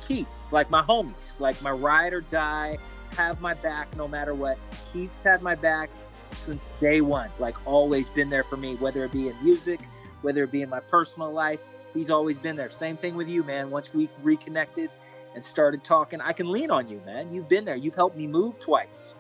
Keith, 0.07 0.43
like 0.51 0.69
my 0.69 0.81
homies, 0.81 1.39
like 1.39 1.61
my 1.61 1.71
ride 1.71 2.13
or 2.13 2.21
die, 2.21 2.77
have 3.17 3.41
my 3.41 3.53
back 3.55 3.95
no 3.95 4.07
matter 4.07 4.33
what. 4.33 4.57
Keith's 4.91 5.23
had 5.23 5.41
my 5.41 5.55
back 5.55 5.89
since 6.31 6.69
day 6.79 7.01
one, 7.01 7.29
like 7.39 7.55
always 7.67 8.09
been 8.09 8.29
there 8.29 8.43
for 8.43 8.57
me, 8.57 8.75
whether 8.75 9.03
it 9.05 9.11
be 9.11 9.29
in 9.29 9.43
music, 9.43 9.79
whether 10.21 10.43
it 10.43 10.51
be 10.51 10.61
in 10.61 10.69
my 10.69 10.79
personal 10.79 11.31
life. 11.31 11.65
He's 11.93 12.09
always 12.09 12.39
been 12.39 12.55
there. 12.55 12.69
Same 12.69 12.97
thing 12.97 13.15
with 13.15 13.29
you, 13.29 13.43
man. 13.43 13.69
Once 13.69 13.93
we 13.93 14.09
reconnected 14.23 14.95
and 15.35 15.43
started 15.43 15.83
talking, 15.83 16.21
I 16.21 16.33
can 16.33 16.51
lean 16.51 16.71
on 16.71 16.87
you, 16.87 17.01
man. 17.05 17.31
You've 17.31 17.47
been 17.47 17.65
there. 17.65 17.75
You've 17.75 17.95
helped 17.95 18.17
me 18.17 18.27
move 18.27 18.59
twice. 18.59 19.13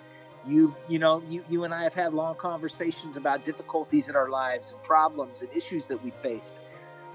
You've, 0.45 0.75
you 0.89 0.99
know, 0.99 1.23
you, 1.29 1.43
you 1.49 1.63
and 1.63 1.73
I 1.73 1.83
have 1.83 1.93
had 1.93 2.13
long 2.13 2.35
conversations 2.35 3.15
about 3.15 3.43
difficulties 3.43 4.09
in 4.09 4.15
our 4.15 4.29
lives 4.29 4.73
and 4.73 4.83
problems 4.83 5.41
and 5.41 5.51
issues 5.55 5.85
that 5.85 6.03
we 6.03 6.11
faced. 6.21 6.59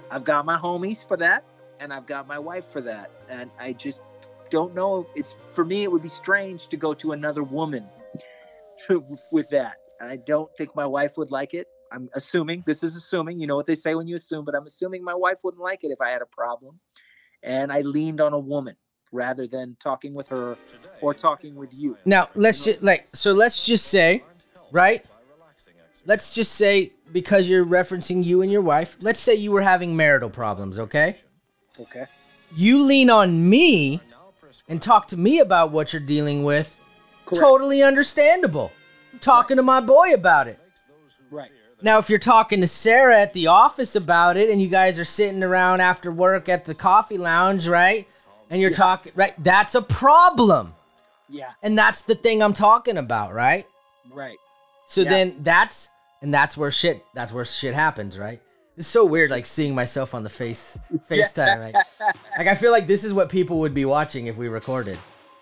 I've 0.09 0.23
got 0.23 0.45
my 0.45 0.57
homies 0.57 1.07
for 1.07 1.17
that, 1.17 1.43
and 1.79 1.93
I've 1.93 2.05
got 2.05 2.27
my 2.27 2.37
wife 2.37 2.65
for 2.65 2.81
that. 2.81 3.11
And 3.29 3.49
I 3.59 3.73
just 3.73 4.01
don't 4.49 4.75
know. 4.75 5.07
It's 5.15 5.35
for 5.47 5.65
me, 5.65 5.83
it 5.83 5.91
would 5.91 6.01
be 6.01 6.09
strange 6.09 6.67
to 6.67 6.77
go 6.77 6.93
to 6.95 7.13
another 7.13 7.43
woman 7.43 7.87
with 9.31 9.49
that. 9.49 9.77
And 9.99 10.09
I 10.09 10.17
don't 10.17 10.51
think 10.57 10.75
my 10.75 10.85
wife 10.85 11.17
would 11.17 11.31
like 11.31 11.53
it. 11.53 11.67
I'm 11.91 12.09
assuming 12.13 12.63
this 12.67 12.83
is 12.83 12.95
assuming, 12.95 13.39
you 13.39 13.47
know 13.47 13.55
what 13.55 13.65
they 13.65 13.75
say 13.75 13.95
when 13.95 14.07
you 14.07 14.15
assume, 14.15 14.45
but 14.45 14.55
I'm 14.55 14.65
assuming 14.65 15.03
my 15.03 15.15
wife 15.15 15.37
wouldn't 15.43 15.63
like 15.63 15.83
it 15.83 15.87
if 15.87 15.99
I 15.99 16.11
had 16.11 16.21
a 16.21 16.27
problem. 16.27 16.79
And 17.41 17.71
I 17.71 17.81
leaned 17.81 18.21
on 18.21 18.33
a 18.33 18.39
woman 18.39 18.75
rather 19.11 19.47
than 19.47 19.75
talking 19.79 20.13
with 20.13 20.27
her 20.27 20.55
or 21.01 21.13
talking 21.13 21.55
with 21.55 21.73
you. 21.73 21.97
Now 22.05 22.29
let's 22.35 22.65
just 22.65 22.83
like 22.83 23.07
so 23.13 23.33
let's 23.33 23.65
just 23.65 23.87
say, 23.87 24.23
right? 24.71 25.03
Let's 26.05 26.33
just 26.33 26.53
say 26.53 26.93
because 27.11 27.49
you're 27.49 27.65
referencing 27.65 28.23
you 28.23 28.41
and 28.41 28.51
your 28.51 28.61
wife, 28.61 28.97
let's 29.01 29.19
say 29.19 29.35
you 29.35 29.51
were 29.51 29.61
having 29.61 29.95
marital 29.95 30.29
problems, 30.29 30.77
okay? 30.77 31.17
Okay. 31.79 32.05
You 32.55 32.83
lean 32.83 33.09
on 33.09 33.49
me 33.49 34.01
and 34.67 34.81
talk 34.81 35.07
to 35.09 35.17
me 35.17 35.39
about 35.39 35.71
what 35.71 35.93
you're 35.93 35.99
dealing 36.01 36.43
with. 36.43 36.75
Correct. 37.25 37.41
Totally 37.41 37.83
understandable. 37.83 38.71
I'm 39.13 39.19
talking 39.19 39.57
to 39.57 39.63
my 39.63 39.79
boy 39.81 40.13
about 40.13 40.47
it. 40.47 40.59
Right. 41.29 41.51
Now, 41.81 41.97
if 41.99 42.09
you're 42.09 42.19
talking 42.19 42.61
to 42.61 42.67
Sarah 42.67 43.21
at 43.21 43.33
the 43.33 43.47
office 43.47 43.95
about 43.95 44.35
it 44.35 44.49
and 44.49 44.61
you 44.61 44.67
guys 44.67 44.99
are 44.99 45.05
sitting 45.05 45.43
around 45.43 45.79
after 45.81 46.11
work 46.11 46.49
at 46.49 46.65
the 46.65 46.75
coffee 46.75 47.17
lounge, 47.17 47.67
right? 47.67 48.07
And 48.49 48.59
you're 48.61 48.71
talking, 48.71 49.11
right? 49.15 49.33
That's 49.41 49.75
a 49.75 49.81
problem. 49.81 50.73
Yeah. 51.29 51.51
And 51.61 51.77
that's 51.77 52.01
the 52.01 52.15
thing 52.15 52.41
I'm 52.41 52.53
talking 52.53 52.97
about, 52.97 53.33
right? 53.33 53.65
Right. 54.11 54.37
So 54.87 55.01
Yeah. 55.01 55.09
then 55.11 55.35
that's 55.41 55.89
and 56.21 56.33
that's 56.33 56.57
where 56.57 56.71
shit 56.71 57.05
that's 57.13 57.31
where 57.31 57.45
shit 57.45 57.73
happens, 57.75 58.17
right? 58.17 58.41
It's 58.79 58.87
so 58.87 59.03
weird 59.05 59.29
like 59.29 59.45
seeing 59.45 59.75
myself 59.75 60.15
on 60.15 60.23
the 60.23 60.29
face 60.29 60.79
FaceTime. 61.09 61.59
Like, 61.73 61.75
like 62.37 62.47
I 62.47 62.55
feel 62.55 62.71
like 62.71 62.87
this 62.87 63.03
is 63.03 63.13
what 63.13 63.29
people 63.29 63.59
would 63.59 63.73
be 63.73 63.83
watching 63.85 64.25
if 64.27 64.37
we 64.37 64.47
recorded. 64.47 64.97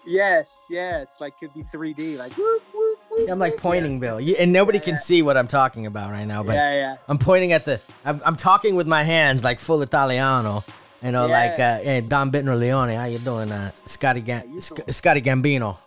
Yes. 0.07 0.65
Yeah. 0.71 1.01
It's 1.01 1.21
like 1.21 1.37
could 1.37 1.53
be 1.53 1.61
3D. 1.61 2.17
Like 2.17 2.33
whoop 2.35 2.63
whoop 2.73 2.99
whoop. 3.11 3.29
I'm 3.29 3.37
like 3.37 3.57
pointing 3.57 3.99
Bill. 3.99 4.19
You, 4.19 4.35
and 4.39 4.51
nobody 4.51 4.79
Yeah, 4.79 4.83
can 4.85 4.93
yeah. 4.93 4.99
see 4.99 5.21
what 5.21 5.37
I'm 5.37 5.47
talking 5.47 5.85
about 5.85 6.09
right 6.11 6.25
now, 6.25 6.41
but 6.41 6.55
Yeah. 6.55 6.73
Yeah. 6.73 6.97
I'm 7.07 7.19
pointing 7.19 7.53
at 7.53 7.65
the 7.65 7.79
I'm, 8.03 8.21
I'm 8.25 8.35
talking 8.35 8.75
with 8.75 8.87
my 8.87 9.03
hands 9.03 9.43
like 9.43 9.59
full 9.59 9.81
Italiano. 9.83 10.63
You 11.03 11.11
know, 11.11 11.27
like 11.27 11.59
uh, 11.59 11.77
hey, 11.77 12.01
Don 12.01 12.31
Bittner 12.31 12.57
Leone, 12.57 12.89
how 12.89 13.05
you 13.05 13.19
doing? 13.19 13.51
Uh, 13.51 13.69
Scotty, 13.85 14.21
Ga- 14.21 14.49
Sc- 14.57 14.91
Scotty 14.91 15.21
Gambino. 15.21 15.77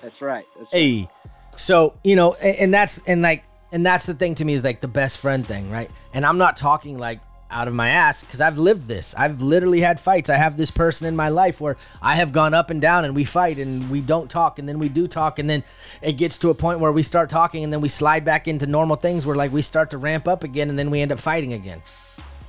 That's 0.00 0.22
right. 0.22 0.46
That's 0.56 0.72
right. 0.72 0.80
Hey, 0.80 1.08
so 1.56 1.92
you 2.02 2.16
know, 2.16 2.32
and, 2.34 2.56
and 2.56 2.74
that's 2.74 3.02
and 3.06 3.20
like 3.20 3.44
and 3.72 3.84
that's 3.84 4.06
the 4.06 4.14
thing 4.14 4.34
to 4.36 4.44
me 4.44 4.52
is 4.52 4.64
like 4.64 4.80
the 4.80 4.88
best 4.88 5.18
friend 5.18 5.46
thing, 5.46 5.70
right? 5.70 5.90
And 6.14 6.24
I'm 6.24 6.38
not 6.38 6.56
talking 6.56 6.98
like 6.98 7.20
out 7.50 7.68
of 7.68 7.74
my 7.74 7.88
ass 7.90 8.24
because 8.24 8.40
I've 8.40 8.58
lived 8.58 8.88
this. 8.88 9.14
I've 9.16 9.40
literally 9.40 9.80
had 9.80 10.00
fights. 10.00 10.30
I 10.30 10.36
have 10.36 10.56
this 10.56 10.70
person 10.70 11.06
in 11.06 11.14
my 11.14 11.28
life 11.28 11.60
where 11.60 11.76
I 12.02 12.16
have 12.16 12.32
gone 12.32 12.54
up 12.54 12.70
and 12.70 12.80
down 12.80 13.04
and 13.04 13.14
we 13.14 13.24
fight 13.24 13.58
and 13.58 13.88
we 13.88 14.00
don't 14.00 14.28
talk 14.28 14.58
and 14.58 14.68
then 14.68 14.78
we 14.80 14.88
do 14.88 15.06
talk 15.06 15.38
and 15.38 15.48
then 15.48 15.62
it 16.02 16.14
gets 16.14 16.38
to 16.38 16.50
a 16.50 16.54
point 16.54 16.80
where 16.80 16.90
we 16.90 17.04
start 17.04 17.30
talking 17.30 17.62
and 17.62 17.72
then 17.72 17.80
we 17.80 17.88
slide 17.88 18.24
back 18.24 18.48
into 18.48 18.66
normal 18.66 18.96
things 18.96 19.24
where 19.26 19.36
like 19.36 19.52
we 19.52 19.62
start 19.62 19.90
to 19.90 19.98
ramp 19.98 20.26
up 20.26 20.42
again 20.42 20.70
and 20.70 20.78
then 20.78 20.90
we 20.90 21.00
end 21.00 21.12
up 21.12 21.20
fighting 21.20 21.52
again 21.52 21.80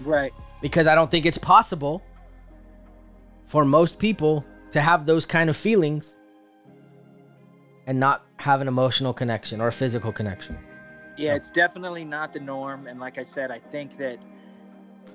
Right. 0.02 0.32
because 0.62 0.88
I 0.88 0.96
don't 0.96 1.10
think 1.12 1.26
it's 1.28 1.38
possible 1.38 2.02
for 3.46 3.66
most 3.66 4.00
people 4.00 4.44
to 4.72 4.82
have 4.82 5.06
those 5.06 5.26
kind 5.26 5.50
of 5.50 5.56
feelings 5.56 6.18
and 7.86 8.00
not 8.00 8.26
have 8.38 8.62
an 8.62 8.68
emotional 8.68 9.14
connection 9.14 9.62
or 9.62 9.68
a 9.68 9.72
physical 9.72 10.12
connection. 10.12 10.58
Yeah, 11.18 11.36
it's 11.36 11.50
definitely 11.50 12.06
not 12.06 12.32
the 12.32 12.40
norm. 12.40 12.88
And 12.88 13.00
like 13.00 13.18
I 13.18 13.24
said, 13.24 13.50
I 13.50 13.58
think 13.58 13.98
that 13.98 14.20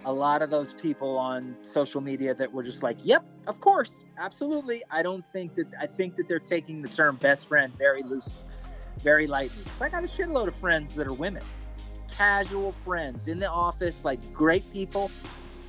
a 0.05 0.13
lot 0.13 0.43
of 0.43 0.51
those 0.51 0.73
people 0.73 1.17
on 1.17 1.57
social 1.63 2.01
media 2.01 2.35
that 2.35 2.53
were 2.53 2.65
just 2.65 2.83
like, 2.83 2.99
yep, 3.05 3.25
of 3.47 3.61
course, 3.61 4.05
absolutely. 4.19 4.83
I 4.91 5.03
don't 5.03 5.25
think 5.25 5.55
that, 5.55 5.69
I 5.81 5.87
think 5.87 6.17
that 6.17 6.27
they're 6.27 6.41
taking 6.41 6.83
the 6.83 6.89
term 6.89 7.17
best 7.17 7.49
friend 7.49 7.73
very 7.79 8.03
loosely, 8.03 8.43
very 9.03 9.29
lightly. 9.29 9.63
Because 9.63 9.81
I 9.81 9.89
got 9.89 10.03
a 10.03 10.09
shitload 10.09 10.49
of 10.49 10.57
friends 10.57 10.97
that 10.97 11.07
are 11.07 11.13
women, 11.13 11.45
casual 12.11 12.73
friends 12.73 13.29
in 13.29 13.39
the 13.39 13.49
office, 13.49 14.05
like 14.05 14.19
great 14.33 14.71
people, 14.73 15.09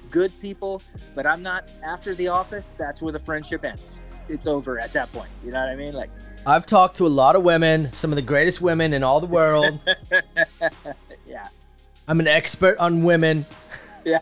good 0.09 0.31
people. 0.41 0.81
But 1.13 1.27
I'm 1.27 1.43
not, 1.43 1.69
after 1.83 2.15
the 2.15 2.29
office, 2.29 2.73
that's 2.73 3.03
where 3.03 3.13
the 3.13 3.19
friendship 3.19 3.63
ends. 3.63 4.01
It's 4.29 4.47
over 4.47 4.79
at 4.79 4.93
that 4.93 5.11
point. 5.11 5.29
You 5.45 5.51
know 5.51 5.59
what 5.59 5.69
I 5.69 5.75
mean? 5.75 5.93
Like, 5.93 6.09
I've 6.47 6.65
talked 6.65 6.97
to 6.97 7.07
a 7.07 7.09
lot 7.09 7.35
of 7.35 7.43
women, 7.43 7.91
some 7.93 8.11
of 8.11 8.15
the 8.15 8.21
greatest 8.21 8.61
women 8.61 8.93
in 8.93 9.03
all 9.03 9.19
the 9.19 9.27
world. 9.27 9.79
Yeah. 11.27 11.47
I'm 12.07 12.19
an 12.19 12.27
expert 12.27 12.77
on 12.79 13.03
women. 13.03 13.45
Yeah. 14.05 14.19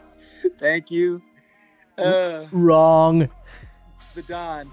Thank 0.58 0.90
you. 0.90 1.22
Uh, 1.98 2.46
Wrong. 2.52 3.28
the 4.14 4.22
Don. 4.22 4.72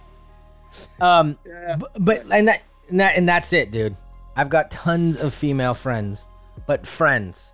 Um, 1.02 1.38
Yeah. 1.46 1.78
b- 1.78 1.86
but 2.00 2.26
and 2.32 2.48
that, 2.48 2.62
and 2.90 3.00
that 3.00 3.18
and 3.18 3.28
that's 3.28 3.54
it, 3.54 3.72
dude. 3.72 3.96
I've 4.36 4.50
got 4.50 4.72
tons 4.72 5.18
of 5.18 5.34
female 5.34 5.74
friends, 5.74 6.30
but 6.68 6.86
friends, 6.88 7.53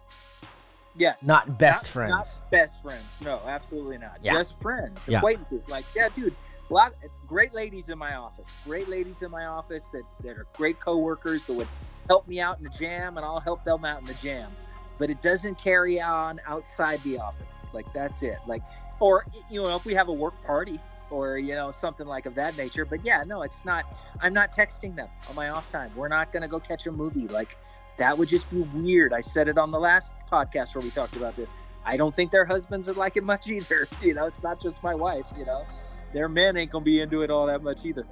Yes. 0.99 1.25
not 1.25 1.57
best 1.57 1.83
Not- 1.85 1.89
friends. 1.91 2.11
Not 2.11 2.51
best 2.51 2.81
friends. 2.83 3.17
No, 3.23 3.39
absolutely 3.47 3.97
not. 3.97 4.17
Yeah. 4.21 4.33
Just 4.33 4.61
friends, 4.61 5.07
Yeah. 5.07 5.17
acquaintances. 5.19 5.69
Like, 5.69 5.85
yeah, 5.95 6.09
dude, 6.09 6.33
a 6.69 6.73
lot 6.73 6.93
great 7.27 7.53
ladies 7.53 7.89
in 7.89 7.97
my 7.97 8.15
office. 8.15 8.49
Great 8.65 8.89
ladies 8.89 9.21
in 9.21 9.31
my 9.31 9.45
office 9.45 9.85
that, 9.87 10.03
that 10.23 10.37
are 10.37 10.45
great 10.53 10.79
coworkers 10.79 11.47
that 11.47 11.53
would 11.53 11.67
help 12.07 12.27
me 12.27 12.39
out 12.39 12.57
in 12.57 12.63
the 12.63 12.69
jam 12.69 13.17
and 13.17 13.25
I'll 13.25 13.39
help 13.39 13.63
them 13.63 13.85
out 13.85 14.01
in 14.01 14.07
the 14.07 14.13
jam. 14.15 14.51
But 14.97 15.09
it 15.09 15.21
doesn't 15.21 15.57
carry 15.57 16.01
on 16.01 16.39
outside 16.45 17.01
the 17.03 17.19
office. 17.19 17.67
Like 17.73 17.91
that's 17.93 18.21
it. 18.23 18.39
Like 18.47 18.61
or 18.99 19.25
you 19.49 19.61
know, 19.63 19.75
if 19.75 19.85
we 19.85 19.93
have 19.93 20.09
a 20.09 20.13
work 20.13 20.33
party 20.43 20.79
or 21.11 21.37
you 21.39 21.55
know 21.55 21.71
something 21.71 22.05
like 22.05 22.27
of 22.27 22.35
that 22.35 22.55
nature 22.55 22.85
but 22.85 23.03
yeah 23.03 23.23
no 23.25 23.41
it's 23.41 23.65
not 23.65 23.83
i'm 24.21 24.31
not 24.31 24.51
texting 24.51 24.95
them 24.95 25.07
on 25.27 25.33
my 25.33 25.49
off 25.49 25.67
time 25.67 25.89
we're 25.95 26.07
not 26.07 26.31
going 26.31 26.43
to 26.43 26.47
go 26.47 26.59
catch 26.59 26.85
a 26.85 26.91
movie 26.91 27.27
like 27.29 27.57
that 27.99 28.17
would 28.17 28.27
just 28.27 28.49
be 28.49 28.65
weird. 28.75 29.13
I 29.13 29.19
said 29.19 29.47
it 29.47 29.57
on 29.57 29.71
the 29.71 29.79
last 29.79 30.13
podcast 30.31 30.75
where 30.75 30.83
we 30.83 30.89
talked 30.89 31.15
about 31.15 31.35
this. 31.35 31.53
I 31.85 31.97
don't 31.97 32.15
think 32.15 32.31
their 32.31 32.45
husbands 32.45 32.87
would 32.87 32.97
like 32.97 33.15
it 33.15 33.23
much 33.23 33.47
either. 33.47 33.87
You 34.01 34.13
know 34.13 34.25
it's 34.25 34.41
not 34.41 34.59
just 34.61 34.83
my 34.83 34.95
wife 34.95 35.25
you 35.37 35.45
know. 35.45 35.65
Their 36.13 36.27
men 36.27 36.57
ain't 36.57 36.71
gonna 36.71 36.83
be 36.83 37.01
into 37.01 37.21
it 37.21 37.29
all 37.29 37.45
that 37.47 37.61
much 37.61 37.85
either. 37.85 38.07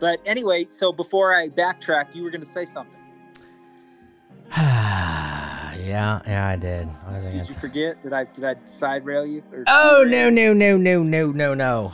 But 0.00 0.20
anyway 0.24 0.66
so 0.68 0.92
before 0.92 1.34
i 1.34 1.48
backtracked 1.48 2.14
you 2.14 2.22
were 2.22 2.30
gonna 2.30 2.44
say 2.44 2.64
something. 2.64 2.96
Yeah, 5.82 6.22
yeah, 6.26 6.46
I 6.46 6.56
did. 6.56 6.88
I 7.06 7.18
did 7.18 7.48
you 7.48 7.54
forget? 7.54 8.00
Did 8.00 8.12
i 8.12 8.24
did 8.24 8.44
i 8.44 8.54
side 8.64 9.04
rail 9.04 9.26
you? 9.26 9.42
Or 9.52 9.64
oh 9.66 10.06
no, 10.08 10.30
no, 10.30 10.52
no, 10.52 10.76
no, 10.76 11.02
no, 11.02 11.32
no, 11.32 11.54
no. 11.54 11.92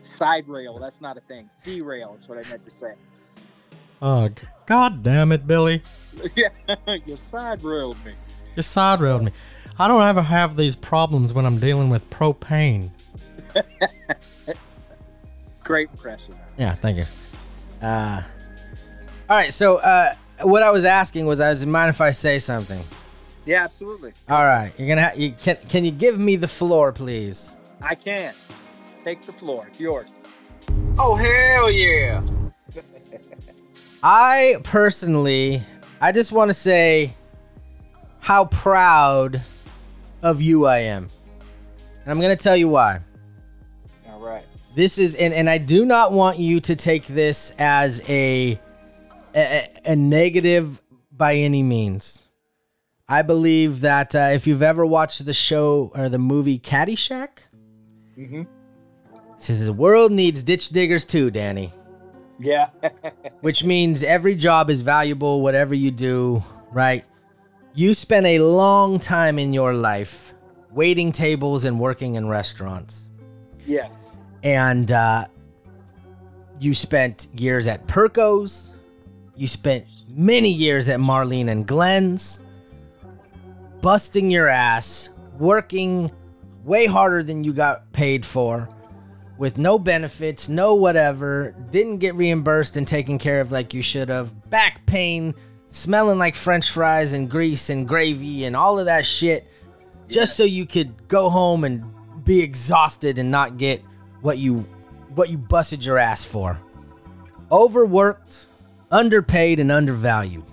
side 0.00 0.48
rail 0.48 0.78
that's 0.78 1.00
not 1.00 1.18
a 1.18 1.20
thing. 1.20 1.50
Derail 1.62 2.14
is 2.14 2.28
what 2.28 2.38
i 2.38 2.48
meant 2.48 2.64
to 2.64 2.70
say 2.70 2.94
Oh, 4.02 4.28
god 4.66 5.02
damn 5.04 5.30
it, 5.30 5.46
Billy. 5.46 5.80
yeah 6.36 6.48
you 7.06 7.16
side 7.16 7.62
railed 7.62 7.96
me 8.04 8.12
You 8.56 8.62
side 8.62 9.00
railed 9.00 9.22
me. 9.22 9.32
I 9.78 9.88
don't 9.88 10.02
ever 10.02 10.20
have 10.20 10.56
these 10.56 10.76
problems 10.76 11.32
when 11.32 11.46
I'm 11.46 11.58
dealing 11.58 11.88
with 11.88 12.08
propane. 12.10 12.90
great 15.64 15.92
pressure. 15.96 16.34
Yeah, 16.58 16.74
thank 16.74 16.98
you. 16.98 17.06
Uh, 17.80 17.86
all 17.86 18.22
All 19.30 19.36
right. 19.36 19.52
So 19.52 19.76
uh, 19.78 20.14
what 20.42 20.62
I 20.62 20.70
was 20.70 20.84
asking 20.84 21.26
was, 21.26 21.40
I 21.40 21.50
was 21.50 21.64
mind 21.64 21.88
if 21.88 22.00
I 22.00 22.10
say 22.10 22.38
something. 22.38 22.84
Yeah, 23.46 23.64
absolutely. 23.64 24.12
All 24.28 24.44
right. 24.44 24.72
You're 24.78 24.88
gonna. 24.88 25.08
Ha- 25.08 25.14
you 25.16 25.32
can. 25.32 25.56
Can 25.68 25.84
you 25.84 25.90
give 25.90 26.18
me 26.18 26.36
the 26.36 26.48
floor, 26.48 26.92
please? 26.92 27.50
I 27.80 27.94
can. 27.94 28.34
Take 28.98 29.22
the 29.22 29.32
floor. 29.32 29.66
It's 29.68 29.80
yours. 29.80 30.20
Oh 30.98 31.14
hell 31.16 31.70
yeah! 31.70 32.22
I 34.02 34.56
personally, 34.64 35.62
I 36.00 36.12
just 36.12 36.32
want 36.32 36.48
to 36.48 36.54
say 36.54 37.14
how 38.20 38.46
proud 38.46 39.42
of 40.22 40.40
you 40.40 40.66
I 40.66 40.78
am. 40.78 41.08
And 42.02 42.10
I'm 42.10 42.20
going 42.20 42.36
to 42.36 42.42
tell 42.42 42.56
you 42.56 42.68
why. 42.68 43.00
All 44.08 44.18
right. 44.20 44.44
This 44.74 44.98
is, 44.98 45.14
and, 45.14 45.32
and 45.32 45.48
I 45.48 45.58
do 45.58 45.84
not 45.84 46.12
want 46.12 46.38
you 46.38 46.60
to 46.60 46.74
take 46.74 47.06
this 47.06 47.54
as 47.58 48.02
a, 48.08 48.58
a, 49.34 49.68
a 49.84 49.96
negative 49.96 50.80
by 51.12 51.36
any 51.36 51.62
means. 51.62 52.26
I 53.08 53.22
believe 53.22 53.80
that 53.82 54.14
uh, 54.14 54.30
if 54.32 54.46
you've 54.46 54.62
ever 54.62 54.86
watched 54.86 55.24
the 55.24 55.32
show 55.34 55.92
or 55.94 56.08
the 56.08 56.18
movie 56.18 56.58
Caddyshack, 56.58 57.28
Mm-hmm. 58.18 58.42
says 59.38 59.64
the 59.64 59.72
world 59.72 60.12
needs 60.12 60.42
ditch 60.42 60.68
diggers 60.68 61.06
too, 61.06 61.30
Danny. 61.30 61.72
Yeah. 62.38 62.70
which 63.40 63.64
means 63.64 64.02
every 64.02 64.34
job 64.34 64.70
is 64.70 64.82
valuable, 64.82 65.42
whatever 65.42 65.74
you 65.74 65.90
do, 65.90 66.42
right? 66.72 67.04
You 67.74 67.94
spent 67.94 68.26
a 68.26 68.38
long 68.40 68.98
time 68.98 69.38
in 69.38 69.52
your 69.52 69.74
life 69.74 70.34
waiting 70.70 71.12
tables 71.12 71.64
and 71.64 71.78
working 71.78 72.14
in 72.14 72.28
restaurants. 72.28 73.08
yes. 73.66 74.16
And 74.42 74.90
uh, 74.90 75.26
you 76.58 76.74
spent 76.74 77.28
years 77.34 77.66
at 77.68 77.86
Perko's. 77.86 78.70
You 79.36 79.46
spent 79.46 79.86
many 80.08 80.50
years 80.50 80.88
at 80.88 80.98
Marlene 80.98 81.48
and 81.48 81.66
Glenn's, 81.66 82.42
busting 83.80 84.30
your 84.30 84.48
ass, 84.48 85.10
working 85.38 86.10
way 86.64 86.86
harder 86.86 87.22
than 87.22 87.44
you 87.44 87.52
got 87.52 87.92
paid 87.92 88.24
for, 88.26 88.68
with 89.38 89.58
no 89.58 89.78
benefits, 89.78 90.48
no 90.48 90.74
whatever, 90.74 91.54
didn't 91.70 91.98
get 91.98 92.14
reimbursed 92.14 92.76
and 92.76 92.86
taken 92.86 93.18
care 93.18 93.40
of 93.40 93.52
like 93.52 93.74
you 93.74 93.82
should 93.82 94.08
have, 94.08 94.50
back 94.50 94.84
pain, 94.86 95.34
smelling 95.68 96.18
like 96.18 96.34
french 96.34 96.70
fries 96.70 97.12
and 97.12 97.30
grease 97.30 97.70
and 97.70 97.88
gravy 97.88 98.44
and 98.44 98.54
all 98.54 98.78
of 98.78 98.86
that 98.86 99.06
shit, 99.06 99.46
just 100.08 100.36
so 100.36 100.44
you 100.44 100.66
could 100.66 101.08
go 101.08 101.30
home 101.30 101.64
and 101.64 101.82
be 102.24 102.40
exhausted 102.40 103.18
and 103.18 103.30
not 103.30 103.56
get 103.58 103.82
what 104.20 104.38
you 104.38 104.66
what 105.14 105.28
you 105.28 105.36
busted 105.36 105.84
your 105.84 105.98
ass 105.98 106.24
for. 106.24 106.58
Overworked, 107.50 108.46
underpaid 108.90 109.60
and 109.60 109.70
undervalued. 109.70 110.44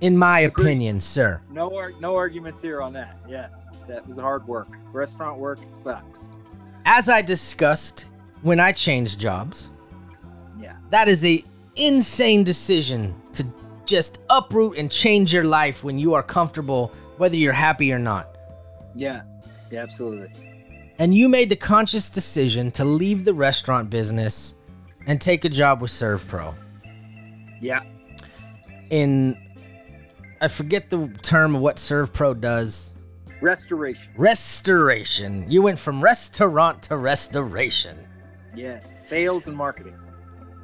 In 0.00 0.16
my 0.16 0.40
Agreed. 0.40 0.64
opinion, 0.64 1.00
sir. 1.02 1.42
No, 1.50 1.68
no 2.00 2.16
arguments 2.16 2.62
here 2.62 2.80
on 2.80 2.94
that. 2.94 3.18
Yes, 3.28 3.68
that 3.86 4.06
was 4.06 4.18
hard 4.18 4.46
work. 4.48 4.78
Restaurant 4.92 5.38
work 5.38 5.58
sucks. 5.66 6.34
As 6.84 7.08
I 7.08 7.22
discussed 7.22 8.06
when 8.42 8.58
I 8.60 8.72
changed 8.72 9.20
jobs, 9.20 9.70
Yeah. 10.58 10.76
that 10.90 11.08
is 11.08 11.24
a 11.24 11.44
insane 11.76 12.44
decision 12.44 13.14
to 13.32 13.46
just 13.86 14.18
uproot 14.28 14.76
and 14.78 14.90
change 14.90 15.32
your 15.32 15.44
life 15.44 15.84
when 15.84 15.98
you 15.98 16.14
are 16.14 16.22
comfortable 16.22 16.92
whether 17.16 17.36
you're 17.36 17.52
happy 17.52 17.92
or 17.92 17.98
not. 17.98 18.28
Yeah. 18.96 19.22
Yeah, 19.70 19.82
absolutely. 19.82 20.30
And 20.98 21.14
you 21.14 21.28
made 21.28 21.48
the 21.48 21.56
conscious 21.56 22.10
decision 22.10 22.70
to 22.72 22.84
leave 22.84 23.24
the 23.24 23.32
restaurant 23.34 23.88
business 23.90 24.54
and 25.06 25.20
take 25.20 25.44
a 25.44 25.48
job 25.48 25.80
with 25.80 25.90
ServPro. 25.90 26.54
Yeah. 27.60 27.80
In 28.90 29.36
I 30.40 30.48
forget 30.48 30.88
the 30.88 31.08
term 31.22 31.54
of 31.54 31.60
what 31.60 31.76
ServPro 31.76 32.40
does. 32.40 32.90
Restoration. 33.40 34.12
Restoration. 34.16 35.50
You 35.50 35.62
went 35.62 35.78
from 35.78 36.02
restaurant 36.02 36.82
to 36.84 36.96
restoration. 36.96 37.96
Yes. 38.54 38.90
Sales 39.08 39.48
and 39.48 39.56
marketing. 39.56 39.96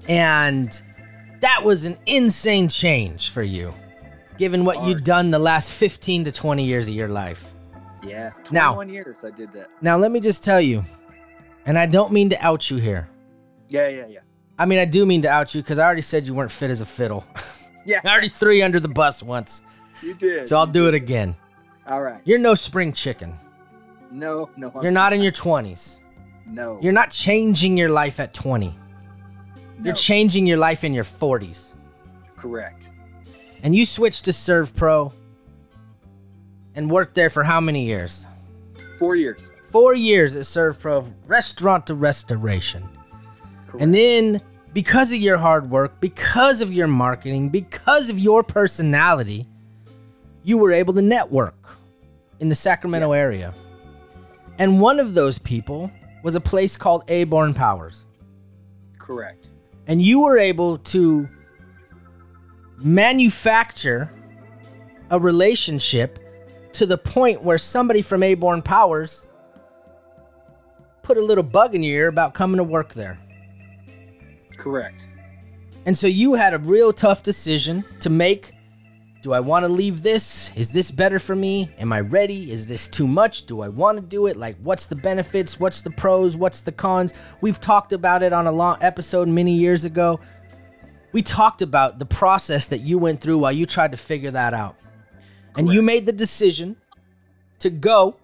And 0.08 0.80
that 1.40 1.62
was 1.64 1.84
an 1.84 1.96
insane 2.06 2.68
change 2.68 3.30
for 3.30 3.42
you, 3.42 3.72
given 4.38 4.64
what 4.64 4.86
you'd 4.86 5.04
done 5.04 5.30
the 5.30 5.38
last 5.38 5.72
15 5.78 6.24
to 6.24 6.32
20 6.32 6.64
years 6.64 6.88
of 6.88 6.94
your 6.94 7.08
life. 7.08 7.52
Yeah. 8.02 8.30
Now- 8.52 8.74
21 8.74 8.88
years 8.94 9.24
I 9.24 9.30
did 9.30 9.52
that. 9.52 9.68
Now, 9.80 9.96
let 9.96 10.12
me 10.12 10.20
just 10.20 10.44
tell 10.44 10.60
you, 10.60 10.84
and 11.64 11.78
I 11.78 11.86
don't 11.86 12.12
mean 12.12 12.30
to 12.30 12.44
out 12.44 12.70
you 12.70 12.76
here. 12.76 13.08
Yeah, 13.68 13.88
yeah, 13.88 14.06
yeah. 14.06 14.20
I 14.58 14.64
mean, 14.66 14.78
I 14.78 14.84
do 14.84 15.04
mean 15.04 15.22
to 15.22 15.28
out 15.28 15.54
you 15.54 15.62
because 15.62 15.78
I 15.78 15.84
already 15.84 16.02
said 16.02 16.26
you 16.26 16.34
weren't 16.34 16.52
fit 16.52 16.70
as 16.70 16.80
a 16.80 16.86
fiddle. 16.86 17.26
Yeah. 17.84 18.00
I 18.04 18.08
already 18.08 18.28
threw 18.28 18.52
you 18.52 18.64
under 18.64 18.80
the 18.80 18.88
bus 18.88 19.22
once, 19.22 19.62
You 20.02 20.14
did. 20.14 20.48
so 20.48 20.56
I'll 20.56 20.66
do 20.66 20.88
it 20.88 20.94
again. 20.94 21.36
All 21.86 22.02
right. 22.02 22.20
You're 22.24 22.38
no 22.38 22.54
spring 22.54 22.92
chicken. 22.92 23.34
No, 24.10 24.50
no. 24.56 24.72
I'm 24.74 24.82
You're 24.82 24.92
not 24.92 25.12
in 25.12 25.20
your 25.20 25.32
20s. 25.44 25.98
No. 26.46 26.78
You're 26.80 26.92
not 26.92 27.10
changing 27.10 27.76
your 27.76 27.88
life 27.90 28.20
at 28.20 28.32
20. 28.34 28.68
no. 28.68 28.74
You're 29.84 29.94
changing 29.94 30.46
your 30.46 30.58
life 30.58 30.84
in 30.84 30.94
your 30.94 31.04
40s. 31.04 31.74
Correct. 32.36 32.92
And 33.62 33.74
you 33.74 33.84
switched 33.84 34.24
to 34.26 34.30
ServPro 34.30 35.12
and 36.74 36.90
worked 36.90 37.14
there 37.14 37.30
for 37.30 37.42
how 37.42 37.60
many 37.60 37.84
years? 37.84 38.26
Four 38.98 39.16
years. 39.16 39.50
Four 39.70 39.94
years 39.94 40.36
at 40.36 40.42
ServPro, 40.42 41.12
restaurant 41.26 41.86
to 41.88 41.94
restoration. 41.94 42.88
Correct. 43.66 43.82
And 43.82 43.92
then, 43.94 44.40
because 44.72 45.12
of 45.12 45.18
your 45.18 45.38
hard 45.38 45.68
work, 45.70 46.00
because 46.00 46.60
of 46.60 46.72
your 46.72 46.86
marketing, 46.86 47.48
because 47.48 48.08
of 48.10 48.18
your 48.18 48.42
personality, 48.42 49.48
you 50.46 50.56
were 50.56 50.70
able 50.72 50.94
to 50.94 51.02
network 51.02 51.76
in 52.38 52.48
the 52.48 52.54
Sacramento 52.54 53.12
Yes. 53.12 53.20
area. 53.20 53.54
And 54.60 54.80
one 54.80 55.00
of 55.00 55.12
those 55.12 55.40
people 55.40 55.90
was 56.22 56.36
a 56.36 56.40
place 56.40 56.76
called 56.76 57.02
Aborn 57.08 57.52
Powers. 57.52 58.06
Correct. 58.96 59.50
And 59.88 60.00
you 60.00 60.20
were 60.20 60.38
able 60.38 60.78
to 60.78 61.28
manufacture 62.78 64.08
a 65.10 65.18
relationship 65.18 66.20
to 66.74 66.86
the 66.86 66.96
point 66.96 67.42
where 67.42 67.58
somebody 67.58 68.00
from 68.00 68.22
Aborn 68.22 68.62
Powers 68.62 69.26
put 71.02 71.18
a 71.18 71.22
little 71.22 71.44
bug 71.44 71.74
in 71.74 71.82
your 71.82 71.96
ear 72.02 72.08
about 72.08 72.34
coming 72.34 72.58
to 72.58 72.64
work 72.64 72.94
there. 72.94 73.18
Correct. 74.56 75.08
And 75.86 75.98
so 75.98 76.06
you 76.06 76.34
had 76.34 76.54
a 76.54 76.58
real 76.58 76.92
tough 76.92 77.24
decision 77.24 77.84
to 77.98 78.10
make. 78.10 78.52
Do 79.26 79.32
I 79.32 79.40
want 79.40 79.64
to 79.64 79.68
leave 79.68 80.04
this? 80.04 80.52
Is 80.54 80.72
this 80.72 80.92
better 80.92 81.18
for 81.18 81.34
me? 81.34 81.68
Am 81.80 81.92
I 81.92 81.98
ready? 81.98 82.52
Is 82.52 82.68
this 82.68 82.86
too 82.86 83.08
much? 83.08 83.46
Do 83.46 83.60
I 83.60 83.68
want 83.68 83.98
to 83.98 84.00
do 84.00 84.28
it? 84.28 84.36
Like, 84.36 84.56
what's 84.62 84.86
the 84.86 84.94
benefits? 84.94 85.58
What's 85.58 85.82
the 85.82 85.90
pros? 85.90 86.36
What's 86.36 86.60
the 86.60 86.70
cons? 86.70 87.12
We've 87.40 87.58
talked 87.58 87.92
about 87.92 88.22
it 88.22 88.32
on 88.32 88.46
a 88.46 88.52
long 88.52 88.78
episode 88.82 89.26
many 89.26 89.52
years 89.52 89.84
ago. 89.84 90.20
We 91.10 91.22
talked 91.22 91.60
about 91.60 91.98
the 91.98 92.06
process 92.06 92.68
that 92.68 92.82
you 92.82 92.98
went 92.98 93.20
through 93.20 93.38
while 93.38 93.50
you 93.50 93.66
tried 93.66 93.90
to 93.90 93.96
figure 93.96 94.30
that 94.30 94.54
out. 94.54 94.76
And 95.58 95.68
you 95.68 95.82
made 95.82 96.06
the 96.06 96.12
decision 96.12 96.76
to 97.58 97.68
go 97.68 98.18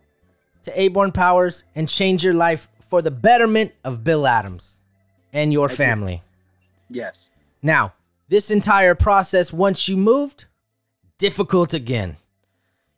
to 0.63 0.81
Aborn 0.81 1.11
Powers 1.11 1.65
and 1.75 1.89
change 1.89 2.23
your 2.23 2.35
life 2.35 2.69
for 2.81 3.03
the 3.03 3.11
betterment 3.11 3.73
of 3.83 4.05
Bill 4.05 4.25
Adams 4.25 4.79
and 5.33 5.53
your 5.53 5.67
did. 5.67 5.77
family. 5.79 6.23
Yes. 6.89 7.29
Now, 7.61 7.93
this 8.29 8.53
entire 8.53 8.95
process, 8.95 9.53
once 9.53 9.89
you 9.89 9.97
moved, 9.97 10.45
difficult 11.23 11.73
again. 11.73 12.17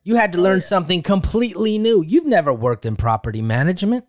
You 0.03 0.17
had 0.17 0.33
to 0.33 0.41
learn 0.41 0.57
oh, 0.57 0.61
something 0.61 1.03
completely 1.03 1.77
new. 1.77 2.03
You've 2.03 2.25
never 2.25 2.55
worked 2.55 2.87
in 2.87 2.97
property 2.97 3.43
management. 3.43 4.07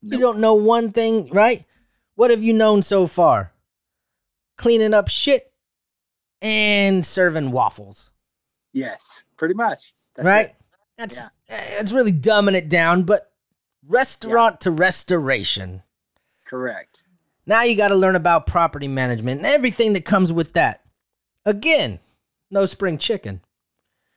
You 0.00 0.18
don't 0.18 0.38
know 0.38 0.54
one 0.54 0.92
thing, 0.92 1.28
right? 1.30 1.66
What 2.14 2.30
have 2.30 2.42
you 2.42 2.54
known 2.54 2.82
so 2.82 3.06
far? 3.06 3.52
Cleaning 4.56 4.94
up 4.94 5.08
shit 5.08 5.52
and 6.40 7.04
serving 7.04 7.50
waffles, 7.50 8.10
Yes. 8.72 9.24
Pretty 9.36 9.54
much. 9.54 9.92
That's 10.14 10.26
right? 10.26 10.46
it. 10.46 10.56
That's 10.96 11.22
that's 11.48 11.92
really 11.92 12.12
dumbing 12.12 12.54
it 12.54 12.68
down, 12.68 13.02
but 13.02 13.30
restaurant 13.86 14.60
to 14.62 14.70
restoration. 14.70 15.82
Correct. 16.46 17.04
Now 17.46 17.62
you 17.62 17.76
got 17.76 17.88
to 17.88 17.96
learn 17.96 18.16
about 18.16 18.46
property 18.46 18.88
management 18.88 19.40
and 19.40 19.46
everything 19.46 19.92
that 19.94 20.04
comes 20.04 20.32
with 20.32 20.54
that. 20.54 20.82
Again, 21.44 21.98
no 22.50 22.64
spring 22.66 22.98
chicken. 22.98 23.40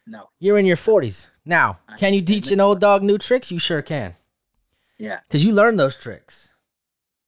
No. 0.07 0.29
You're 0.39 0.57
in 0.57 0.65
your 0.65 0.75
40s. 0.77 1.27
Now, 1.45 1.79
I- 1.88 1.97
can 1.97 2.13
you 2.13 2.21
teach 2.21 2.51
an 2.51 2.59
old 2.61 2.79
dog 2.79 3.03
new 3.03 3.17
tricks? 3.17 3.51
You 3.51 3.59
sure 3.59 3.82
can. 3.82 4.15
Yeah. 4.97 5.19
Because 5.27 5.43
you 5.43 5.51
learned 5.51 5.79
those 5.79 5.97
tricks. 5.97 6.51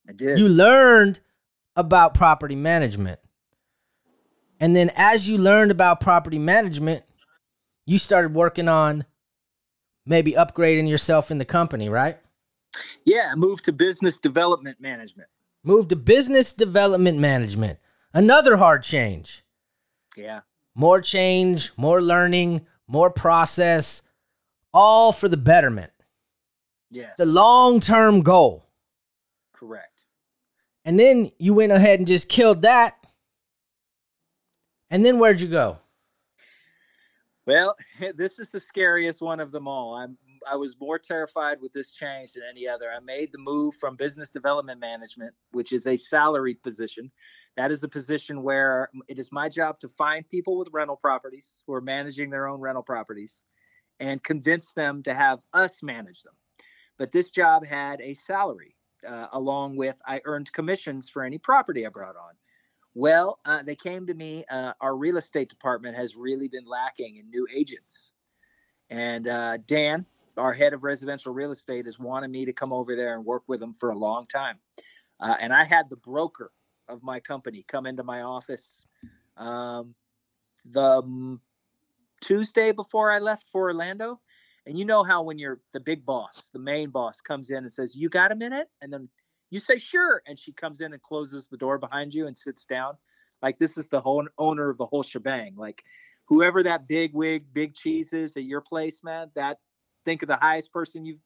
I 0.07 0.13
did. 0.13 0.37
You 0.37 0.49
learned 0.49 1.19
about 1.75 2.13
property 2.13 2.55
management. 2.55 3.19
And 4.59 4.75
then 4.75 4.91
as 4.95 5.29
you 5.29 5.37
learned 5.37 5.71
about 5.71 5.99
property 5.99 6.39
management, 6.39 7.03
you 7.85 7.97
started 7.97 8.33
working 8.33 8.67
on 8.67 9.05
maybe 10.05 10.33
upgrading 10.33 10.87
yourself 10.87 11.31
in 11.31 11.37
the 11.37 11.45
company, 11.45 11.89
right? 11.89 12.17
yeah. 13.05 13.29
I 13.31 13.35
moved 13.35 13.63
to 13.65 13.71
business 13.73 14.19
development 14.19 14.79
management. 14.79 15.29
Move 15.63 15.87
to 15.89 15.95
business 15.95 16.53
development 16.53 17.17
management. 17.19 17.79
Another 18.13 18.57
hard 18.57 18.83
change. 18.83 19.43
Yeah. 20.17 20.41
More 20.75 21.01
change, 21.01 21.71
more 21.77 22.01
learning, 22.01 22.65
more 22.87 23.09
process, 23.09 24.01
all 24.73 25.11
for 25.11 25.27
the 25.29 25.37
betterment, 25.37 25.91
Yes. 26.89 27.15
the 27.17 27.25
long 27.25 27.79
term 27.79 28.21
goal. 28.21 28.65
Correct. 29.53 30.05
And 30.85 30.99
then 30.99 31.31
you 31.37 31.53
went 31.53 31.71
ahead 31.71 31.99
and 31.99 32.07
just 32.07 32.27
killed 32.27 32.63
that. 32.63 32.95
And 34.89 35.05
then 35.05 35.19
where'd 35.19 35.41
you 35.41 35.47
go? 35.47 35.79
Well, 37.45 37.75
this 38.15 38.39
is 38.39 38.49
the 38.49 38.59
scariest 38.59 39.21
one 39.21 39.39
of 39.39 39.51
them 39.51 39.67
all. 39.67 39.95
I'm 39.95 40.17
I 40.49 40.55
was 40.55 40.79
more 40.79 40.99
terrified 40.99 41.59
with 41.61 41.73
this 41.73 41.93
change 41.93 42.33
than 42.33 42.43
any 42.49 42.67
other. 42.67 42.91
I 42.91 42.99
made 42.99 43.31
the 43.31 43.39
move 43.39 43.75
from 43.75 43.95
business 43.95 44.29
development 44.29 44.79
management, 44.79 45.33
which 45.51 45.71
is 45.71 45.87
a 45.87 45.95
salaried 45.95 46.61
position. 46.63 47.11
That 47.57 47.71
is 47.71 47.83
a 47.83 47.89
position 47.89 48.43
where 48.43 48.89
it 49.07 49.19
is 49.19 49.31
my 49.31 49.49
job 49.49 49.79
to 49.79 49.87
find 49.87 50.27
people 50.27 50.57
with 50.57 50.69
rental 50.71 50.95
properties 50.95 51.63
who 51.65 51.73
are 51.73 51.81
managing 51.81 52.29
their 52.29 52.47
own 52.47 52.59
rental 52.59 52.83
properties 52.83 53.45
and 53.99 54.23
convince 54.23 54.73
them 54.73 55.03
to 55.03 55.13
have 55.13 55.39
us 55.53 55.83
manage 55.83 56.23
them. 56.23 56.33
But 56.97 57.11
this 57.11 57.31
job 57.31 57.65
had 57.65 58.01
a 58.01 58.13
salary 58.13 58.75
uh, 59.07 59.27
along 59.33 59.75
with 59.75 60.01
I 60.05 60.21
earned 60.25 60.51
commissions 60.53 61.09
for 61.09 61.23
any 61.23 61.37
property 61.37 61.85
I 61.85 61.89
brought 61.89 62.15
on. 62.15 62.33
Well, 62.95 63.39
uh, 63.45 63.63
they 63.63 63.75
came 63.75 64.05
to 64.07 64.13
me. 64.13 64.43
Uh, 64.49 64.73
our 64.79 64.95
real 64.95 65.17
estate 65.17 65.49
department 65.49 65.95
has 65.97 66.15
really 66.15 66.47
been 66.47 66.65
lacking 66.65 67.17
in 67.17 67.29
new 67.29 67.47
agents. 67.53 68.13
And 68.89 69.27
uh, 69.27 69.57
Dan, 69.65 70.05
our 70.37 70.53
head 70.53 70.73
of 70.73 70.83
residential 70.83 71.33
real 71.33 71.51
estate, 71.51 71.85
has 71.85 71.99
wanted 71.99 72.31
me 72.31 72.45
to 72.45 72.53
come 72.53 72.73
over 72.73 72.95
there 72.95 73.15
and 73.15 73.25
work 73.25 73.43
with 73.47 73.61
him 73.61 73.73
for 73.73 73.89
a 73.89 73.97
long 73.97 74.25
time. 74.25 74.57
Uh, 75.19 75.35
and 75.39 75.53
I 75.53 75.63
had 75.63 75.89
the 75.89 75.95
broker 75.95 76.51
of 76.87 77.03
my 77.03 77.19
company 77.19 77.63
come 77.67 77.85
into 77.85 78.03
my 78.03 78.21
office 78.21 78.87
um, 79.37 79.95
the 80.65 81.01
mm, 81.03 81.39
Tuesday 82.21 82.71
before 82.71 83.11
I 83.11 83.19
left 83.19 83.47
for 83.47 83.63
Orlando. 83.63 84.19
And 84.65 84.77
you 84.77 84.85
know 84.85 85.03
how 85.03 85.21
when 85.23 85.37
you're 85.37 85.57
the 85.73 85.79
big 85.79 86.05
boss, 86.05 86.49
the 86.49 86.59
main 86.59 86.89
boss 86.89 87.19
comes 87.19 87.51
in 87.51 87.63
and 87.63 87.73
says, 87.73 87.95
You 87.95 88.09
got 88.09 88.31
a 88.31 88.35
minute? 88.35 88.67
And 88.81 88.93
then 88.93 89.09
you 89.53 89.59
say 89.59 89.77
sure 89.77 90.23
and 90.25 90.39
she 90.39 90.51
comes 90.51 90.81
in 90.81 90.93
and 90.93 91.01
closes 91.03 91.47
the 91.47 91.57
door 91.57 91.77
behind 91.77 92.11
you 92.11 92.25
and 92.25 92.35
sits 92.35 92.65
down 92.65 92.97
like 93.43 93.59
this 93.59 93.77
is 93.77 93.87
the 93.87 94.01
whole 94.01 94.27
owner 94.39 94.71
of 94.71 94.79
the 94.79 94.85
whole 94.87 95.03
shebang 95.03 95.53
like 95.55 95.83
whoever 96.25 96.63
that 96.63 96.87
big 96.87 97.13
wig 97.13 97.45
big 97.53 97.75
cheese 97.75 98.13
is 98.13 98.35
at 98.35 98.45
your 98.45 98.61
place 98.61 99.03
man 99.03 99.29
that 99.35 99.59
think 100.05 100.21
of 100.21 100.27
the 100.27 100.37
highest 100.37 100.71
person 100.71 101.05
you've 101.05 101.19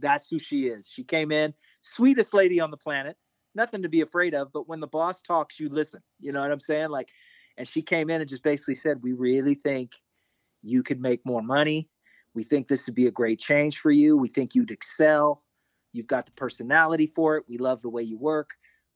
that's 0.00 0.28
who 0.28 0.38
she 0.38 0.66
is 0.66 0.90
she 0.90 1.04
came 1.04 1.30
in 1.30 1.54
sweetest 1.80 2.34
lady 2.34 2.60
on 2.60 2.70
the 2.70 2.76
planet 2.76 3.16
nothing 3.54 3.82
to 3.82 3.88
be 3.88 4.00
afraid 4.00 4.34
of 4.34 4.52
but 4.52 4.68
when 4.68 4.80
the 4.80 4.86
boss 4.86 5.20
talks 5.20 5.60
you 5.60 5.68
listen 5.68 6.00
you 6.20 6.32
know 6.32 6.40
what 6.40 6.50
i'm 6.50 6.58
saying 6.58 6.88
like 6.88 7.10
and 7.56 7.68
she 7.68 7.80
came 7.80 8.10
in 8.10 8.20
and 8.20 8.28
just 8.28 8.42
basically 8.42 8.74
said 8.74 9.02
we 9.02 9.12
really 9.12 9.54
think 9.54 9.92
you 10.62 10.82
could 10.82 11.00
make 11.00 11.20
more 11.24 11.42
money 11.42 11.88
we 12.34 12.42
think 12.42 12.66
this 12.66 12.88
would 12.88 12.96
be 12.96 13.06
a 13.06 13.12
great 13.12 13.38
change 13.38 13.78
for 13.78 13.92
you 13.92 14.16
we 14.16 14.28
think 14.28 14.54
you'd 14.54 14.72
excel 14.72 15.44
You've 15.94 16.08
got 16.08 16.26
the 16.26 16.32
personality 16.32 17.06
for 17.06 17.36
it. 17.36 17.44
We 17.48 17.56
love 17.56 17.80
the 17.80 17.88
way 17.88 18.02
you 18.02 18.18
work. 18.18 18.50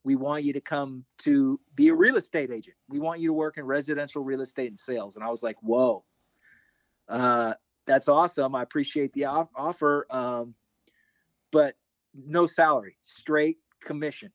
We 0.05 0.17
want 0.17 0.43
you 0.43 0.53
to 0.53 0.61
come 0.61 1.05
to 1.19 1.61
be 1.75 1.89
a 1.89 1.95
real 1.95 2.17
estate 2.17 2.51
agent. 2.51 2.77
We 2.89 2.99
want 2.99 3.21
you 3.21 3.29
to 3.29 3.33
work 3.33 3.57
in 3.57 3.65
residential 3.65 4.25
real 4.25 4.41
estate 4.41 4.69
and 4.69 4.79
sales. 4.79 5.15
And 5.15 5.25
I 5.25 5.31
was 5.31 5.43
like, 5.43 5.57
whoa, 5.63 6.05
uh, 7.09 7.55
that's 7.89 8.07
awesome. 8.07 8.55
I 8.55 8.63
appreciate 8.63 9.13
the 9.15 9.25
off- 9.25 9.49
offer. 9.57 10.07
Um, 10.11 10.55
but 11.51 11.75
no 12.15 12.47
salary, 12.47 12.97
straight 13.01 13.57
commission. 13.81 14.31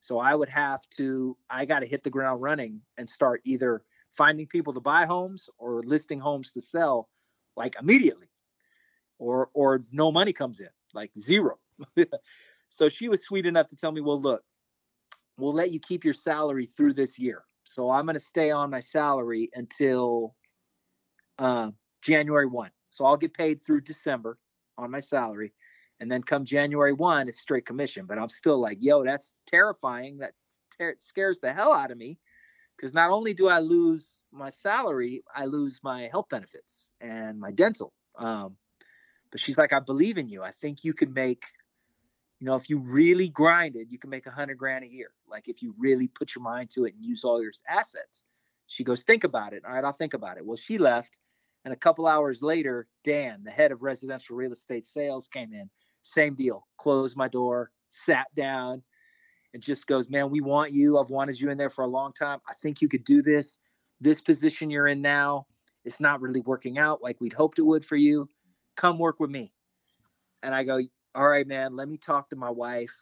So 0.00 0.18
I 0.18 0.34
would 0.34 0.48
have 0.48 0.80
to, 0.96 1.36
I 1.50 1.64
got 1.64 1.80
to 1.80 1.86
hit 1.86 2.02
the 2.02 2.10
ground 2.10 2.40
running 2.40 2.80
and 2.96 3.08
start 3.08 3.40
either 3.44 3.82
finding 4.10 4.46
people 4.46 4.72
to 4.72 4.80
buy 4.80 5.06
homes 5.06 5.50
or 5.58 5.82
listing 5.82 6.20
homes 6.20 6.52
to 6.52 6.60
sell 6.60 7.08
like 7.56 7.76
immediately 7.80 8.28
or, 9.18 9.50
or 9.54 9.84
no 9.92 10.10
money 10.10 10.32
comes 10.32 10.60
in 10.60 10.68
like 10.94 11.10
zero. 11.18 11.58
so 12.68 12.88
she 12.88 13.08
was 13.08 13.24
sweet 13.24 13.46
enough 13.46 13.66
to 13.68 13.76
tell 13.76 13.92
me, 13.92 14.00
well, 14.00 14.20
look, 14.20 14.42
we'll 15.36 15.52
let 15.52 15.70
you 15.70 15.80
keep 15.80 16.04
your 16.04 16.14
salary 16.14 16.66
through 16.66 16.94
this 16.94 17.18
year. 17.18 17.44
So 17.64 17.90
I'm 17.90 18.04
going 18.04 18.14
to 18.14 18.20
stay 18.20 18.50
on 18.50 18.70
my 18.70 18.80
salary 18.80 19.48
until 19.54 20.34
uh, 21.38 21.70
January 22.02 22.46
1. 22.46 22.70
So 22.90 23.06
I'll 23.06 23.16
get 23.16 23.34
paid 23.34 23.62
through 23.62 23.82
December 23.82 24.38
on 24.76 24.90
my 24.90 25.00
salary. 25.00 25.52
And 26.00 26.10
then 26.10 26.22
come 26.22 26.44
January 26.44 26.92
1, 26.92 27.28
it's 27.28 27.38
straight 27.38 27.64
commission. 27.64 28.06
But 28.06 28.18
I'm 28.18 28.28
still 28.28 28.60
like, 28.60 28.78
yo, 28.80 29.04
that's 29.04 29.36
terrifying. 29.46 30.18
That 30.18 30.32
ter- 30.76 30.96
scares 30.96 31.38
the 31.38 31.52
hell 31.52 31.72
out 31.72 31.92
of 31.92 31.96
me. 31.96 32.18
Because 32.76 32.92
not 32.92 33.10
only 33.10 33.32
do 33.32 33.48
I 33.48 33.60
lose 33.60 34.20
my 34.32 34.48
salary, 34.48 35.22
I 35.34 35.44
lose 35.44 35.80
my 35.84 36.08
health 36.10 36.28
benefits 36.28 36.94
and 37.00 37.38
my 37.38 37.52
dental. 37.52 37.92
Um, 38.18 38.56
but 39.30 39.40
she's 39.40 39.58
like, 39.58 39.72
I 39.72 39.78
believe 39.78 40.18
in 40.18 40.28
you. 40.28 40.42
I 40.42 40.50
think 40.50 40.82
you 40.82 40.92
could 40.92 41.14
make, 41.14 41.44
you 42.40 42.46
know, 42.46 42.56
if 42.56 42.68
you 42.68 42.78
really 42.78 43.28
grinded, 43.28 43.92
you 43.92 43.98
can 43.98 44.10
make 44.10 44.26
a 44.26 44.30
hundred 44.30 44.58
grand 44.58 44.84
a 44.84 44.88
year. 44.88 45.10
Like 45.28 45.48
if 45.48 45.62
you 45.62 45.74
really 45.78 46.08
put 46.08 46.34
your 46.34 46.42
mind 46.42 46.70
to 46.70 46.84
it 46.84 46.94
and 46.94 47.04
use 47.04 47.24
all 47.24 47.40
your 47.40 47.52
assets. 47.68 48.26
She 48.66 48.84
goes, 48.84 49.04
think 49.04 49.22
about 49.22 49.52
it. 49.52 49.62
All 49.64 49.72
right, 49.72 49.84
I'll 49.84 49.92
think 49.92 50.14
about 50.14 50.38
it. 50.38 50.44
Well, 50.44 50.56
she 50.56 50.78
left. 50.78 51.18
And 51.64 51.72
a 51.72 51.76
couple 51.76 52.06
hours 52.06 52.42
later, 52.42 52.88
Dan, 53.04 53.42
the 53.44 53.50
head 53.50 53.70
of 53.72 53.82
residential 53.82 54.36
real 54.36 54.52
estate 54.52 54.84
sales, 54.84 55.28
came 55.28 55.52
in. 55.52 55.70
Same 56.00 56.34
deal. 56.34 56.66
Closed 56.76 57.16
my 57.16 57.28
door, 57.28 57.70
sat 57.86 58.26
down, 58.34 58.82
and 59.54 59.62
just 59.62 59.86
goes, 59.86 60.10
Man, 60.10 60.30
we 60.30 60.40
want 60.40 60.72
you. 60.72 60.98
I've 60.98 61.10
wanted 61.10 61.40
you 61.40 61.50
in 61.50 61.58
there 61.58 61.70
for 61.70 61.84
a 61.84 61.88
long 61.88 62.12
time. 62.12 62.40
I 62.48 62.54
think 62.54 62.82
you 62.82 62.88
could 62.88 63.04
do 63.04 63.22
this. 63.22 63.58
This 64.00 64.20
position 64.20 64.70
you're 64.70 64.88
in 64.88 65.00
now, 65.00 65.46
it's 65.84 66.00
not 66.00 66.20
really 66.20 66.40
working 66.40 66.78
out 66.78 67.02
like 67.02 67.20
we'd 67.20 67.32
hoped 67.32 67.60
it 67.60 67.62
would 67.62 67.84
for 67.84 67.96
you 67.96 68.28
come 68.76 68.98
work 68.98 69.20
with 69.20 69.30
me. 69.30 69.52
And 70.42 70.54
I 70.54 70.64
go, 70.64 70.80
all 71.14 71.28
right, 71.28 71.46
man, 71.46 71.76
let 71.76 71.88
me 71.88 71.96
talk 71.96 72.30
to 72.30 72.36
my 72.36 72.50
wife. 72.50 72.94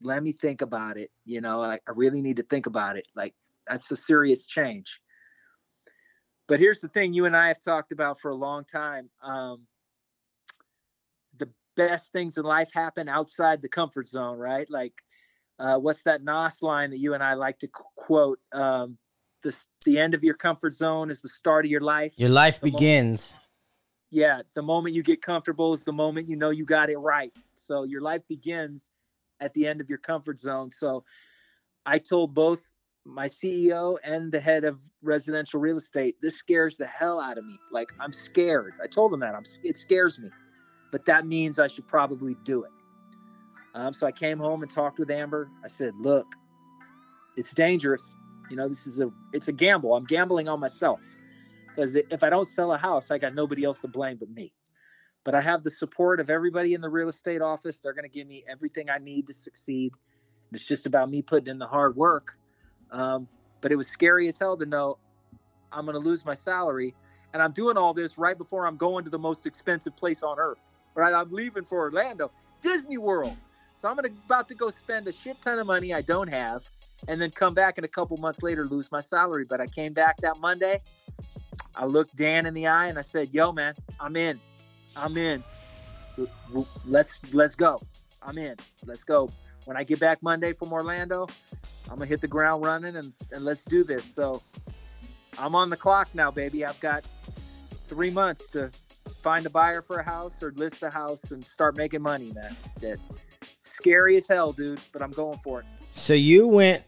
Let 0.00 0.22
me 0.22 0.32
think 0.32 0.62
about 0.62 0.96
it. 0.96 1.10
You 1.24 1.40
know, 1.40 1.62
I, 1.62 1.74
I 1.74 1.92
really 1.94 2.20
need 2.20 2.36
to 2.36 2.42
think 2.42 2.66
about 2.66 2.96
it. 2.96 3.08
Like, 3.14 3.34
that's 3.66 3.90
a 3.90 3.96
serious 3.96 4.46
change. 4.46 5.00
But 6.48 6.58
here's 6.60 6.80
the 6.80 6.88
thing 6.88 7.12
you 7.12 7.24
and 7.24 7.36
I 7.36 7.48
have 7.48 7.60
talked 7.60 7.92
about 7.92 8.20
for 8.20 8.30
a 8.30 8.34
long 8.36 8.64
time. 8.64 9.10
Um, 9.22 9.66
the 11.36 11.50
best 11.76 12.12
things 12.12 12.38
in 12.38 12.44
life 12.44 12.70
happen 12.72 13.08
outside 13.08 13.62
the 13.62 13.68
comfort 13.68 14.06
zone, 14.06 14.38
right? 14.38 14.68
Like, 14.70 14.94
uh, 15.58 15.78
what's 15.78 16.02
that 16.04 16.22
Nas 16.22 16.62
line 16.62 16.90
that 16.90 16.98
you 16.98 17.14
and 17.14 17.22
I 17.22 17.34
like 17.34 17.58
to 17.60 17.68
quote? 17.68 18.38
Um, 18.52 18.98
the, 19.42 19.66
the 19.84 19.98
end 19.98 20.14
of 20.14 20.22
your 20.22 20.34
comfort 20.34 20.74
zone 20.74 21.10
is 21.10 21.20
the 21.22 21.28
start 21.28 21.64
of 21.64 21.70
your 21.70 21.80
life. 21.80 22.14
Your 22.16 22.30
life 22.30 22.60
The 22.60 22.70
begins. 22.70 23.34
yeah, 24.10 24.42
the 24.54 24.62
moment 24.62 24.94
you 24.94 25.02
get 25.02 25.22
comfortable 25.22 25.72
is 25.72 25.84
the 25.84 25.92
moment 25.92 26.28
you 26.28 26.36
know 26.36 26.50
you 26.50 26.64
got 26.64 26.90
it 26.90 26.98
right. 26.98 27.32
So 27.54 27.84
your 27.84 28.00
life 28.00 28.22
begins 28.28 28.90
at 29.40 29.52
the 29.54 29.66
end 29.66 29.80
of 29.80 29.88
your 29.88 29.98
comfort 29.98 30.38
zone. 30.38 30.70
So 30.70 31.04
I 31.84 31.98
told 31.98 32.34
both 32.34 32.75
my 33.06 33.26
CEO 33.26 33.96
and 34.04 34.32
the 34.32 34.40
head 34.40 34.64
of 34.64 34.80
residential 35.02 35.60
real 35.60 35.76
estate, 35.76 36.16
this 36.20 36.36
scares 36.36 36.76
the 36.76 36.86
hell 36.86 37.20
out 37.20 37.38
of 37.38 37.44
me. 37.44 37.58
Like 37.72 37.92
I'm 38.00 38.12
scared. 38.12 38.74
I 38.82 38.86
told 38.86 39.12
them 39.12 39.20
that 39.20 39.34
I'm 39.34 39.44
it 39.64 39.78
scares 39.78 40.18
me, 40.18 40.30
but 40.92 41.04
that 41.06 41.26
means 41.26 41.58
I 41.58 41.68
should 41.68 41.86
probably 41.86 42.36
do 42.44 42.64
it. 42.64 42.70
Um, 43.74 43.92
so 43.92 44.06
I 44.06 44.12
came 44.12 44.38
home 44.38 44.62
and 44.62 44.70
talked 44.70 44.98
with 44.98 45.10
Amber. 45.10 45.50
I 45.62 45.68
said, 45.68 45.94
"Look, 45.98 46.26
it's 47.36 47.54
dangerous. 47.54 48.16
You 48.50 48.56
know, 48.56 48.68
this 48.68 48.86
is 48.86 49.00
a 49.00 49.10
it's 49.32 49.48
a 49.48 49.52
gamble. 49.52 49.94
I'm 49.94 50.04
gambling 50.04 50.48
on 50.48 50.60
myself." 50.60 51.16
because 51.76 51.94
if 51.94 52.24
I 52.24 52.30
don't 52.30 52.46
sell 52.46 52.72
a 52.72 52.78
house, 52.78 53.10
I 53.10 53.18
got 53.18 53.34
nobody 53.34 53.62
else 53.62 53.80
to 53.82 53.88
blame 53.88 54.16
but 54.16 54.30
me. 54.30 54.54
But 55.24 55.34
I 55.34 55.42
have 55.42 55.62
the 55.62 55.70
support 55.70 56.20
of 56.20 56.30
everybody 56.30 56.72
in 56.72 56.80
the 56.80 56.88
real 56.88 57.08
estate 57.08 57.42
office. 57.42 57.80
They're 57.80 57.92
going 57.92 58.08
to 58.08 58.18
give 58.18 58.26
me 58.26 58.44
everything 58.48 58.88
I 58.88 58.98
need 58.98 59.26
to 59.26 59.34
succeed. 59.34 59.92
It's 60.52 60.66
just 60.66 60.86
about 60.86 61.10
me 61.10 61.20
putting 61.20 61.48
in 61.48 61.58
the 61.58 61.66
hard 61.66 61.94
work. 61.94 62.38
Um, 62.96 63.28
but 63.60 63.72
it 63.72 63.76
was 63.76 63.88
scary 63.88 64.28
as 64.28 64.38
hell 64.38 64.56
to 64.56 64.66
know 64.66 64.98
I'm 65.72 65.84
going 65.84 66.00
to 66.00 66.04
lose 66.06 66.24
my 66.24 66.34
salary. 66.34 66.94
And 67.32 67.42
I'm 67.42 67.52
doing 67.52 67.76
all 67.76 67.92
this 67.92 68.16
right 68.16 68.36
before 68.36 68.66
I'm 68.66 68.76
going 68.76 69.04
to 69.04 69.10
the 69.10 69.18
most 69.18 69.46
expensive 69.46 69.96
place 69.96 70.22
on 70.22 70.38
earth. 70.38 70.58
Right? 70.94 71.14
I'm 71.14 71.30
leaving 71.30 71.64
for 71.64 71.80
Orlando, 71.80 72.30
Disney 72.62 72.96
World. 72.96 73.36
So 73.74 73.88
I'm 73.88 73.96
gonna, 73.96 74.08
about 74.24 74.48
to 74.48 74.54
go 74.54 74.70
spend 74.70 75.06
a 75.06 75.12
shit 75.12 75.40
ton 75.42 75.58
of 75.58 75.66
money 75.66 75.92
I 75.92 76.00
don't 76.00 76.28
have 76.28 76.66
and 77.08 77.20
then 77.20 77.30
come 77.30 77.52
back 77.52 77.76
and 77.76 77.84
a 77.84 77.88
couple 77.88 78.16
months 78.16 78.42
later 78.42 78.66
lose 78.66 78.90
my 78.90 79.00
salary. 79.00 79.44
But 79.44 79.60
I 79.60 79.66
came 79.66 79.92
back 79.92 80.16
that 80.22 80.38
Monday 80.38 80.80
I 81.74 81.84
looked 81.84 82.16
Dan 82.16 82.46
in 82.46 82.54
the 82.54 82.66
eye 82.66 82.86
and 82.86 82.98
I 82.98 83.02
said, 83.02 83.32
"Yo, 83.34 83.52
man, 83.52 83.74
I'm 84.00 84.16
in. 84.16 84.40
I'm 84.96 85.16
in. 85.16 85.44
Let's 86.86 87.34
let's 87.34 87.54
go. 87.54 87.80
I'm 88.22 88.38
in. 88.38 88.56
Let's 88.84 89.04
go. 89.04 89.28
When 89.66 89.76
I 89.76 89.84
get 89.84 90.00
back 90.00 90.22
Monday 90.22 90.52
from 90.52 90.72
Orlando, 90.72 91.26
I'm 91.90 91.96
gonna 91.96 92.06
hit 92.06 92.20
the 92.20 92.28
ground 92.28 92.64
running 92.64 92.96
and 92.96 93.12
and 93.32 93.44
let's 93.44 93.64
do 93.64 93.84
this." 93.84 94.04
So 94.04 94.42
I'm 95.38 95.54
on 95.54 95.68
the 95.70 95.76
clock 95.76 96.08
now, 96.14 96.30
baby. 96.30 96.64
I've 96.64 96.80
got 96.80 97.04
three 97.88 98.10
months 98.10 98.48
to 98.50 98.70
find 99.22 99.44
a 99.46 99.50
buyer 99.50 99.82
for 99.82 99.98
a 99.98 100.02
house 100.04 100.42
or 100.42 100.52
list 100.56 100.82
a 100.82 100.90
house 100.90 101.30
and 101.32 101.44
start 101.44 101.76
making 101.76 102.02
money, 102.02 102.32
man. 102.32 102.56
That 102.80 102.98
scary 103.60 104.16
as 104.16 104.26
hell, 104.28 104.52
dude, 104.52 104.80
but 104.92 105.02
I'm 105.02 105.10
going 105.12 105.38
for 105.38 105.60
it. 105.60 105.66
So 105.94 106.14
you 106.14 106.46
went 106.46 106.82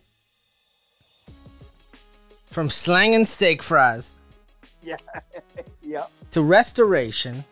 from 2.46 2.70
slanging 2.70 3.24
steak 3.24 3.62
fries 3.62 4.16
Yeah. 4.82 4.96
yep. 5.82 6.10
to 6.32 6.42
restoration 6.42 7.44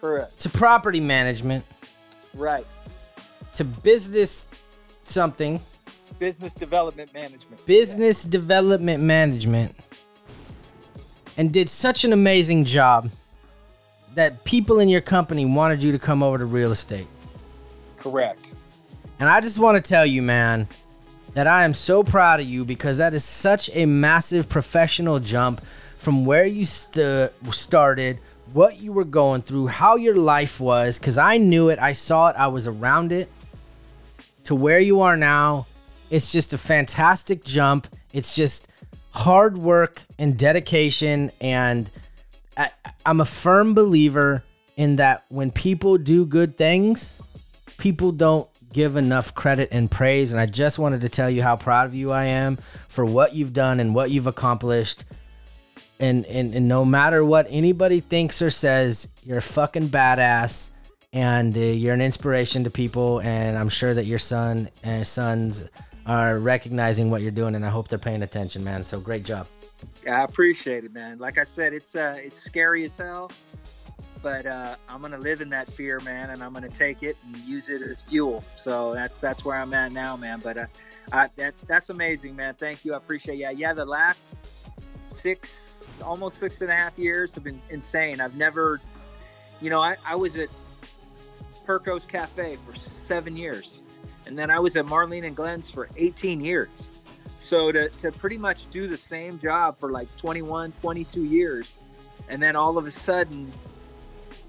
Correct. 0.00 0.38
to 0.40 0.48
property 0.50 1.00
management 1.00 1.64
Right. 2.34 2.64
To 3.58 3.64
business 3.64 4.46
something, 5.04 5.60
Business 6.18 6.54
development 6.54 7.12
management. 7.12 7.66
business 7.66 8.22
development 8.24 9.02
management, 9.02 9.74
and 11.36 11.52
did 11.52 11.68
such 11.68 12.04
an 12.04 12.12
amazing 12.12 12.64
job 12.64 13.10
that 14.14 14.44
people 14.44 14.78
in 14.80 14.88
your 14.88 15.00
company 15.00 15.44
wanted 15.44 15.82
you 15.82 15.92
to 15.92 15.98
come 15.98 16.22
over 16.22 16.38
to 16.38 16.44
real 16.44 16.72
estate. 16.72 17.06
Correct. 17.96 18.52
And 19.20 19.28
I 19.28 19.40
just 19.40 19.58
want 19.58 19.82
to 19.82 19.88
tell 19.88 20.06
you, 20.06 20.22
man, 20.22 20.68
that 21.34 21.46
I 21.46 21.64
am 21.64 21.74
so 21.74 22.02
proud 22.04 22.40
of 22.40 22.46
you 22.46 22.64
because 22.64 22.98
that 22.98 23.12
is 23.12 23.24
such 23.24 23.70
a 23.74 23.86
massive 23.86 24.48
professional 24.48 25.18
jump 25.18 25.60
from 25.98 26.24
where 26.24 26.46
you 26.46 26.64
st- 26.64 27.30
started, 27.50 28.18
what 28.52 28.78
you 28.80 28.92
were 28.92 29.04
going 29.04 29.42
through, 29.42 29.66
how 29.66 29.96
your 29.96 30.16
life 30.16 30.60
was, 30.60 30.98
because 30.98 31.18
I 31.18 31.38
knew 31.38 31.68
it, 31.68 31.78
I 31.80 31.92
saw 31.92 32.28
it, 32.28 32.36
I 32.36 32.46
was 32.46 32.66
around 32.66 33.12
it, 33.12 33.28
to 34.48 34.54
where 34.54 34.80
you 34.80 35.02
are 35.02 35.14
now. 35.14 35.66
It's 36.10 36.32
just 36.32 36.54
a 36.54 36.58
fantastic 36.58 37.44
jump. 37.44 37.86
It's 38.14 38.34
just 38.34 38.68
hard 39.10 39.58
work 39.58 40.00
and 40.18 40.38
dedication. 40.38 41.30
And 41.38 41.90
I, 42.56 42.70
I'm 43.04 43.20
a 43.20 43.26
firm 43.26 43.74
believer 43.74 44.42
in 44.74 44.96
that 44.96 45.26
when 45.28 45.50
people 45.50 45.98
do 45.98 46.24
good 46.24 46.56
things, 46.56 47.20
people 47.76 48.10
don't 48.10 48.48
give 48.72 48.96
enough 48.96 49.34
credit 49.34 49.68
and 49.70 49.90
praise. 49.90 50.32
And 50.32 50.40
I 50.40 50.46
just 50.46 50.78
wanted 50.78 51.02
to 51.02 51.10
tell 51.10 51.28
you 51.28 51.42
how 51.42 51.56
proud 51.56 51.84
of 51.84 51.94
you 51.94 52.10
I 52.10 52.24
am 52.24 52.56
for 52.88 53.04
what 53.04 53.34
you've 53.34 53.52
done 53.52 53.80
and 53.80 53.94
what 53.94 54.10
you've 54.10 54.26
accomplished. 54.26 55.04
And, 56.00 56.24
and, 56.24 56.54
and 56.54 56.66
no 56.66 56.86
matter 56.86 57.22
what 57.22 57.46
anybody 57.50 58.00
thinks 58.00 58.40
or 58.40 58.48
says, 58.48 59.08
you're 59.26 59.38
a 59.38 59.42
fucking 59.42 59.88
badass 59.88 60.70
and 61.12 61.56
uh, 61.56 61.60
you're 61.60 61.94
an 61.94 62.00
inspiration 62.00 62.64
to 62.64 62.70
people. 62.70 63.20
And 63.20 63.56
I'm 63.56 63.68
sure 63.68 63.94
that 63.94 64.06
your 64.06 64.18
son 64.18 64.68
and 64.82 65.06
sons 65.06 65.68
are 66.06 66.38
recognizing 66.38 67.10
what 67.10 67.22
you're 67.22 67.30
doing. 67.30 67.54
And 67.54 67.64
I 67.64 67.70
hope 67.70 67.88
they're 67.88 67.98
paying 67.98 68.22
attention, 68.22 68.64
man. 68.64 68.84
So 68.84 69.00
great 69.00 69.24
job. 69.24 69.46
I 70.10 70.22
appreciate 70.22 70.84
it, 70.84 70.92
man. 70.92 71.18
Like 71.18 71.38
I 71.38 71.44
said, 71.44 71.72
it's 71.72 71.94
uh, 71.94 72.16
it's 72.18 72.36
scary 72.36 72.84
as 72.84 72.96
hell, 72.96 73.30
but 74.22 74.46
uh, 74.46 74.74
I'm 74.88 75.00
gonna 75.02 75.18
live 75.18 75.40
in 75.40 75.50
that 75.50 75.68
fear, 75.68 76.00
man, 76.00 76.30
and 76.30 76.42
I'm 76.42 76.52
gonna 76.52 76.68
take 76.68 77.02
it 77.02 77.16
and 77.24 77.36
use 77.38 77.68
it 77.68 77.82
as 77.82 78.02
fuel. 78.02 78.42
So 78.56 78.94
that's 78.94 79.20
that's 79.20 79.44
where 79.44 79.56
I'm 79.56 79.72
at 79.74 79.92
now, 79.92 80.16
man. 80.16 80.40
But 80.42 80.58
uh, 80.58 80.66
I, 81.12 81.28
that 81.36 81.54
that's 81.66 81.90
amazing, 81.90 82.34
man. 82.34 82.54
Thank 82.54 82.84
you. 82.84 82.94
I 82.94 82.96
appreciate. 82.96 83.38
Yeah, 83.38 83.50
yeah. 83.50 83.72
The 83.72 83.84
last 83.84 84.34
six, 85.08 86.00
almost 86.04 86.38
six 86.38 86.60
and 86.60 86.70
a 86.70 86.74
half 86.74 86.98
years 86.98 87.34
have 87.34 87.44
been 87.44 87.60
insane. 87.70 88.20
I've 88.20 88.36
never, 88.36 88.80
you 89.60 89.70
know, 89.70 89.80
I, 89.80 89.96
I 90.06 90.16
was 90.16 90.36
at 90.36 90.48
Perko's 91.68 92.06
Cafe 92.06 92.56
for 92.56 92.74
seven 92.74 93.36
years, 93.36 93.82
and 94.26 94.38
then 94.38 94.50
I 94.50 94.58
was 94.58 94.74
at 94.76 94.86
Marlene 94.86 95.26
and 95.26 95.36
Glenn's 95.36 95.70
for 95.70 95.90
18 95.98 96.40
years. 96.40 97.02
So 97.38 97.70
to, 97.70 97.90
to 97.90 98.10
pretty 98.10 98.38
much 98.38 98.70
do 98.70 98.88
the 98.88 98.96
same 98.96 99.38
job 99.38 99.76
for 99.76 99.92
like 99.92 100.08
21, 100.16 100.72
22 100.72 101.24
years, 101.24 101.78
and 102.30 102.40
then 102.40 102.56
all 102.56 102.78
of 102.78 102.86
a 102.86 102.90
sudden, 102.90 103.52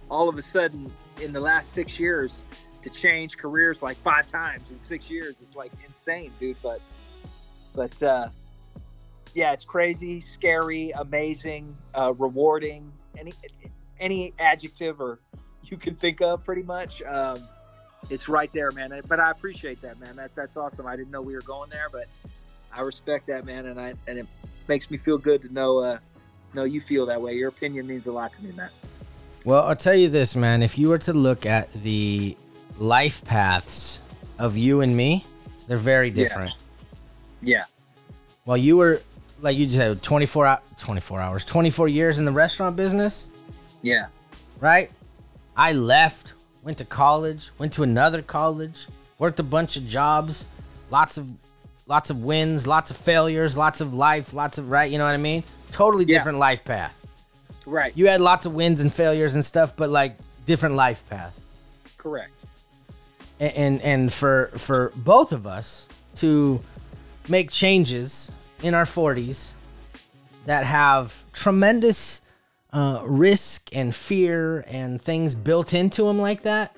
all 0.09 0.29
of 0.29 0.37
a 0.37 0.41
sudden 0.41 0.89
in 1.21 1.33
the 1.33 1.41
last 1.41 1.73
six 1.73 1.99
years, 1.99 2.45
to 2.83 2.89
change 2.89 3.37
careers 3.37 3.83
like 3.83 3.97
five 3.97 4.25
times 4.25 4.71
in 4.71 4.79
six 4.79 5.11
years 5.11 5.41
is 5.41 5.57
like 5.57 5.73
insane, 5.85 6.31
dude. 6.39 6.55
But, 6.63 6.79
but 7.75 8.01
uh, 8.01 8.29
yeah, 9.35 9.51
it's 9.51 9.65
crazy, 9.65 10.21
scary, 10.21 10.91
amazing, 10.91 11.75
uh, 11.93 12.13
rewarding. 12.13 12.93
Any 13.17 13.33
any 13.99 14.33
adjective 14.39 15.01
or 15.01 15.19
you 15.63 15.77
can 15.77 15.95
think 15.95 16.21
of, 16.21 16.43
pretty 16.43 16.63
much. 16.63 17.01
Um, 17.03 17.39
it's 18.09 18.29
right 18.29 18.51
there, 18.53 18.71
man. 18.71 19.01
But 19.07 19.19
I 19.19 19.31
appreciate 19.31 19.81
that, 19.81 19.99
man. 19.99 20.15
That 20.15 20.33
that's 20.35 20.57
awesome. 20.57 20.87
I 20.87 20.95
didn't 20.95 21.11
know 21.11 21.21
we 21.21 21.33
were 21.33 21.41
going 21.41 21.69
there, 21.69 21.87
but 21.91 22.07
I 22.73 22.81
respect 22.81 23.27
that, 23.27 23.45
man, 23.45 23.65
and 23.65 23.79
I 23.79 23.93
and 24.07 24.17
it 24.17 24.27
makes 24.67 24.89
me 24.89 24.97
feel 24.97 25.17
good 25.17 25.41
to 25.43 25.53
know 25.53 25.79
uh, 25.79 25.97
know 26.53 26.63
you 26.63 26.81
feel 26.81 27.05
that 27.07 27.21
way. 27.21 27.33
Your 27.35 27.49
opinion 27.49 27.87
means 27.87 28.07
a 28.07 28.11
lot 28.11 28.33
to 28.33 28.43
me, 28.43 28.51
man. 28.55 28.69
Well, 29.45 29.63
I'll 29.63 29.75
tell 29.75 29.95
you 29.95 30.09
this, 30.09 30.35
man. 30.35 30.63
If 30.63 30.77
you 30.77 30.89
were 30.89 30.97
to 30.99 31.13
look 31.13 31.45
at 31.45 31.71
the 31.73 32.37
life 32.77 33.23
paths 33.25 34.01
of 34.37 34.57
you 34.57 34.81
and 34.81 34.95
me, 34.95 35.25
they're 35.67 35.77
very 35.77 36.09
different. 36.09 36.51
Yeah, 37.41 37.63
While 38.43 38.57
you 38.57 38.75
were, 38.75 39.01
like 39.41 39.55
you 39.55 39.65
just 39.65 39.77
said, 39.77 40.03
24, 40.03 40.47
hou- 40.47 40.75
24 40.77 41.21
hours, 41.21 41.45
24 41.45 41.87
years 41.87 42.19
in 42.19 42.25
the 42.25 42.33
restaurant 42.33 42.75
business, 42.75 43.29
yeah, 43.81 44.07
right? 44.59 44.91
I 45.59 45.73
left, 45.73 46.33
went 46.63 46.77
to 46.77 46.85
college, 46.85 47.49
went 47.57 47.73
to 47.73 47.83
another 47.83 48.21
college, 48.21 48.87
worked 49.17 49.39
a 49.41 49.43
bunch 49.43 49.75
of 49.75 49.85
jobs, 49.85 50.47
lots 50.89 51.17
of 51.17 51.27
lots 51.85 52.09
of 52.09 52.23
wins, 52.23 52.65
lots 52.65 52.91
of 52.91 52.97
failures, 52.97 53.57
lots 53.57 53.81
of 53.81 53.93
life, 53.93 54.33
lots 54.33 54.57
of 54.57 54.69
right, 54.71 54.89
you 54.89 54.97
know 54.97 55.03
what 55.03 55.13
I 55.13 55.17
mean? 55.17 55.43
Totally 55.71 56.05
Yeah. 56.05 56.19
different 56.19 56.37
life 56.37 56.63
path. 56.63 56.95
right, 57.65 57.91
You 57.95 58.07
had 58.07 58.21
lots 58.21 58.45
of 58.45 58.55
wins 58.55 58.79
and 58.79 58.91
failures 58.93 59.35
and 59.35 59.43
stuff, 59.43 59.75
but 59.75 59.89
like 59.89 60.15
different 60.45 60.75
life 60.75 61.03
path. 61.09 61.37
correct. 61.97 62.31
and 63.41 63.53
and, 63.53 63.81
and 63.81 64.13
for 64.13 64.51
for 64.57 64.91
both 64.95 65.31
of 65.33 65.45
us 65.45 65.87
to 66.15 66.59
make 67.27 67.51
changes 67.51 68.31
in 68.63 68.73
our 68.73 68.85
40s 68.85 69.51
that 70.45 70.63
have 70.65 71.21
tremendous 71.33 72.21
uh, 72.71 73.01
risk 73.03 73.75
and 73.75 73.95
fear 73.95 74.63
and 74.67 75.01
things 75.01 75.35
built 75.35 75.73
into 75.73 76.07
him 76.07 76.19
like 76.19 76.43
that 76.43 76.75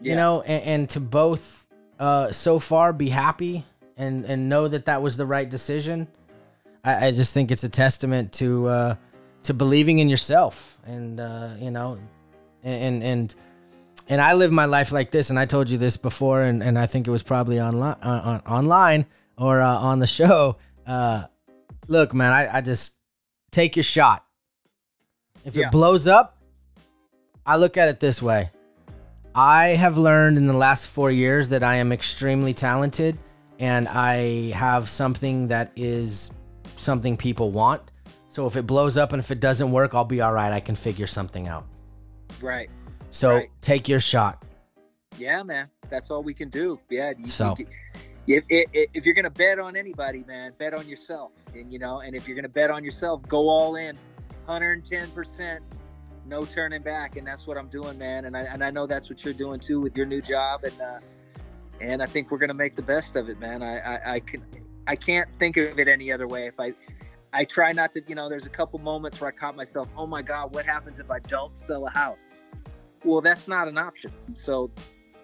you 0.00 0.14
know 0.14 0.42
and, 0.42 0.62
and 0.64 0.90
to 0.90 1.00
both 1.00 1.66
uh, 1.98 2.30
so 2.30 2.58
far 2.58 2.92
be 2.92 3.08
happy 3.08 3.64
and 3.96 4.24
and 4.24 4.48
know 4.48 4.68
that 4.68 4.86
that 4.86 5.02
was 5.02 5.16
the 5.16 5.26
right 5.26 5.50
decision 5.50 6.06
i, 6.84 7.06
I 7.08 7.10
just 7.10 7.34
think 7.34 7.50
it's 7.50 7.64
a 7.64 7.68
testament 7.68 8.32
to 8.34 8.68
uh, 8.68 8.94
to 9.42 9.54
believing 9.54 9.98
in 9.98 10.08
yourself 10.08 10.78
and 10.86 11.18
uh, 11.18 11.50
you 11.58 11.70
know 11.70 11.98
and 12.62 13.02
and 13.02 13.34
and 14.08 14.20
I 14.20 14.32
live 14.34 14.50
my 14.50 14.64
life 14.64 14.90
like 14.90 15.10
this, 15.10 15.30
and 15.30 15.38
I 15.38 15.44
told 15.44 15.68
you 15.68 15.76
this 15.76 15.96
before, 15.96 16.42
and, 16.42 16.62
and 16.62 16.78
I 16.78 16.86
think 16.86 17.06
it 17.06 17.10
was 17.10 17.22
probably 17.22 17.60
online, 17.60 17.96
uh, 18.02 18.40
on, 18.46 18.52
online 18.52 19.06
or 19.36 19.60
uh, 19.60 19.76
on 19.76 19.98
the 19.98 20.06
show. 20.06 20.56
Uh, 20.86 21.24
look, 21.88 22.14
man, 22.14 22.32
I, 22.32 22.58
I 22.58 22.60
just 22.62 22.96
take 23.50 23.76
your 23.76 23.82
shot. 23.82 24.24
If 25.48 25.56
Yeah. 25.56 25.66
it 25.68 25.72
blows 25.72 26.06
up, 26.06 26.36
I 27.46 27.56
look 27.56 27.78
at 27.78 27.88
it 27.88 28.00
this 28.00 28.22
way. 28.22 28.50
I 29.34 29.68
have 29.68 29.96
learned 29.96 30.36
in 30.36 30.46
the 30.46 30.52
last 30.52 30.90
four 30.90 31.10
years 31.10 31.48
that 31.48 31.62
I 31.64 31.76
am 31.76 31.90
extremely 31.90 32.52
talented, 32.52 33.16
and 33.58 33.88
I 33.88 34.50
have 34.50 34.90
something 34.90 35.48
that 35.48 35.72
is 35.74 36.30
something 36.76 37.16
people 37.16 37.50
want. 37.50 37.80
So 38.28 38.46
if 38.46 38.56
it 38.56 38.66
blows 38.66 38.98
up 38.98 39.12
and 39.14 39.20
if 39.20 39.30
it 39.30 39.40
doesn't 39.40 39.70
work, 39.72 39.94
I'll 39.94 40.04
be 40.04 40.20
all 40.20 40.34
right. 40.34 40.52
I 40.52 40.60
can 40.60 40.76
figure 40.76 41.06
something 41.06 41.48
out. 41.48 41.64
Right. 42.42 42.68
So 43.10 43.36
Right. 43.36 43.50
take 43.62 43.88
your 43.88 44.00
shot. 44.00 44.44
Yeah, 45.16 45.42
man. 45.42 45.68
That's 45.88 46.10
all 46.10 46.22
we 46.22 46.34
can 46.34 46.50
do. 46.50 46.78
Yeah. 46.90 47.14
You, 47.16 47.26
So- 47.26 47.54
you- 47.58 47.66
if, 48.26 48.44
if, 48.50 48.90
if 48.92 49.06
you're 49.06 49.14
gonna 49.14 49.30
bet 49.30 49.58
on 49.58 49.74
anybody, 49.76 50.22
man, 50.28 50.52
bet 50.58 50.74
on 50.74 50.86
yourself. 50.86 51.32
And 51.54 51.72
you 51.72 51.78
know, 51.78 52.00
and 52.00 52.14
if 52.14 52.28
you're 52.28 52.36
gonna 52.36 52.46
bet 52.50 52.70
on 52.70 52.84
yourself, 52.84 53.22
go 53.26 53.48
all 53.48 53.76
in, 53.76 53.96
110 54.48 55.10
percent, 55.10 55.62
no 56.26 56.44
turning 56.44 56.82
back. 56.82 57.16
And 57.16 57.26
that's 57.26 57.46
what 57.46 57.58
I'm 57.58 57.68
doing, 57.68 57.98
man. 57.98 58.24
And 58.24 58.36
I 58.36 58.42
and 58.42 58.64
I 58.64 58.70
know 58.70 58.86
that's 58.86 59.10
what 59.10 59.24
you're 59.24 59.34
doing 59.34 59.60
too 59.60 59.80
with 59.80 59.96
your 59.96 60.06
new 60.06 60.22
job. 60.22 60.64
And 60.64 60.80
uh, 60.80 60.98
and 61.80 62.02
I 62.02 62.06
think 62.06 62.30
we're 62.30 62.38
gonna 62.38 62.54
make 62.54 62.74
the 62.74 62.82
best 62.82 63.16
of 63.16 63.28
it, 63.28 63.38
man. 63.38 63.62
I 63.62 63.78
I, 63.78 64.14
I 64.14 64.20
can 64.20 64.42
I 64.86 64.96
can't 64.96 65.32
think 65.36 65.56
of 65.58 65.78
it 65.78 65.86
any 65.86 66.10
other 66.10 66.26
way. 66.26 66.46
If 66.46 66.58
I 66.58 66.72
I 67.32 67.44
try 67.44 67.72
not 67.72 67.92
to, 67.92 68.02
you 68.06 68.14
know, 68.14 68.28
there's 68.28 68.46
a 68.46 68.50
couple 68.50 68.78
moments 68.78 69.20
where 69.20 69.28
I 69.28 69.32
caught 69.32 69.54
myself, 69.54 69.88
oh 69.96 70.06
my 70.06 70.22
God, 70.22 70.54
what 70.54 70.64
happens 70.64 70.98
if 70.98 71.10
I 71.10 71.18
don't 71.20 71.56
sell 71.58 71.86
a 71.86 71.90
house? 71.90 72.40
Well, 73.04 73.20
that's 73.20 73.48
not 73.48 73.68
an 73.68 73.76
option. 73.76 74.10
So 74.34 74.70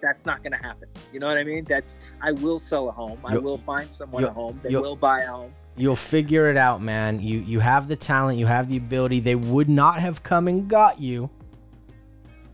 that's 0.05 0.25
not 0.25 0.43
going 0.43 0.51
to 0.51 0.59
happen. 0.59 0.87
You 1.11 1.19
know 1.19 1.27
what 1.27 1.37
I 1.37 1.43
mean? 1.43 1.63
That's, 1.63 1.95
I 2.21 2.31
will 2.31 2.59
sell 2.59 2.87
a 2.89 2.91
home. 2.91 3.17
I 3.25 3.33
You'll- 3.33 3.41
will 3.41 3.57
find 3.57 3.91
someone 3.91 4.23
a 4.23 4.31
home. 4.31 4.59
They 4.63 4.69
you'll- 4.69 4.95
buy 4.95 5.21
a 5.21 5.27
home. 5.27 5.51
You'll 5.77 5.95
figure 5.95 6.49
it 6.49 6.55
out, 6.55 6.81
man. 6.81 7.19
You 7.19 7.39
you 7.39 7.59
have 7.59 7.89
the 7.89 7.97
talent, 7.97 8.37
you 8.39 8.45
have 8.45 8.69
the 8.69 8.77
ability. 8.77 9.19
They 9.19 9.35
would 9.35 9.67
not 9.67 9.99
have 9.99 10.23
come 10.23 10.47
and 10.47 10.69
got 10.69 11.01
you 11.01 11.29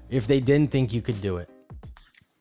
if 0.10 0.26
they 0.26 0.40
didn't 0.40 0.72
think 0.72 0.92
you 0.92 1.02
could 1.04 1.22
do 1.22 1.38
it. 1.38 1.48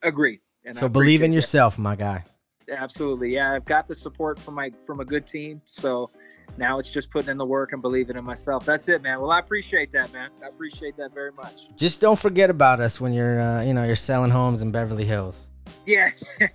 Agreed. 0.01 0.39
And 0.65 0.75
I 0.77 0.81
So 0.81 0.89
believe 0.89 1.21
in 1.21 1.25
appreciate 1.25 1.29
that. 1.29 1.35
yourself, 1.35 1.77
my 1.77 1.95
guy. 1.95 2.23
Absolutely. 2.71 3.33
Yeah. 3.33 3.53
I've 3.53 3.65
got 3.65 3.87
the 3.87 3.93
support 3.93 4.39
from 4.39 4.55
my, 4.55 4.71
from 4.87 5.01
a 5.01 5.05
good 5.05 5.27
team. 5.27 5.61
So 5.65 6.09
now 6.57 6.77
it's 6.79 6.89
just 6.89 7.09
putting 7.09 7.29
in 7.29 7.37
the 7.37 7.45
work 7.45 7.73
and 7.73 7.81
believing 7.81 8.17
in 8.17 8.23
myself. 8.23 8.65
That's 8.65 8.87
it, 8.89 9.01
man. 9.01 9.19
Well, 9.21 9.31
I 9.31 9.39
appreciate 9.39 9.91
that, 9.91 10.11
man. 10.13 10.29
I 10.43 10.47
appreciate 10.47 10.97
that 10.97 11.13
very 11.13 11.31
much. 11.31 11.75
Just 11.75 12.01
don't 12.01 12.17
forget 12.19 12.49
about 12.49 12.79
us 12.79 12.99
when 13.01 13.13
you're 13.13 13.39
uh, 13.39 13.61
you 13.61 13.73
know, 13.73 13.83
you're 13.83 13.95
selling 13.95 14.31
homes 14.31 14.61
in 14.61 14.71
Beverly 14.71 15.05
Hills. 15.05 15.47
Yeah. 15.85 16.11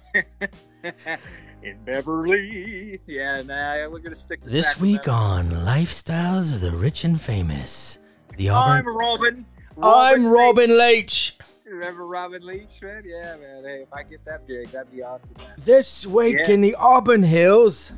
in 1.63 1.83
Beverly. 1.85 3.01
Yeah, 3.07 3.43
nah, 3.43 3.89
we're 3.89 3.99
gonna 3.99 4.15
stick 4.15 4.43
to 4.43 4.49
This 4.49 4.81
week 4.81 5.09
on 5.09 5.47
Lifestyles 5.47 6.55
of 6.55 6.61
the 6.61 6.71
Rich 6.71 7.05
and 7.05 7.21
Famous, 7.21 7.99
the 8.37 8.51
Auburn. 8.51 8.87
I'm 8.87 8.97
Auburn. 8.97 8.97
Robin. 8.97 9.47
I'm 9.83 10.25
Leach. 10.25 10.33
Robin 10.33 10.79
Leach. 10.79 11.39
Remember 11.67 12.07
Robin 12.07 12.47
Leach, 12.47 12.81
man? 12.81 13.03
Yeah, 13.05 13.37
man. 13.39 13.65
Hey, 13.65 13.83
if 13.83 13.93
I 13.93 14.05
get 14.05 14.25
that 14.25 14.47
gig, 14.47 14.69
that'd 14.69 14.93
be 14.93 15.03
awesome, 15.03 15.37
man. 15.39 15.55
This 15.59 16.07
week 16.07 16.37
Yeah. 16.45 16.53
in 16.55 16.61
the 16.61 16.75
Auburn 16.77 17.25
Hills. 17.25 17.93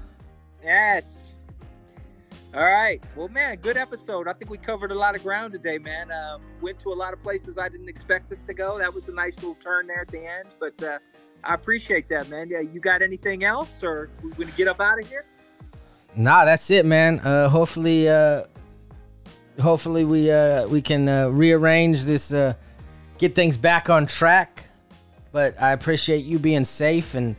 Yes. 0.65 1.28
All 2.55 2.65
right. 2.65 3.03
Well, 3.15 3.29
man, 3.29 3.57
good 3.57 3.77
episode. 3.77 4.27
I 4.27 4.33
think 4.33 4.51
we 4.51 4.57
covered 4.57 4.91
a 4.91 4.95
lot 4.95 5.15
of 5.15 5.23
ground 5.23 5.53
today, 5.53 5.77
man. 5.79 6.11
Um, 6.11 6.41
went 6.63 6.79
to 6.81 6.89
a 6.91 6.95
lot 6.95 7.13
of 7.13 7.21
places 7.21 7.59
I 7.59 7.69
didn't 7.69 7.89
expect 7.91 8.33
us 8.33 8.43
to 8.45 8.55
go. 8.55 8.79
That 8.79 8.93
was 8.93 9.09
a 9.09 9.13
nice 9.15 9.37
little 9.37 9.55
turn 9.55 9.87
there 9.87 10.01
at 10.01 10.09
the 10.09 10.25
end, 10.27 10.49
but 10.59 10.83
uh, 10.83 10.99
I 11.45 11.55
appreciate 11.55 12.09
that, 12.09 12.29
man. 12.31 12.49
Yeah, 12.51 12.61
you 12.61 12.81
got 12.81 13.03
anything 13.03 13.45
else, 13.45 13.85
or 13.85 14.09
we 14.23 14.31
gonna 14.31 14.51
get 14.57 14.67
up 14.67 14.81
out 14.81 14.99
of 14.99 15.07
here? 15.09 15.27
Nah, 16.17 16.47
that's 16.47 16.71
it, 16.71 16.87
man. 16.87 17.21
Uh, 17.21 17.51
hopefully, 17.51 18.09
uh, 18.09 18.45
hopefully 19.61 20.07
we 20.07 20.31
uh, 20.31 20.67
we 20.69 20.81
can 20.81 21.07
uh, 21.07 21.29
rearrange 21.29 22.05
this, 22.05 22.33
uh, 22.33 22.55
get 23.19 23.35
things 23.35 23.59
back 23.59 23.91
on 23.91 24.07
track. 24.07 24.65
But 25.33 25.61
I 25.61 25.73
appreciate 25.73 26.25
you 26.25 26.39
being 26.39 26.65
safe 26.65 27.15
and 27.15 27.37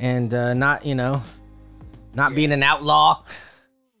and 0.00 0.34
uh, 0.34 0.52
not 0.52 0.84
you 0.84 0.96
know 0.96 1.22
not 2.16 2.32
Yeah. 2.32 2.36
being 2.36 2.52
an 2.52 2.64
outlaw. 2.64 3.22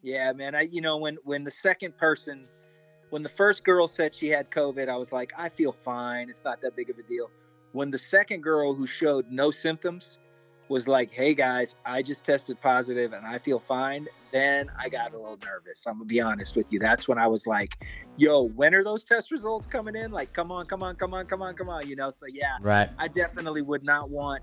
Yeah, 0.02 0.32
man. 0.32 0.54
I, 0.54 0.62
you 0.62 0.80
know, 0.80 0.96
when 0.96 1.18
when 1.24 1.44
the 1.44 1.50
second 1.50 1.96
person, 1.96 2.46
when 3.10 3.22
the 3.22 3.28
first 3.28 3.64
girl 3.64 3.88
said 3.88 4.14
she 4.14 4.28
had 4.28 4.50
COVID, 4.50 4.88
I 4.88 4.96
was 4.96 5.12
like, 5.12 5.32
I 5.36 5.48
feel 5.48 5.72
fine. 5.72 6.28
It's 6.28 6.44
not 6.44 6.60
that 6.62 6.76
big 6.76 6.90
of 6.90 6.98
a 6.98 7.02
deal. 7.02 7.30
When 7.72 7.90
the 7.90 7.98
second 7.98 8.42
girl 8.42 8.74
who 8.74 8.86
showed 8.86 9.30
no 9.30 9.50
symptoms 9.50 10.18
was 10.68 10.86
like, 10.86 11.10
Hey 11.10 11.34
guys, 11.34 11.76
I 11.84 12.02
just 12.02 12.24
tested 12.24 12.60
positive 12.60 13.12
and 13.12 13.26
I 13.26 13.38
feel 13.38 13.58
fine, 13.58 14.06
then 14.32 14.66
I 14.78 14.88
got 14.88 15.12
a 15.14 15.16
little 15.18 15.38
nervous. 15.44 15.86
I'm 15.86 15.94
gonna 15.94 16.04
be 16.04 16.20
honest 16.20 16.56
with 16.56 16.72
you. 16.72 16.78
That's 16.78 17.08
when 17.08 17.18
I 17.18 17.26
was 17.26 17.46
like, 17.46 17.82
Yo, 18.16 18.48
when 18.48 18.74
are 18.74 18.84
those 18.84 19.02
test 19.04 19.30
results 19.30 19.66
coming 19.66 19.96
in? 19.96 20.12
Like, 20.12 20.32
come 20.32 20.52
on, 20.52 20.66
come 20.66 20.82
on, 20.82 20.94
come 20.96 21.14
on, 21.14 21.26
come 21.26 21.42
on, 21.42 21.54
come 21.54 21.68
on. 21.68 21.88
You 21.88 21.96
know. 21.96 22.10
So 22.10 22.26
yeah, 22.26 22.56
Right. 22.60 22.90
I 22.98 23.08
definitely 23.08 23.62
would 23.62 23.82
not 23.82 24.10
want 24.10 24.42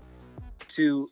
to, 0.68 1.08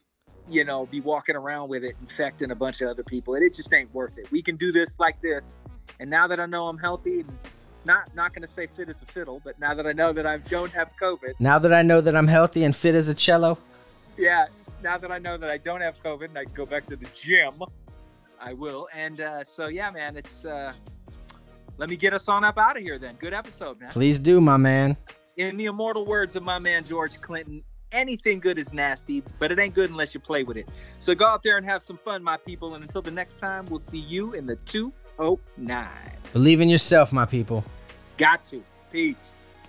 you 0.48 0.64
know, 0.64 0.86
be 0.86 1.00
walking 1.00 1.36
around 1.36 1.68
with 1.68 1.84
it, 1.84 1.96
infecting 2.00 2.50
a 2.50 2.54
bunch 2.54 2.80
of 2.82 2.88
other 2.88 3.02
people. 3.02 3.34
And 3.34 3.44
it 3.44 3.54
just 3.54 3.72
ain't 3.72 3.92
worth 3.94 4.18
it. 4.18 4.30
We 4.30 4.42
can 4.42 4.56
do 4.56 4.72
this 4.72 4.98
like 4.98 5.20
this. 5.20 5.58
And 6.00 6.10
now 6.10 6.26
that 6.26 6.40
I 6.40 6.46
know 6.46 6.68
I'm 6.68 6.78
healthy, 6.78 7.20
and 7.20 7.38
not 7.84 8.14
not 8.14 8.34
gonna 8.34 8.46
say 8.46 8.66
fit 8.66 8.88
as 8.88 9.02
a 9.02 9.06
fiddle, 9.06 9.40
but 9.44 9.58
now 9.58 9.74
that 9.74 9.86
I 9.86 9.92
know 9.92 10.12
that 10.12 10.26
I 10.26 10.38
don't 10.38 10.72
have 10.72 10.90
COVID, 11.00 11.34
Now 11.38 11.58
that 11.58 11.72
I 11.72 11.82
know 11.82 12.00
that 12.00 12.16
I'm 12.16 12.28
healthy 12.28 12.64
and 12.64 12.74
fit 12.74 12.94
as 12.94 13.08
a 13.08 13.14
cello, 13.14 13.58
yeah, 14.16 14.46
now 14.82 14.98
that 14.98 15.10
I 15.12 15.18
know 15.18 15.36
that 15.36 15.50
I 15.50 15.58
don't 15.58 15.80
have 15.80 16.02
COVID 16.02 16.30
and 16.30 16.38
I 16.38 16.44
can 16.44 16.54
go 16.54 16.66
back 16.66 16.86
to 16.86 16.96
the 16.96 17.08
gym, 17.14 17.62
I 18.40 18.54
will. 18.54 18.88
And 18.94 19.20
uh, 19.20 19.44
so 19.44 19.68
yeah, 19.68 19.90
man, 19.90 20.16
it's 20.16 20.44
uh, 20.44 20.72
let 21.78 21.88
me 21.88 21.96
get 21.96 22.12
us 22.12 22.28
on 22.28 22.44
up 22.44 22.58
out 22.58 22.76
of 22.76 22.82
here 22.82 22.98
then. 22.98 23.14
Good 23.16 23.34
episode, 23.34 23.80
man. 23.80 23.90
please 23.90 24.18
do, 24.18 24.40
my 24.40 24.56
man. 24.56 24.96
In 25.36 25.56
the 25.56 25.66
immortal 25.66 26.06
words 26.06 26.36
of 26.36 26.42
my 26.42 26.58
man 26.58 26.84
George 26.84 27.20
Clinton, 27.20 27.62
anything 27.94 28.40
good 28.40 28.58
is 28.58 28.74
nasty, 28.74 29.22
but 29.38 29.50
it 29.50 29.58
ain't 29.58 29.74
good 29.74 29.88
unless 29.90 30.12
you 30.12 30.20
play 30.20 30.42
with 30.42 30.56
it. 30.56 30.68
So 30.98 31.14
go 31.14 31.26
out 31.26 31.42
there 31.42 31.56
and 31.56 31.64
have 31.64 31.82
some 31.82 31.96
fun, 31.96 32.22
my 32.22 32.36
people. 32.36 32.74
And 32.74 32.82
until 32.82 33.00
the 33.00 33.10
next 33.10 33.38
time, 33.38 33.64
we'll 33.66 33.78
see 33.78 34.00
you 34.00 34.32
in 34.32 34.46
the 34.46 34.56
209. 34.56 35.88
Believe 36.32 36.60
in 36.60 36.68
yourself, 36.68 37.12
my 37.12 37.24
people. 37.24 37.64
Got 38.16 38.44
to. 38.46 38.62
Peace. 38.90 39.32